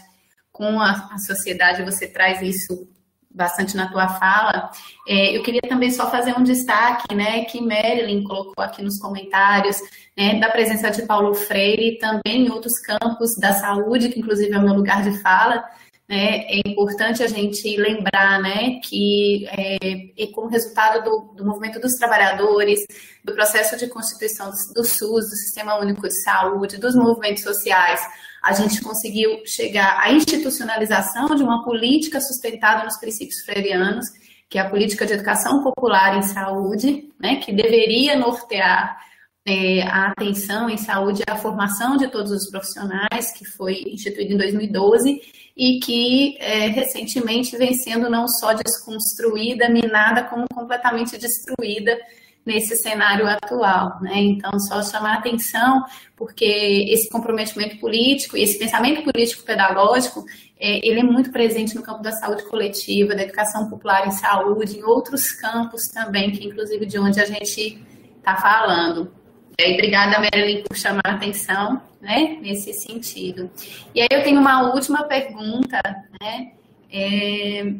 com 0.51 0.81
a, 0.81 1.09
a 1.13 1.17
sociedade. 1.19 1.83
Você 1.83 2.07
traz 2.07 2.41
isso 2.41 2.89
bastante 3.29 3.77
na 3.77 3.87
tua 3.87 4.07
fala. 4.07 4.71
É, 5.07 5.37
eu 5.37 5.43
queria 5.43 5.61
também 5.61 5.91
só 5.91 6.09
fazer 6.09 6.35
um 6.35 6.43
destaque, 6.43 7.13
né, 7.13 7.45
que 7.45 7.61
Marilyn 7.61 8.23
colocou 8.23 8.63
aqui 8.63 8.81
nos 8.81 8.97
comentários, 8.97 9.77
né, 10.17 10.39
da 10.39 10.49
presença 10.49 10.89
de 10.89 11.03
Paulo 11.03 11.35
Freire 11.35 11.99
também 11.99 12.47
em 12.47 12.49
outros 12.49 12.79
campos 12.79 13.35
da 13.35 13.53
saúde, 13.53 14.09
que 14.09 14.19
inclusive 14.19 14.51
é 14.51 14.57
o 14.57 14.63
meu 14.63 14.73
lugar 14.73 15.03
de 15.03 15.21
fala, 15.21 15.63
é 16.11 16.67
importante 16.67 17.21
a 17.21 17.27
gente 17.27 17.77
lembrar 17.77 18.41
né, 18.41 18.79
que, 18.83 19.45
é, 19.47 20.27
como 20.33 20.47
resultado 20.47 21.03
do, 21.03 21.35
do, 21.35 21.45
movimento 21.45 21.79
dos 21.79 21.93
trabalhadores, 21.93 22.79
do 23.23 23.33
processo 23.35 23.77
de 23.77 23.87
constituição 23.87 24.49
do, 24.49 24.73
do 24.73 24.83
SUS, 24.83 25.29
do 25.29 25.35
Sistema 25.35 25.79
Único 25.79 26.07
de 26.07 26.23
Saúde, 26.23 26.79
dos 26.79 26.95
movimentos 26.95 27.43
sociais, 27.43 28.01
a 28.41 28.53
gente 28.53 28.81
conseguiu 28.81 29.45
chegar 29.45 29.99
à 29.99 30.11
institucionalização 30.11 31.27
de 31.35 31.43
uma 31.43 31.63
política 31.63 32.19
sustentada 32.19 32.83
nos 32.83 32.97
princípios 32.97 33.41
freirianos, 33.41 34.07
que 34.49 34.57
é 34.57 34.61
a 34.61 34.69
política 34.69 35.05
de 35.05 35.13
educação 35.13 35.61
popular 35.61 36.17
em 36.17 36.23
saúde, 36.23 37.07
né, 37.19 37.35
que 37.35 37.53
deveria 37.53 38.17
nortear 38.17 38.97
é, 39.45 39.83
a 39.83 40.07
atenção 40.07 40.67
em 40.69 40.77
saúde 40.77 41.21
e 41.21 41.31
a 41.31 41.35
formação 41.35 41.97
de 41.97 42.07
todos 42.07 42.31
os 42.31 42.49
profissionais, 42.49 43.31
que 43.37 43.45
foi 43.45 43.83
instituída 43.91 44.33
em 44.33 44.37
2012 44.37 45.21
e 45.55 45.79
que 45.79 46.37
é, 46.39 46.67
recentemente 46.67 47.57
vem 47.57 47.73
sendo 47.73 48.09
não 48.09 48.27
só 48.27 48.53
desconstruída, 48.53 49.69
minada, 49.69 50.23
como 50.23 50.45
completamente 50.53 51.17
destruída 51.17 51.97
nesse 52.45 52.75
cenário 52.77 53.27
atual, 53.27 53.99
né? 54.01 54.15
Então, 54.15 54.59
só 54.59 54.81
chamar 54.81 55.15
a 55.15 55.19
atenção, 55.19 55.83
porque 56.15 56.85
esse 56.89 57.09
comprometimento 57.09 57.77
político 57.77 58.35
e 58.35 58.41
esse 58.41 58.57
pensamento 58.57 59.03
político 59.03 59.43
pedagógico, 59.43 60.25
é, 60.59 60.85
ele 60.87 61.01
é 61.01 61.03
muito 61.03 61.31
presente 61.31 61.75
no 61.75 61.83
campo 61.83 62.01
da 62.01 62.11
saúde 62.13 62.43
coletiva, 62.45 63.15
da 63.15 63.23
educação 63.23 63.69
popular 63.69 64.07
em 64.07 64.11
saúde, 64.11 64.77
em 64.77 64.83
outros 64.83 65.31
campos 65.31 65.83
também, 65.93 66.31
que 66.31 66.47
inclusive 66.47 66.85
de 66.85 66.97
onde 66.97 67.19
a 67.19 67.25
gente 67.25 67.79
está 68.17 68.35
falando. 68.37 69.11
E 69.59 69.73
obrigada, 69.73 70.19
Marilyn, 70.19 70.63
por 70.63 70.77
chamar 70.77 71.01
a 71.05 71.11
atenção, 71.11 71.81
né, 71.99 72.37
nesse 72.41 72.71
sentido. 72.73 73.51
E 73.93 74.01
aí 74.01 74.07
eu 74.09 74.23
tenho 74.23 74.39
uma 74.39 74.73
última 74.73 75.03
pergunta, 75.03 75.81
né, 76.21 76.53
é, 76.91 77.73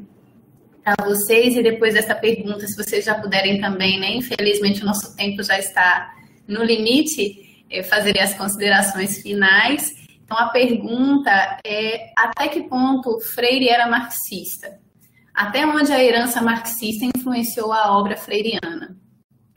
para 0.84 1.06
vocês, 1.06 1.56
e 1.56 1.64
depois 1.64 1.94
dessa 1.94 2.14
pergunta, 2.14 2.68
se 2.68 2.76
vocês 2.76 3.06
já 3.06 3.16
puderem 3.16 3.62
também, 3.62 3.98
né, 3.98 4.12
infelizmente 4.12 4.82
o 4.82 4.86
nosso 4.86 5.16
tempo 5.16 5.42
já 5.42 5.58
está 5.58 6.14
no 6.46 6.64
limite, 6.64 7.64
eu 7.70 7.84
fazerei 7.84 8.22
as 8.22 8.34
considerações 8.34 9.22
finais. 9.22 9.96
Então, 10.26 10.38
a 10.38 10.50
pergunta 10.50 11.60
é: 11.64 12.12
até 12.18 12.48
que 12.48 12.64
ponto 12.64 13.20
Freire 13.22 13.70
era 13.70 13.88
marxista? 13.88 14.80
Até 15.34 15.66
onde 15.66 15.94
a 15.94 16.04
herança 16.04 16.42
marxista 16.42 17.06
influenciou 17.06 17.72
a 17.72 17.98
obra 17.98 18.18
freiriana? 18.18 18.98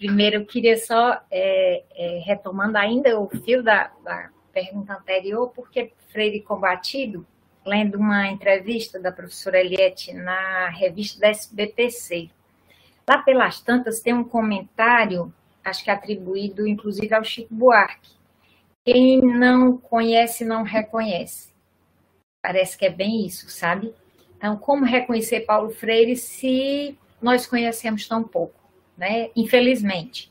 Primeiro, 0.02 0.38
eu 0.38 0.44
queria 0.44 0.76
só, 0.76 1.22
é, 1.30 1.84
é, 1.94 2.22
retomando 2.24 2.76
ainda 2.76 3.20
o 3.20 3.28
fio 3.28 3.62
da, 3.62 3.92
da 4.02 4.30
pergunta 4.52 4.94
anterior, 4.94 5.52
porque 5.54 5.92
Freire 6.08 6.40
combatido 6.40 7.24
lendo 7.64 7.98
uma 7.98 8.26
entrevista 8.26 8.98
da 8.98 9.12
professora 9.12 9.60
Eliette 9.60 10.12
na 10.12 10.70
revista 10.70 11.20
da 11.20 11.28
SBPC. 11.28 12.28
Lá 13.08 13.18
pelas 13.18 13.60
tantas 13.60 14.00
tem 14.00 14.12
um 14.12 14.24
comentário, 14.24 15.32
acho 15.64 15.84
que 15.84 15.90
atribuído 15.90 16.66
inclusive 16.66 17.14
ao 17.14 17.22
Chico 17.22 17.54
Buarque. 17.54 18.10
Quem 18.84 19.20
não 19.20 19.78
conhece 19.78 20.44
não 20.44 20.64
reconhece. 20.64 21.54
Parece 22.42 22.76
que 22.76 22.86
é 22.86 22.90
bem 22.90 23.24
isso, 23.24 23.48
sabe? 23.48 23.94
Então, 24.36 24.56
como 24.56 24.84
reconhecer 24.84 25.42
Paulo 25.42 25.70
Freire 25.70 26.16
se 26.16 26.98
nós 27.20 27.46
conhecemos 27.46 28.08
tão 28.08 28.24
pouco, 28.24 28.61
né? 29.02 29.30
Infelizmente, 29.34 30.30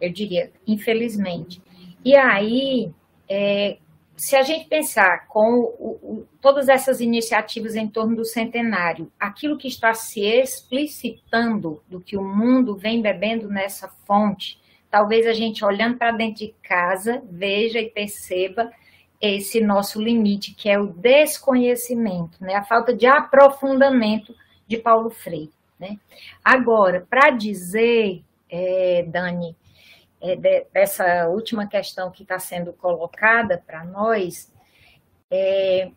eu 0.00 0.12
diria, 0.12 0.52
infelizmente. 0.64 1.60
E 2.04 2.14
aí, 2.14 2.92
é, 3.28 3.78
se 4.16 4.36
a 4.36 4.42
gente 4.42 4.68
pensar 4.68 5.26
com 5.26 5.58
o, 5.58 5.98
o, 6.00 6.26
todas 6.40 6.68
essas 6.68 7.00
iniciativas 7.00 7.74
em 7.74 7.88
torno 7.88 8.14
do 8.14 8.24
centenário, 8.24 9.10
aquilo 9.18 9.58
que 9.58 9.66
está 9.66 9.92
se 9.92 10.20
explicitando 10.20 11.82
do 11.88 12.00
que 12.00 12.16
o 12.16 12.22
mundo 12.22 12.76
vem 12.76 13.02
bebendo 13.02 13.48
nessa 13.48 13.88
fonte, 14.06 14.60
talvez 14.88 15.26
a 15.26 15.32
gente 15.32 15.64
olhando 15.64 15.98
para 15.98 16.12
dentro 16.12 16.46
de 16.46 16.54
casa 16.62 17.20
veja 17.28 17.80
e 17.80 17.90
perceba 17.90 18.70
esse 19.20 19.60
nosso 19.60 20.00
limite, 20.00 20.54
que 20.54 20.70
é 20.70 20.78
o 20.78 20.86
desconhecimento, 20.86 22.38
né? 22.40 22.54
a 22.54 22.62
falta 22.62 22.94
de 22.94 23.06
aprofundamento 23.06 24.32
de 24.68 24.78
Paulo 24.78 25.10
Freire. 25.10 25.50
Né? 25.80 25.98
Agora, 26.44 27.06
para 27.08 27.30
dizer, 27.30 28.22
é, 28.50 29.02
Dani, 29.08 29.56
é, 30.20 30.36
de, 30.36 30.66
dessa 30.72 31.26
última 31.28 31.66
questão 31.66 32.10
que 32.10 32.22
está 32.22 32.38
sendo 32.38 32.74
colocada 32.74 33.62
para 33.66 33.82
nós, 33.84 34.52
é, 35.30 35.90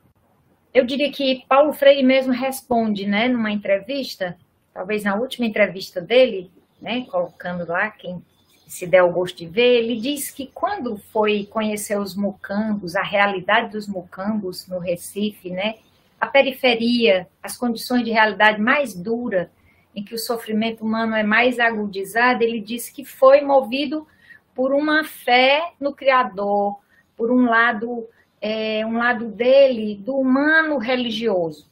eu 0.73 0.86
diria 0.86 1.11
que 1.11 1.43
Paulo 1.49 1.73
Freire 1.73 2.01
mesmo 2.01 2.31
responde, 2.31 3.05
né, 3.05 3.27
numa 3.27 3.51
entrevista, 3.51 4.38
talvez 4.73 5.03
na 5.03 5.15
última 5.15 5.45
entrevista 5.45 5.99
dele, 5.99 6.49
né, 6.81 7.05
colocando 7.11 7.67
lá 7.67 7.91
quem 7.91 8.23
se 8.65 8.88
der 8.88 9.03
o 9.03 9.11
gosto 9.11 9.38
de 9.38 9.45
ver, 9.45 9.84
ele 9.84 9.99
diz 9.99 10.31
que 10.31 10.49
quando 10.51 10.97
foi 10.97 11.45
conhecer 11.45 11.99
os 11.99 12.15
mucambos, 12.15 12.95
a 12.95 13.03
realidade 13.03 13.71
dos 13.71 13.88
mucambos 13.88 14.65
no 14.67 14.79
Recife, 14.79 15.49
né, 15.49 15.75
a 16.19 16.25
periferia, 16.25 17.27
as 17.41 17.57
condições 17.57 18.03
de 18.05 18.11
realidade 18.11 18.59
mais 18.61 18.95
dura, 18.95 19.51
em 19.95 20.03
que 20.03 20.15
o 20.15 20.19
sofrimento 20.19 20.83
humano 20.83 21.15
é 21.15 21.23
mais 21.23 21.59
agudizado, 21.59 22.43
ele 22.43 22.59
disse 22.59 22.93
que 22.93 23.05
foi 23.05 23.41
movido 23.41 24.07
por 24.55 24.73
uma 24.73 25.03
fé 25.03 25.73
no 25.79 25.93
Criador, 25.93 26.79
por 27.15 27.31
um 27.31 27.45
lado, 27.45 28.07
é, 28.41 28.85
um 28.85 28.97
lado 28.97 29.27
dele, 29.27 29.95
do 29.95 30.15
humano 30.15 30.77
religioso. 30.77 31.69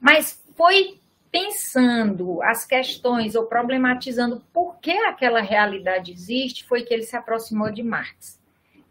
Mas 0.00 0.42
foi 0.56 0.98
pensando 1.30 2.40
as 2.42 2.64
questões 2.64 3.34
ou 3.34 3.46
problematizando 3.46 4.40
por 4.52 4.76
que 4.78 4.92
aquela 4.92 5.40
realidade 5.40 6.12
existe, 6.12 6.64
foi 6.64 6.82
que 6.82 6.94
ele 6.94 7.02
se 7.02 7.16
aproximou 7.16 7.72
de 7.72 7.82
Marx. 7.82 8.40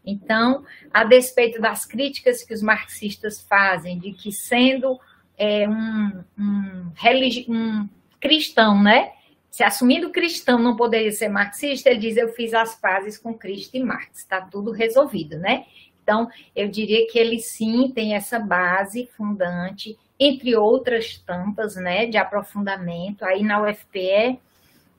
Então, 0.05 0.65
a 0.93 1.05
despeito 1.05 1.61
das 1.61 1.85
críticas 1.85 2.43
que 2.43 2.53
os 2.53 2.61
marxistas 2.61 3.41
fazem 3.41 3.97
de 3.97 4.11
que 4.11 4.31
sendo 4.31 4.99
é, 5.37 5.67
um, 5.67 6.23
um, 6.37 6.91
um 7.47 7.89
cristão, 8.23 8.81
né, 8.81 9.11
se 9.51 9.63
assumindo 9.63 10.09
cristão 10.09 10.57
não 10.57 10.75
poderia 10.75 11.11
ser 11.11 11.27
marxista, 11.27 11.89
ele 11.89 11.99
diz: 11.99 12.17
Eu 12.17 12.29
fiz 12.29 12.55
as 12.55 12.73
pazes 12.75 13.19
com 13.19 13.33
Cristo 13.33 13.77
e 13.77 13.83
Marx, 13.83 14.19
está 14.19 14.41
tudo 14.41 14.71
resolvido, 14.71 15.37
né? 15.37 15.65
Então, 16.01 16.27
eu 16.55 16.67
diria 16.67 17.05
que 17.07 17.19
ele 17.19 17.39
sim 17.39 17.91
tem 17.93 18.15
essa 18.15 18.39
base 18.39 19.07
fundante, 19.15 19.95
entre 20.19 20.55
outras 20.55 21.19
tantas, 21.19 21.75
né, 21.75 22.07
de 22.07 22.17
aprofundamento. 22.17 23.23
Aí 23.23 23.43
na 23.43 23.61
UFPE, 23.61 24.39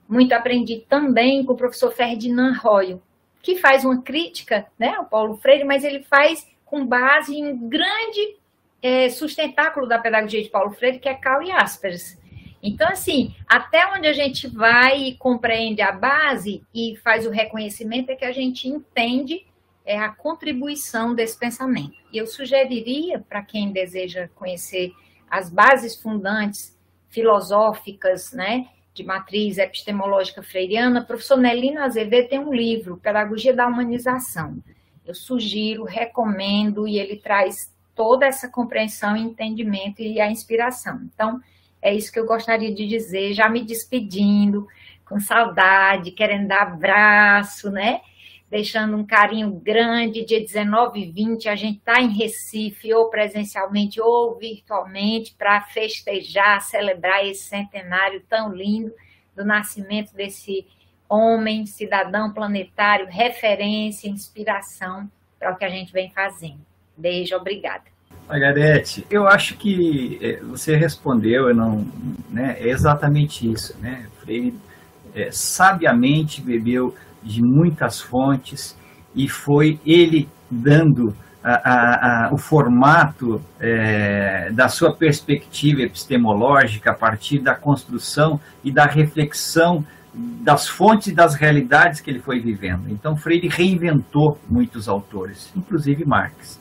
muito 0.08 0.32
aprendi 0.32 0.84
também 0.88 1.44
com 1.44 1.54
o 1.54 1.56
professor 1.56 1.90
Ferdinand 1.90 2.56
Royo, 2.62 3.02
que 3.42 3.56
faz 3.56 3.84
uma 3.84 4.02
crítica 4.02 4.66
né, 4.78 4.94
ao 4.94 5.06
Paulo 5.06 5.36
Freire, 5.36 5.64
mas 5.64 5.82
ele 5.82 6.04
faz 6.04 6.46
com 6.64 6.86
base 6.86 7.34
em 7.34 7.44
um 7.44 7.68
grande 7.68 8.36
é, 8.80 9.08
sustentáculo 9.08 9.88
da 9.88 9.98
pedagogia 9.98 10.42
de 10.42 10.48
Paulo 10.48 10.70
Freire, 10.70 11.00
que 11.00 11.08
é 11.08 11.14
Karl 11.14 11.44
Jaspers. 11.44 12.22
Então, 12.66 12.88
assim, 12.88 13.34
até 13.46 13.86
onde 13.92 14.08
a 14.08 14.12
gente 14.14 14.48
vai 14.48 15.02
e 15.02 15.16
compreende 15.16 15.82
a 15.82 15.92
base 15.92 16.64
e 16.74 16.96
faz 17.04 17.26
o 17.26 17.30
reconhecimento 17.30 18.08
é 18.08 18.16
que 18.16 18.24
a 18.24 18.32
gente 18.32 18.66
entende 18.66 19.44
é, 19.84 19.98
a 19.98 20.08
contribuição 20.08 21.14
desse 21.14 21.38
pensamento. 21.38 21.92
E 22.10 22.16
eu 22.16 22.26
sugeriria 22.26 23.18
para 23.18 23.42
quem 23.42 23.70
deseja 23.70 24.30
conhecer 24.34 24.94
as 25.30 25.50
bases 25.50 26.00
fundantes 26.00 26.74
filosóficas, 27.10 28.32
né, 28.32 28.66
de 28.94 29.04
matriz 29.04 29.58
epistemológica 29.58 30.42
freiriana, 30.42 31.00
o 31.00 31.06
professor 31.06 31.36
Nelino 31.36 31.82
Azevedo 31.82 32.28
tem 32.28 32.38
um 32.38 32.54
livro, 32.54 32.96
Pedagogia 32.96 33.52
da 33.52 33.66
Humanização. 33.66 34.56
Eu 35.04 35.14
sugiro, 35.14 35.84
recomendo, 35.84 36.88
e 36.88 36.98
ele 36.98 37.16
traz 37.16 37.70
toda 37.94 38.24
essa 38.24 38.48
compreensão, 38.48 39.14
entendimento 39.14 40.00
e 40.00 40.18
a 40.18 40.30
inspiração. 40.30 41.02
Então, 41.12 41.42
é 41.84 41.92
isso 41.92 42.10
que 42.10 42.18
eu 42.18 42.24
gostaria 42.24 42.74
de 42.74 42.86
dizer, 42.88 43.34
já 43.34 43.46
me 43.46 43.62
despedindo, 43.62 44.66
com 45.04 45.20
saudade, 45.20 46.12
querendo 46.12 46.48
dar 46.48 46.62
abraço, 46.62 47.70
né? 47.70 48.00
Deixando 48.48 48.96
um 48.96 49.04
carinho 49.04 49.50
grande. 49.50 50.24
Dia 50.24 50.40
19 50.40 50.98
e 50.98 51.12
20, 51.12 51.46
a 51.46 51.54
gente 51.54 51.76
está 51.80 52.00
em 52.00 52.08
Recife, 52.08 52.94
ou 52.94 53.10
presencialmente 53.10 54.00
ou 54.00 54.34
virtualmente, 54.38 55.34
para 55.36 55.60
festejar, 55.60 56.62
celebrar 56.62 57.26
esse 57.26 57.42
centenário 57.42 58.24
tão 58.30 58.54
lindo 58.54 58.90
do 59.36 59.44
nascimento 59.44 60.14
desse 60.14 60.66
homem, 61.06 61.66
cidadão 61.66 62.32
planetário, 62.32 63.08
referência, 63.08 64.08
inspiração 64.08 65.10
para 65.38 65.52
o 65.52 65.56
que 65.56 65.66
a 65.66 65.68
gente 65.68 65.92
vem 65.92 66.10
fazendo. 66.10 66.64
Beijo, 66.96 67.36
obrigada. 67.36 67.93
Margarete, 68.28 69.06
eu 69.10 69.26
acho 69.26 69.56
que 69.56 70.18
é, 70.22 70.40
você 70.42 70.76
respondeu, 70.76 71.48
eu 71.48 71.54
não, 71.54 71.86
né, 72.30 72.56
é 72.58 72.68
exatamente 72.68 73.50
isso, 73.50 73.76
né? 73.80 74.06
Freire 74.20 74.54
é, 75.14 75.30
sabiamente 75.30 76.40
bebeu 76.40 76.94
de 77.22 77.42
muitas 77.42 78.00
fontes 78.00 78.76
e 79.14 79.28
foi 79.28 79.78
ele 79.86 80.28
dando 80.50 81.14
a, 81.42 81.52
a, 81.52 82.26
a, 82.28 82.34
o 82.34 82.38
formato 82.38 83.40
é, 83.60 84.50
da 84.52 84.68
sua 84.68 84.96
perspectiva 84.96 85.82
epistemológica 85.82 86.90
a 86.90 86.94
partir 86.94 87.38
da 87.40 87.54
construção 87.54 88.40
e 88.64 88.72
da 88.72 88.86
reflexão 88.86 89.84
das 90.14 90.66
fontes 90.68 91.08
e 91.08 91.14
das 91.14 91.34
realidades 91.34 92.00
que 92.00 92.10
ele 92.10 92.20
foi 92.20 92.40
vivendo. 92.40 92.88
Então, 92.88 93.16
Freire 93.16 93.48
reinventou 93.48 94.38
muitos 94.48 94.88
autores, 94.88 95.52
inclusive 95.56 96.04
Marx, 96.06 96.60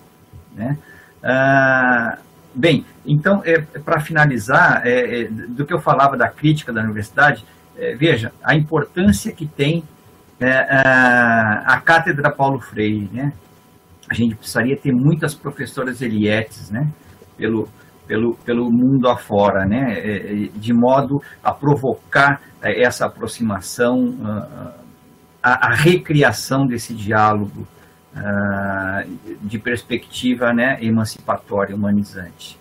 né? 0.53 0.78
Ah, 1.24 2.17
bem, 2.53 2.86
então, 3.05 3.41
é, 3.45 3.61
para 3.80 4.01
finalizar, 4.01 4.82
é, 4.86 5.21
é, 5.21 5.28
do 5.30 5.65
que 5.65 5.74
eu 5.74 5.80
falava 5.80 6.17
da 6.17 6.30
crítica 6.30 6.74
da 6.74 6.82
universidade, 6.82 7.45
é, 7.78 7.95
veja, 7.95 8.32
a 8.43 8.55
importância 8.55 9.34
que 9.34 9.47
tem 9.47 9.84
é, 10.39 10.51
a, 11.65 11.80
Cátedra 11.80 12.32
Paulo 12.32 12.59
Freire, 12.59 13.09
né? 13.11 13.32
A 14.09 14.13
gente 14.13 14.36
precisaria 14.36 14.76
ter 14.76 14.91
muitas 14.91 15.34
professoras 15.34 16.01
Elietes, 16.01 16.69
né? 16.69 16.91
Pelo, 17.38 17.67
pelo, 18.05 18.36
pelo 18.45 18.69
mundo 18.69 19.07
afora, 19.07 19.65
né? 19.65 19.93
É, 19.97 20.49
de 20.53 20.74
modo 20.74 21.21
a 21.41 21.53
provocar 21.53 22.41
essa 22.61 23.05
aproximação 23.05 23.95
uh, 23.95 24.84
a, 25.41 25.71
a 25.71 25.76
recriação 25.76 26.65
desse 26.65 26.93
diálogo 26.93 27.67
uh, 28.16 29.38
de 29.41 29.59
perspectiva 29.59 30.53
né, 30.53 30.78
emancipatória, 30.82 31.76
humanizante. 31.76 32.57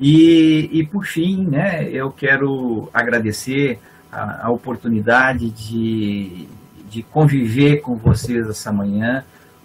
E, 0.00 0.68
e, 0.72 0.86
por 0.86 1.06
fim, 1.06 1.46
né, 1.46 1.88
eu 1.88 2.10
quero 2.10 2.90
agradecer 2.92 3.78
a, 4.10 4.46
a 4.46 4.50
oportunidade 4.50 5.50
de, 5.50 6.48
de 6.90 7.02
conviver 7.02 7.80
com 7.80 7.96
vocês 7.96 8.48
essa 8.48 8.72
manhã. 8.72 9.24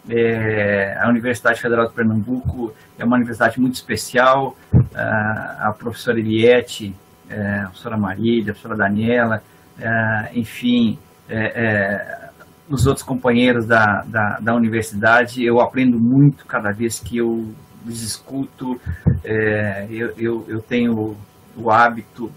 É, 0.09 0.97
a 1.01 1.09
Universidade 1.09 1.59
Federal 1.59 1.87
de 1.87 1.93
Pernambuco 1.93 2.73
é 2.97 3.03
uma 3.03 3.15
universidade 3.15 3.59
muito 3.59 3.75
especial. 3.75 4.55
a 4.93 5.73
professora 5.77 6.19
Eliette, 6.19 6.95
é, 7.29 7.59
a 7.59 7.63
professora 7.63 7.97
Marília, 7.97 8.51
a 8.51 8.55
professora 8.55 8.75
Daniela, 8.75 9.43
é, 9.79 10.31
enfim, 10.33 10.97
é, 11.29 11.37
é, 11.37 12.26
os 12.69 12.85
outros 12.85 13.05
companheiros 13.05 13.65
da, 13.65 14.03
da, 14.05 14.39
da, 14.41 14.55
universidade, 14.55 15.43
eu 15.43 15.59
aprendo 15.61 15.99
muito 15.99 16.45
cada 16.45 16.71
vez 16.71 16.99
que 16.99 17.17
eu 17.17 17.53
lhes 17.85 18.01
escuto. 18.01 18.79
É, 19.23 19.87
eu, 19.89 20.13
eu, 20.17 20.45
eu, 20.47 20.61
tenho 20.61 21.15
o 21.55 21.71
hábito 21.71 22.31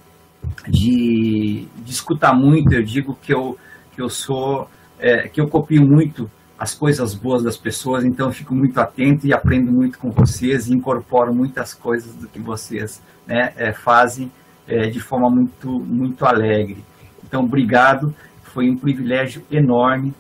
de, 0.69 1.67
de, 1.77 1.91
escutar 1.91 2.35
muito. 2.35 2.73
Eu 2.73 2.83
digo 2.83 3.17
que 3.21 3.35
eu, 3.35 3.57
que 3.93 4.01
eu 4.01 4.09
sou, 4.09 4.69
é, 4.99 5.29
que 5.29 5.41
eu 5.41 5.49
copio 5.49 5.83
muito 5.83 6.31
as 6.59 6.75
coisas 6.75 7.15
boas 7.15 7.43
das 7.43 7.57
pessoas, 7.57 8.05
então 8.05 8.27
eu 8.27 8.33
fico 8.33 8.55
muito 8.55 8.79
atento 8.79 9.27
e 9.27 9.33
aprendo 9.33 9.73
muito 9.73 9.99
com 9.99 10.11
vocês 10.11 10.69
e 10.69 10.75
incorporo 10.75 11.35
muitas 11.35 11.73
coisas 11.73 12.15
do 12.15 12.29
que 12.29 12.39
vocês 12.39 13.03
né, 13.27 13.55
é, 13.57 13.73
fazem 13.73 14.31
é, 14.69 14.91
de 14.91 15.01
forma 15.01 15.31
muito, 15.31 15.71
muito 15.71 16.25
alegre. 16.27 16.85
Então, 17.25 17.45
obrigado. 17.45 18.15
Foi 18.53 18.69
um 18.69 18.77
privilégio 18.77 19.43
enorme 19.51 20.13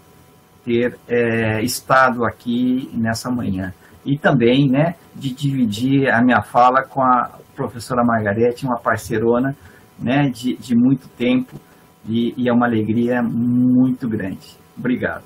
ter 0.65 0.99
é, 1.09 1.63
estado 1.63 2.25
aqui 2.25 2.91
nessa 2.93 3.31
manhã. 3.31 3.73
E 4.05 4.17
também, 4.17 4.69
né, 4.69 4.95
de 5.15 5.33
dividir 5.35 6.09
a 6.09 6.23
minha 6.23 6.43
fala 6.43 6.83
com 6.83 7.03
a 7.03 7.39
professora 7.55 8.05
Margarete, 8.05 8.65
uma 8.65 8.79
parceirona, 8.79 9.57
né, 9.99 10.31
de, 10.31 10.57
de 10.57 10.75
muito 10.75 11.09
tempo, 11.09 11.61
e, 12.09 12.33
e 12.37 12.49
é 12.49 12.53
uma 12.53 12.67
alegria 12.67 13.23
muito 13.23 14.09
grande. 14.09 14.57
Obrigado. 14.77 15.25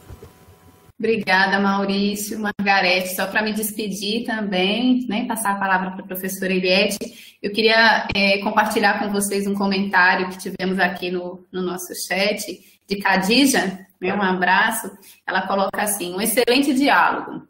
Obrigada, 0.98 1.60
Maurício, 1.60 2.38
Margarete. 2.40 3.14
Só 3.14 3.26
para 3.26 3.42
me 3.42 3.52
despedir 3.52 4.24
também, 4.24 5.04
né, 5.08 5.26
passar 5.26 5.52
a 5.52 5.58
palavra 5.58 5.90
para 5.90 6.04
a 6.04 6.06
professora 6.06 6.52
Eliette, 6.52 6.98
eu 7.42 7.52
queria 7.52 8.08
é, 8.14 8.38
compartilhar 8.38 8.98
com 8.98 9.12
vocês 9.12 9.46
um 9.46 9.54
comentário 9.54 10.28
que 10.30 10.38
tivemos 10.38 10.78
aqui 10.78 11.10
no, 11.10 11.44
no 11.52 11.62
nosso 11.62 11.92
chat, 11.94 12.42
de 12.88 12.96
Cadija, 12.96 13.86
né, 14.00 14.14
um 14.14 14.22
abraço. 14.22 14.90
Ela 15.26 15.46
coloca 15.46 15.82
assim: 15.82 16.14
um 16.14 16.20
excelente 16.20 16.74
diálogo. 16.74 17.46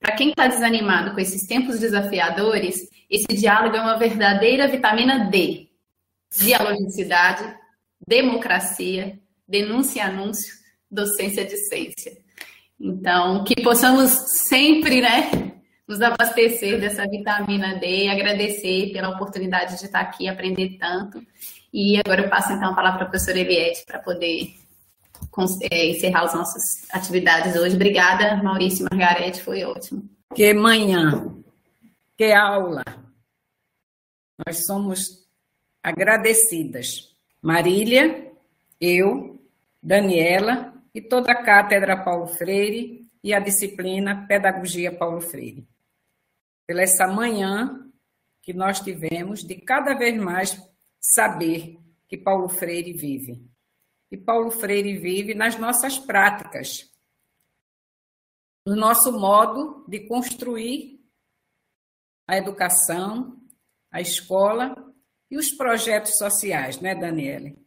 Para 0.00 0.14
quem 0.14 0.30
está 0.30 0.46
desanimado 0.46 1.12
com 1.12 1.20
esses 1.20 1.46
tempos 1.46 1.78
desafiadores, 1.78 2.88
esse 3.10 3.26
diálogo 3.28 3.76
é 3.76 3.80
uma 3.80 3.98
verdadeira 3.98 4.68
vitamina 4.68 5.28
D. 5.30 5.68
Dialogicidade, 6.36 7.56
democracia, 8.06 9.18
denúncia 9.46 10.00
e 10.00 10.02
anúncio, 10.02 10.54
docência 10.90 11.44
de 11.44 11.56
ciência. 11.56 12.12
Então, 12.78 13.42
que 13.44 13.60
possamos 13.60 14.10
sempre, 14.10 15.00
né, 15.00 15.30
nos 15.86 16.00
abastecer 16.00 16.78
dessa 16.78 17.08
vitamina 17.08 17.74
D 17.78 18.04
e 18.04 18.08
agradecer 18.08 18.92
pela 18.92 19.08
oportunidade 19.08 19.78
de 19.78 19.86
estar 19.86 20.00
aqui 20.00 20.24
e 20.24 20.28
aprender 20.28 20.76
tanto. 20.78 21.20
E 21.72 21.98
agora 21.98 22.22
eu 22.22 22.28
passo 22.28 22.52
então 22.52 22.70
a 22.70 22.74
palavra 22.74 22.98
para 22.98 23.06
a 23.06 23.10
professora 23.10 23.40
Eliette 23.40 23.84
para 23.86 23.98
poder 23.98 24.54
encerrar 25.70 26.24
as 26.24 26.34
nossas 26.34 26.62
atividades 26.90 27.56
hoje. 27.56 27.74
Obrigada, 27.74 28.42
Maurício 28.42 28.86
e 28.86 28.94
Margarete, 28.94 29.42
foi 29.42 29.64
ótimo. 29.64 30.08
Que 30.34 30.52
manhã, 30.52 31.34
que 32.16 32.32
aula. 32.32 32.84
Nós 34.46 34.66
somos 34.66 35.26
agradecidas. 35.82 37.14
Marília, 37.42 38.32
eu, 38.80 39.40
Daniela 39.82 40.74
e 40.94 41.00
toda 41.00 41.32
a 41.32 41.42
cátedra 41.42 41.96
Paulo 41.96 42.26
Freire 42.26 43.06
e 43.22 43.32
a 43.32 43.40
disciplina 43.40 44.26
Pedagogia 44.26 44.92
Paulo 44.92 45.20
Freire. 45.20 45.66
Pela 46.66 46.82
essa 46.82 47.06
manhã 47.06 47.88
que 48.42 48.52
nós 48.52 48.80
tivemos 48.80 49.42
de 49.42 49.56
cada 49.56 49.94
vez 49.94 50.16
mais 50.16 50.60
saber 51.00 51.78
que 52.08 52.16
Paulo 52.16 52.48
Freire 52.48 52.92
vive. 52.92 53.42
E 54.10 54.16
Paulo 54.16 54.50
Freire 54.50 54.96
vive 54.96 55.34
nas 55.34 55.58
nossas 55.58 55.98
práticas, 55.98 56.90
no 58.66 58.74
nosso 58.74 59.12
modo 59.12 59.84
de 59.88 60.00
construir 60.00 60.98
a 62.26 62.36
educação, 62.36 63.40
a 63.90 64.00
escola 64.00 64.74
e 65.30 65.36
os 65.36 65.50
projetos 65.50 66.16
sociais, 66.16 66.80
né, 66.80 66.94
Daniele? 66.94 67.58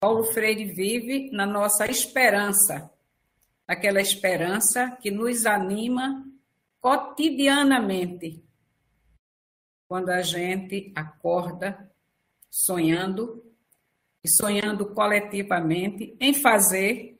Paulo 0.00 0.24
Freire 0.24 0.64
vive 0.64 1.30
na 1.30 1.44
nossa 1.44 1.86
esperança, 1.86 2.90
aquela 3.66 4.00
esperança 4.00 4.96
que 5.02 5.10
nos 5.10 5.44
anima 5.44 6.24
cotidianamente, 6.80 8.44
quando 9.88 10.10
a 10.10 10.22
gente 10.22 10.92
acorda 10.94 11.90
sonhando 12.50 13.47
e 14.22 14.30
sonhando 14.30 14.86
coletivamente 14.86 16.16
em 16.20 16.34
fazer 16.34 17.18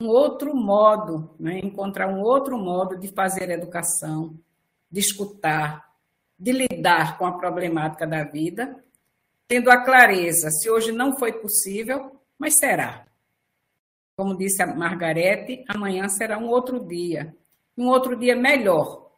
um 0.00 0.08
outro 0.08 0.54
modo, 0.54 1.34
né? 1.38 1.58
encontrar 1.58 2.08
um 2.08 2.20
outro 2.20 2.58
modo 2.58 2.98
de 2.98 3.08
fazer 3.08 3.50
educação, 3.50 4.38
de 4.90 5.00
escutar, 5.00 5.90
de 6.38 6.52
lidar 6.52 7.18
com 7.18 7.26
a 7.26 7.38
problemática 7.38 8.06
da 8.06 8.24
vida 8.24 8.82
tendo 9.50 9.68
a 9.68 9.82
clareza, 9.82 10.48
se 10.48 10.70
hoje 10.70 10.92
não 10.92 11.18
foi 11.18 11.32
possível, 11.32 12.22
mas 12.38 12.56
será. 12.56 13.04
Como 14.16 14.38
disse 14.38 14.62
a 14.62 14.66
Margarete, 14.68 15.64
amanhã 15.66 16.08
será 16.08 16.38
um 16.38 16.46
outro 16.46 16.86
dia, 16.86 17.36
um 17.76 17.88
outro 17.88 18.14
dia 18.14 18.36
melhor. 18.36 19.10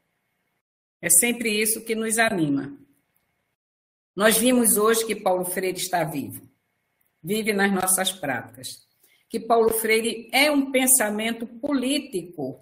É 1.03 1.11
sempre 1.11 1.51
isso 1.51 1.85
que 1.85 1.95
nos 1.95 2.17
anima. 2.19 2.75
Nós 4.17 4.39
vimos 4.39 4.79
hoje 4.79 5.05
que 5.05 5.15
Paulo 5.15 5.45
Freire 5.45 5.77
está 5.77 6.03
vivo, 6.03 6.49
vive 7.23 7.53
nas 7.53 7.73
nossas 7.73 8.13
práticas. 8.13 8.87
Que 9.29 9.41
Paulo 9.41 9.71
Freire 9.71 10.29
é 10.33 10.51
um 10.51 10.71
pensamento 10.71 11.47
político 11.47 12.61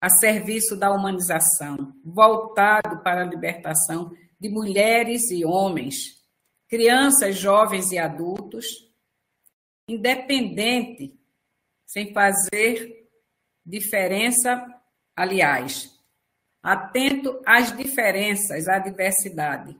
a 0.00 0.08
serviço 0.08 0.76
da 0.76 0.92
humanização, 0.92 1.92
voltado 2.04 3.02
para 3.02 3.22
a 3.22 3.26
libertação 3.26 4.12
de 4.38 4.48
mulheres 4.48 5.30
e 5.30 5.44
homens, 5.44 6.22
crianças, 6.68 7.36
jovens 7.36 7.90
e 7.90 7.98
adultos, 7.98 8.66
independente, 9.88 11.18
sem 11.84 12.12
fazer 12.12 13.08
diferença, 13.66 14.64
aliás, 15.16 15.98
atento 16.62 17.42
às 17.44 17.76
diferenças, 17.76 18.68
à 18.68 18.78
diversidade. 18.78 19.76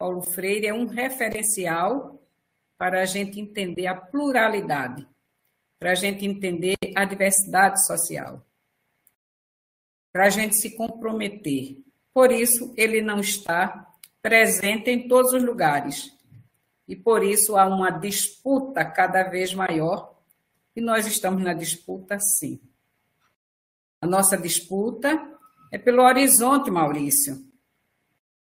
Paulo 0.00 0.22
Freire 0.22 0.66
é 0.66 0.72
um 0.72 0.86
referencial 0.86 2.18
para 2.78 3.02
a 3.02 3.04
gente 3.04 3.38
entender 3.38 3.86
a 3.86 3.94
pluralidade, 3.94 5.06
para 5.78 5.90
a 5.90 5.94
gente 5.94 6.24
entender 6.24 6.78
a 6.96 7.04
diversidade 7.04 7.84
social, 7.86 8.42
para 10.10 10.24
a 10.24 10.30
gente 10.30 10.56
se 10.56 10.74
comprometer 10.74 11.84
por 12.14 12.32
isso, 12.32 12.72
ele 12.78 13.02
não 13.02 13.20
está 13.20 13.94
presente 14.22 14.90
em 14.90 15.06
todos 15.06 15.34
os 15.34 15.42
lugares. 15.42 16.10
E 16.88 16.96
por 16.96 17.22
isso 17.22 17.58
há 17.58 17.66
uma 17.66 17.90
disputa 17.90 18.82
cada 18.86 19.22
vez 19.24 19.52
maior, 19.52 20.18
e 20.74 20.80
nós 20.80 21.06
estamos 21.06 21.42
na 21.44 21.52
disputa, 21.52 22.18
sim. 22.18 22.58
A 24.00 24.06
nossa 24.06 24.38
disputa 24.38 25.30
é 25.70 25.76
pelo 25.76 26.02
horizonte, 26.02 26.70
Maurício. 26.70 27.49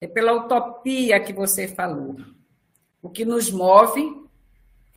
É 0.02 0.08
pela 0.08 0.34
utopia 0.34 1.24
que 1.24 1.32
você 1.32 1.68
falou. 1.68 2.18
O 3.02 3.10
que 3.10 3.24
nos 3.24 3.52
move 3.52 4.28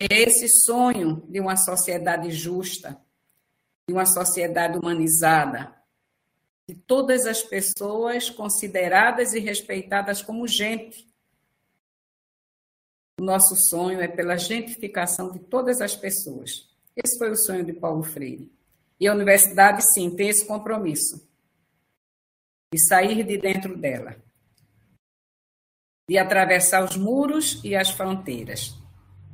é 0.00 0.06
esse 0.22 0.48
sonho 0.64 1.22
de 1.28 1.38
uma 1.38 1.56
sociedade 1.56 2.30
justa, 2.30 2.98
de 3.86 3.92
uma 3.92 4.06
sociedade 4.06 4.78
humanizada, 4.78 5.74
de 6.66 6.74
todas 6.74 7.26
as 7.26 7.42
pessoas 7.42 8.30
consideradas 8.30 9.34
e 9.34 9.38
respeitadas 9.38 10.22
como 10.22 10.48
gente. 10.48 11.06
O 13.20 13.24
nosso 13.24 13.54
sonho 13.54 14.00
é 14.00 14.08
pela 14.08 14.38
gentificação 14.38 15.30
de 15.30 15.38
todas 15.38 15.80
as 15.82 15.94
pessoas. 15.94 16.74
Esse 16.96 17.18
foi 17.18 17.30
o 17.30 17.36
sonho 17.36 17.64
de 17.64 17.74
Paulo 17.74 18.02
Freire. 18.02 18.50
E 18.98 19.06
a 19.06 19.12
universidade, 19.12 19.82
sim, 19.92 20.10
tem 20.10 20.28
esse 20.28 20.46
compromisso 20.46 21.28
de 22.72 22.80
sair 22.88 23.22
de 23.22 23.36
dentro 23.36 23.76
dela, 23.76 24.16
de 26.08 26.18
atravessar 26.18 26.84
os 26.84 26.96
muros 26.96 27.60
e 27.64 27.74
as 27.74 27.90
fronteiras. 27.90 28.74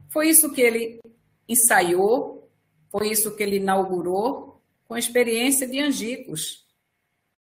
Foi 0.08 0.28
isso 0.28 0.52
que 0.52 0.60
ele 0.60 1.00
ensaiou, 1.48 2.48
foi 2.90 3.10
isso 3.10 3.34
que 3.34 3.42
ele 3.42 3.56
inaugurou 3.56 4.60
com 4.86 4.94
a 4.94 4.98
experiência 4.98 5.66
de 5.66 5.80
Angicos. 5.80 6.66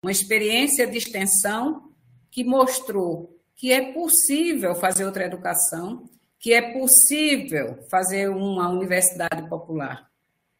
Uma 0.02 0.12
experiência 0.12 0.88
de 0.88 0.98
extensão 0.98 1.92
que 2.32 2.44
mostrou 2.44 3.38
que 3.56 3.74
é 3.74 3.92
possível 3.92 4.74
fazer 4.74 5.06
outra 5.06 5.26
educação, 5.26 6.10
que 6.40 6.54
é 6.54 6.62
possível 6.74 7.86
fazer 7.90 8.30
uma 8.30 8.70
universidade 8.70 9.50
popular, 9.50 10.10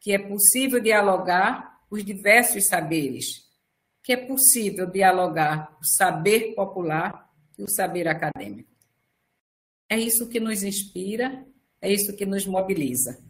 que 0.02 0.12
é 0.12 0.20
possível 0.20 0.82
dialogar 0.82 1.80
os 1.90 2.04
diversos 2.04 2.68
saberes, 2.68 3.48
que 4.04 4.12
é 4.12 4.18
possível 4.18 4.86
dialogar 4.86 5.78
o 5.80 5.86
saber 5.86 6.54
popular 6.56 7.29
e 7.60 7.64
o 7.64 7.68
saber 7.68 8.08
acadêmico. 8.08 8.70
É 9.90 10.00
isso 10.00 10.30
que 10.30 10.40
nos 10.40 10.64
inspira, 10.64 11.46
é 11.82 11.92
isso 11.92 12.16
que 12.16 12.26
nos 12.26 12.46
mobiliza. 12.46 13.22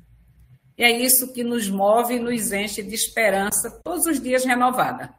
E 0.78 0.84
é 0.84 0.92
isso 0.92 1.34
que 1.34 1.44
nos 1.44 1.68
move 1.68 2.16
e 2.16 2.20
nos 2.20 2.52
enche 2.52 2.84
de 2.84 2.94
esperança 2.94 3.82
todos 3.84 4.06
os 4.06 4.22
dias 4.22 4.46
renovada. 4.46 5.14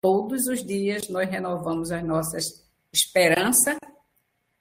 Todos 0.00 0.46
os 0.46 0.64
dias 0.64 1.08
nós 1.08 1.28
renovamos 1.28 1.90
as 1.90 2.04
nossas 2.04 2.68
esperança 2.92 3.76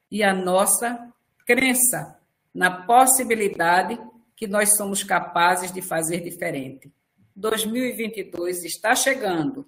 e 0.09 0.23
a 0.23 0.33
nossa 0.33 1.13
crença 1.45 2.19
na 2.53 2.85
possibilidade 2.85 3.99
que 4.35 4.47
nós 4.47 4.75
somos 4.75 5.03
capazes 5.03 5.71
de 5.71 5.81
fazer 5.81 6.21
diferente. 6.21 6.91
2022 7.35 8.63
está 8.63 8.95
chegando 8.95 9.67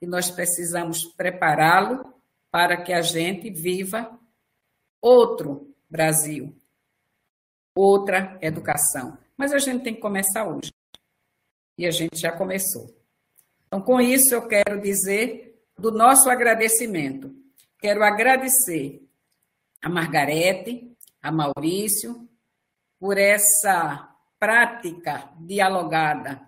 e 0.00 0.06
nós 0.06 0.30
precisamos 0.30 1.04
prepará-lo 1.04 2.13
para 2.54 2.76
que 2.76 2.92
a 2.92 3.02
gente 3.02 3.50
viva 3.50 4.16
outro 5.02 5.74
Brasil, 5.90 6.54
outra 7.74 8.38
educação. 8.40 9.18
Mas 9.36 9.52
a 9.52 9.58
gente 9.58 9.82
tem 9.82 9.92
que 9.92 10.00
começar 10.00 10.46
hoje. 10.46 10.72
E 11.76 11.84
a 11.84 11.90
gente 11.90 12.16
já 12.16 12.30
começou. 12.30 12.96
Então, 13.66 13.82
com 13.82 14.00
isso, 14.00 14.32
eu 14.32 14.46
quero 14.46 14.80
dizer 14.80 15.60
do 15.76 15.90
nosso 15.90 16.30
agradecimento. 16.30 17.34
Quero 17.76 18.04
agradecer 18.04 19.04
a 19.82 19.88
Margarete, 19.88 20.96
a 21.20 21.32
Maurício, 21.32 22.28
por 23.00 23.18
essa 23.18 24.16
prática 24.38 25.28
dialogada, 25.40 26.40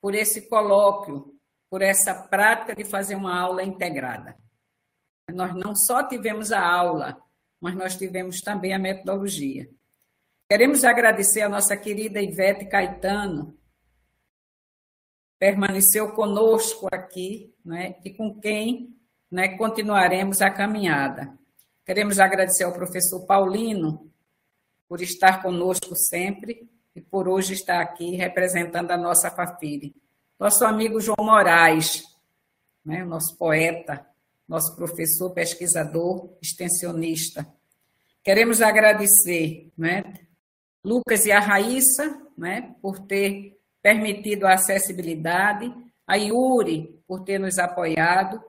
por 0.00 0.12
esse 0.12 0.48
colóquio, 0.48 1.38
por 1.70 1.82
essa 1.82 2.12
prática 2.14 2.74
de 2.74 2.84
fazer 2.84 3.14
uma 3.14 3.38
aula 3.38 3.62
integrada. 3.62 4.41
Nós 5.30 5.54
não 5.54 5.74
só 5.74 6.06
tivemos 6.06 6.52
a 6.52 6.60
aula, 6.60 7.22
mas 7.60 7.74
nós 7.74 7.96
tivemos 7.96 8.40
também 8.40 8.74
a 8.74 8.78
metodologia. 8.78 9.70
Queremos 10.48 10.84
agradecer 10.84 11.42
a 11.42 11.48
nossa 11.48 11.76
querida 11.76 12.20
Ivete 12.20 12.66
Caetano, 12.66 13.56
permaneceu 15.38 16.12
conosco 16.12 16.88
aqui, 16.92 17.54
né, 17.64 17.96
e 18.04 18.10
com 18.10 18.38
quem 18.38 18.96
né, 19.30 19.56
continuaremos 19.56 20.42
a 20.42 20.50
caminhada. 20.50 21.36
Queremos 21.84 22.20
agradecer 22.20 22.64
ao 22.64 22.72
professor 22.72 23.26
Paulino 23.26 24.12
por 24.88 25.00
estar 25.00 25.42
conosco 25.42 25.96
sempre 25.96 26.68
e 26.94 27.00
por 27.00 27.26
hoje 27.26 27.54
estar 27.54 27.80
aqui 27.80 28.14
representando 28.14 28.90
a 28.90 28.96
nossa 28.96 29.30
Fafiri. 29.30 29.96
Nosso 30.38 30.64
amigo 30.64 31.00
João 31.00 31.16
Moraes, 31.18 32.04
né, 32.84 33.04
nosso 33.04 33.36
poeta, 33.36 34.06
nosso 34.52 34.76
professor, 34.76 35.30
pesquisador, 35.30 36.28
extensionista. 36.42 37.48
Queremos 38.22 38.60
agradecer 38.60 39.72
né, 39.76 40.04
Lucas 40.84 41.24
e 41.24 41.32
a 41.32 41.40
Raíssa 41.40 42.20
né, 42.36 42.74
por 42.82 42.98
ter 42.98 43.58
permitido 43.80 44.44
a 44.44 44.52
acessibilidade, 44.52 45.74
a 46.06 46.16
Yuri 46.16 47.02
por 47.08 47.24
ter 47.24 47.38
nos 47.38 47.58
apoiado, 47.58 48.42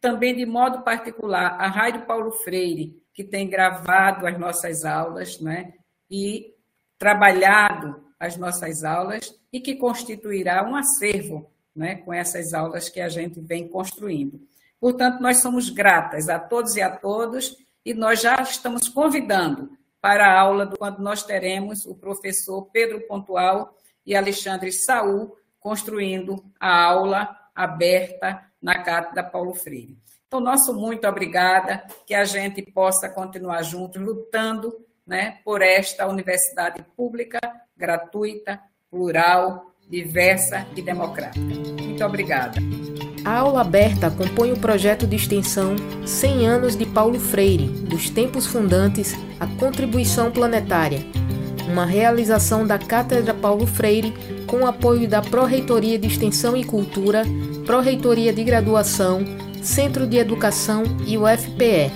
também 0.00 0.34
de 0.34 0.46
modo 0.46 0.82
particular 0.82 1.60
a 1.60 1.68
Rádio 1.68 2.06
Paulo 2.06 2.32
Freire, 2.32 2.98
que 3.12 3.22
tem 3.22 3.46
gravado 3.46 4.26
as 4.26 4.38
nossas 4.40 4.86
aulas 4.86 5.38
né, 5.38 5.74
e 6.10 6.54
trabalhado 6.98 8.02
as 8.18 8.38
nossas 8.38 8.84
aulas 8.84 9.38
e 9.52 9.60
que 9.60 9.76
constituirá 9.76 10.66
um 10.66 10.74
acervo 10.74 11.52
né, 11.76 11.96
com 11.96 12.10
essas 12.10 12.54
aulas 12.54 12.88
que 12.88 13.00
a 13.02 13.10
gente 13.10 13.38
vem 13.38 13.68
construindo. 13.68 14.40
Portanto, 14.82 15.20
nós 15.20 15.40
somos 15.40 15.70
gratas 15.70 16.28
a 16.28 16.40
todos 16.40 16.74
e 16.74 16.82
a 16.82 16.90
todos 16.90 17.56
e 17.84 17.94
nós 17.94 18.20
já 18.20 18.42
estamos 18.42 18.88
convidando 18.88 19.70
para 20.00 20.26
a 20.26 20.40
aula 20.40 20.66
quando 20.76 20.98
nós 20.98 21.22
teremos 21.22 21.86
o 21.86 21.94
professor 21.94 22.68
Pedro 22.72 23.00
Pontual 23.06 23.78
e 24.04 24.16
Alexandre 24.16 24.72
Saul 24.72 25.36
construindo 25.60 26.44
a 26.58 26.82
aula 26.82 27.30
aberta 27.54 28.42
na 28.60 28.82
Cátedra 28.82 29.22
Paulo 29.22 29.54
Freire. 29.54 29.96
Então, 30.26 30.40
nosso 30.40 30.74
muito 30.74 31.06
obrigada, 31.06 31.86
que 32.04 32.12
a 32.12 32.24
gente 32.24 32.60
possa 32.62 33.08
continuar 33.08 33.62
juntos 33.62 34.02
lutando 34.02 34.84
né, 35.06 35.38
por 35.44 35.62
esta 35.62 36.08
universidade 36.08 36.84
pública, 36.96 37.38
gratuita, 37.76 38.60
plural, 38.90 39.72
diversa 39.88 40.66
e 40.74 40.82
democrática. 40.82 41.44
Muito 41.80 42.04
obrigada. 42.04 42.58
A 43.24 43.38
aula 43.38 43.60
aberta 43.60 44.10
compõe 44.10 44.52
o 44.52 44.58
projeto 44.58 45.06
de 45.06 45.14
extensão 45.14 45.76
100 46.04 46.48
anos 46.48 46.76
de 46.76 46.84
Paulo 46.84 47.20
Freire, 47.20 47.68
dos 47.68 48.10
tempos 48.10 48.46
fundantes 48.46 49.14
à 49.38 49.46
contribuição 49.46 50.30
planetária, 50.32 51.00
uma 51.68 51.86
realização 51.86 52.66
da 52.66 52.78
Cátedra 52.78 53.32
Paulo 53.32 53.64
Freire 53.64 54.12
com 54.46 54.66
apoio 54.66 55.08
da 55.08 55.22
Pró-Reitoria 55.22 55.98
de 55.98 56.08
Extensão 56.08 56.56
e 56.56 56.64
Cultura, 56.64 57.22
Pró-Reitoria 57.64 58.32
de 58.32 58.42
Graduação, 58.42 59.24
Centro 59.62 60.04
de 60.04 60.16
Educação 60.16 60.82
e 61.06 61.16
o 61.16 61.22
FPE. 61.24 61.92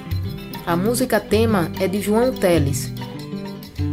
A 0.65 0.77
música 0.77 1.19
tema 1.19 1.71
é 1.81 1.89
de 1.89 2.01
João 2.01 2.33
Teles. 2.33 2.93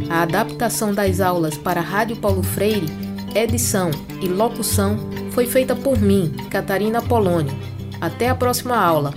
A 0.08 0.22
adaptação 0.22 0.94
das 0.94 1.20
aulas 1.20 1.56
para 1.56 1.80
a 1.80 1.84
Rádio 1.84 2.16
Paulo 2.16 2.44
Freire, 2.44 2.86
edição 3.34 3.90
e 4.22 4.28
locução 4.28 4.96
foi 5.34 5.46
feita 5.46 5.74
por 5.74 6.00
mim, 6.00 6.32
Catarina 6.48 7.02
Polônio. 7.02 7.52
Até 8.00 8.28
a 8.28 8.36
próxima 8.36 8.76
aula. 8.76 9.12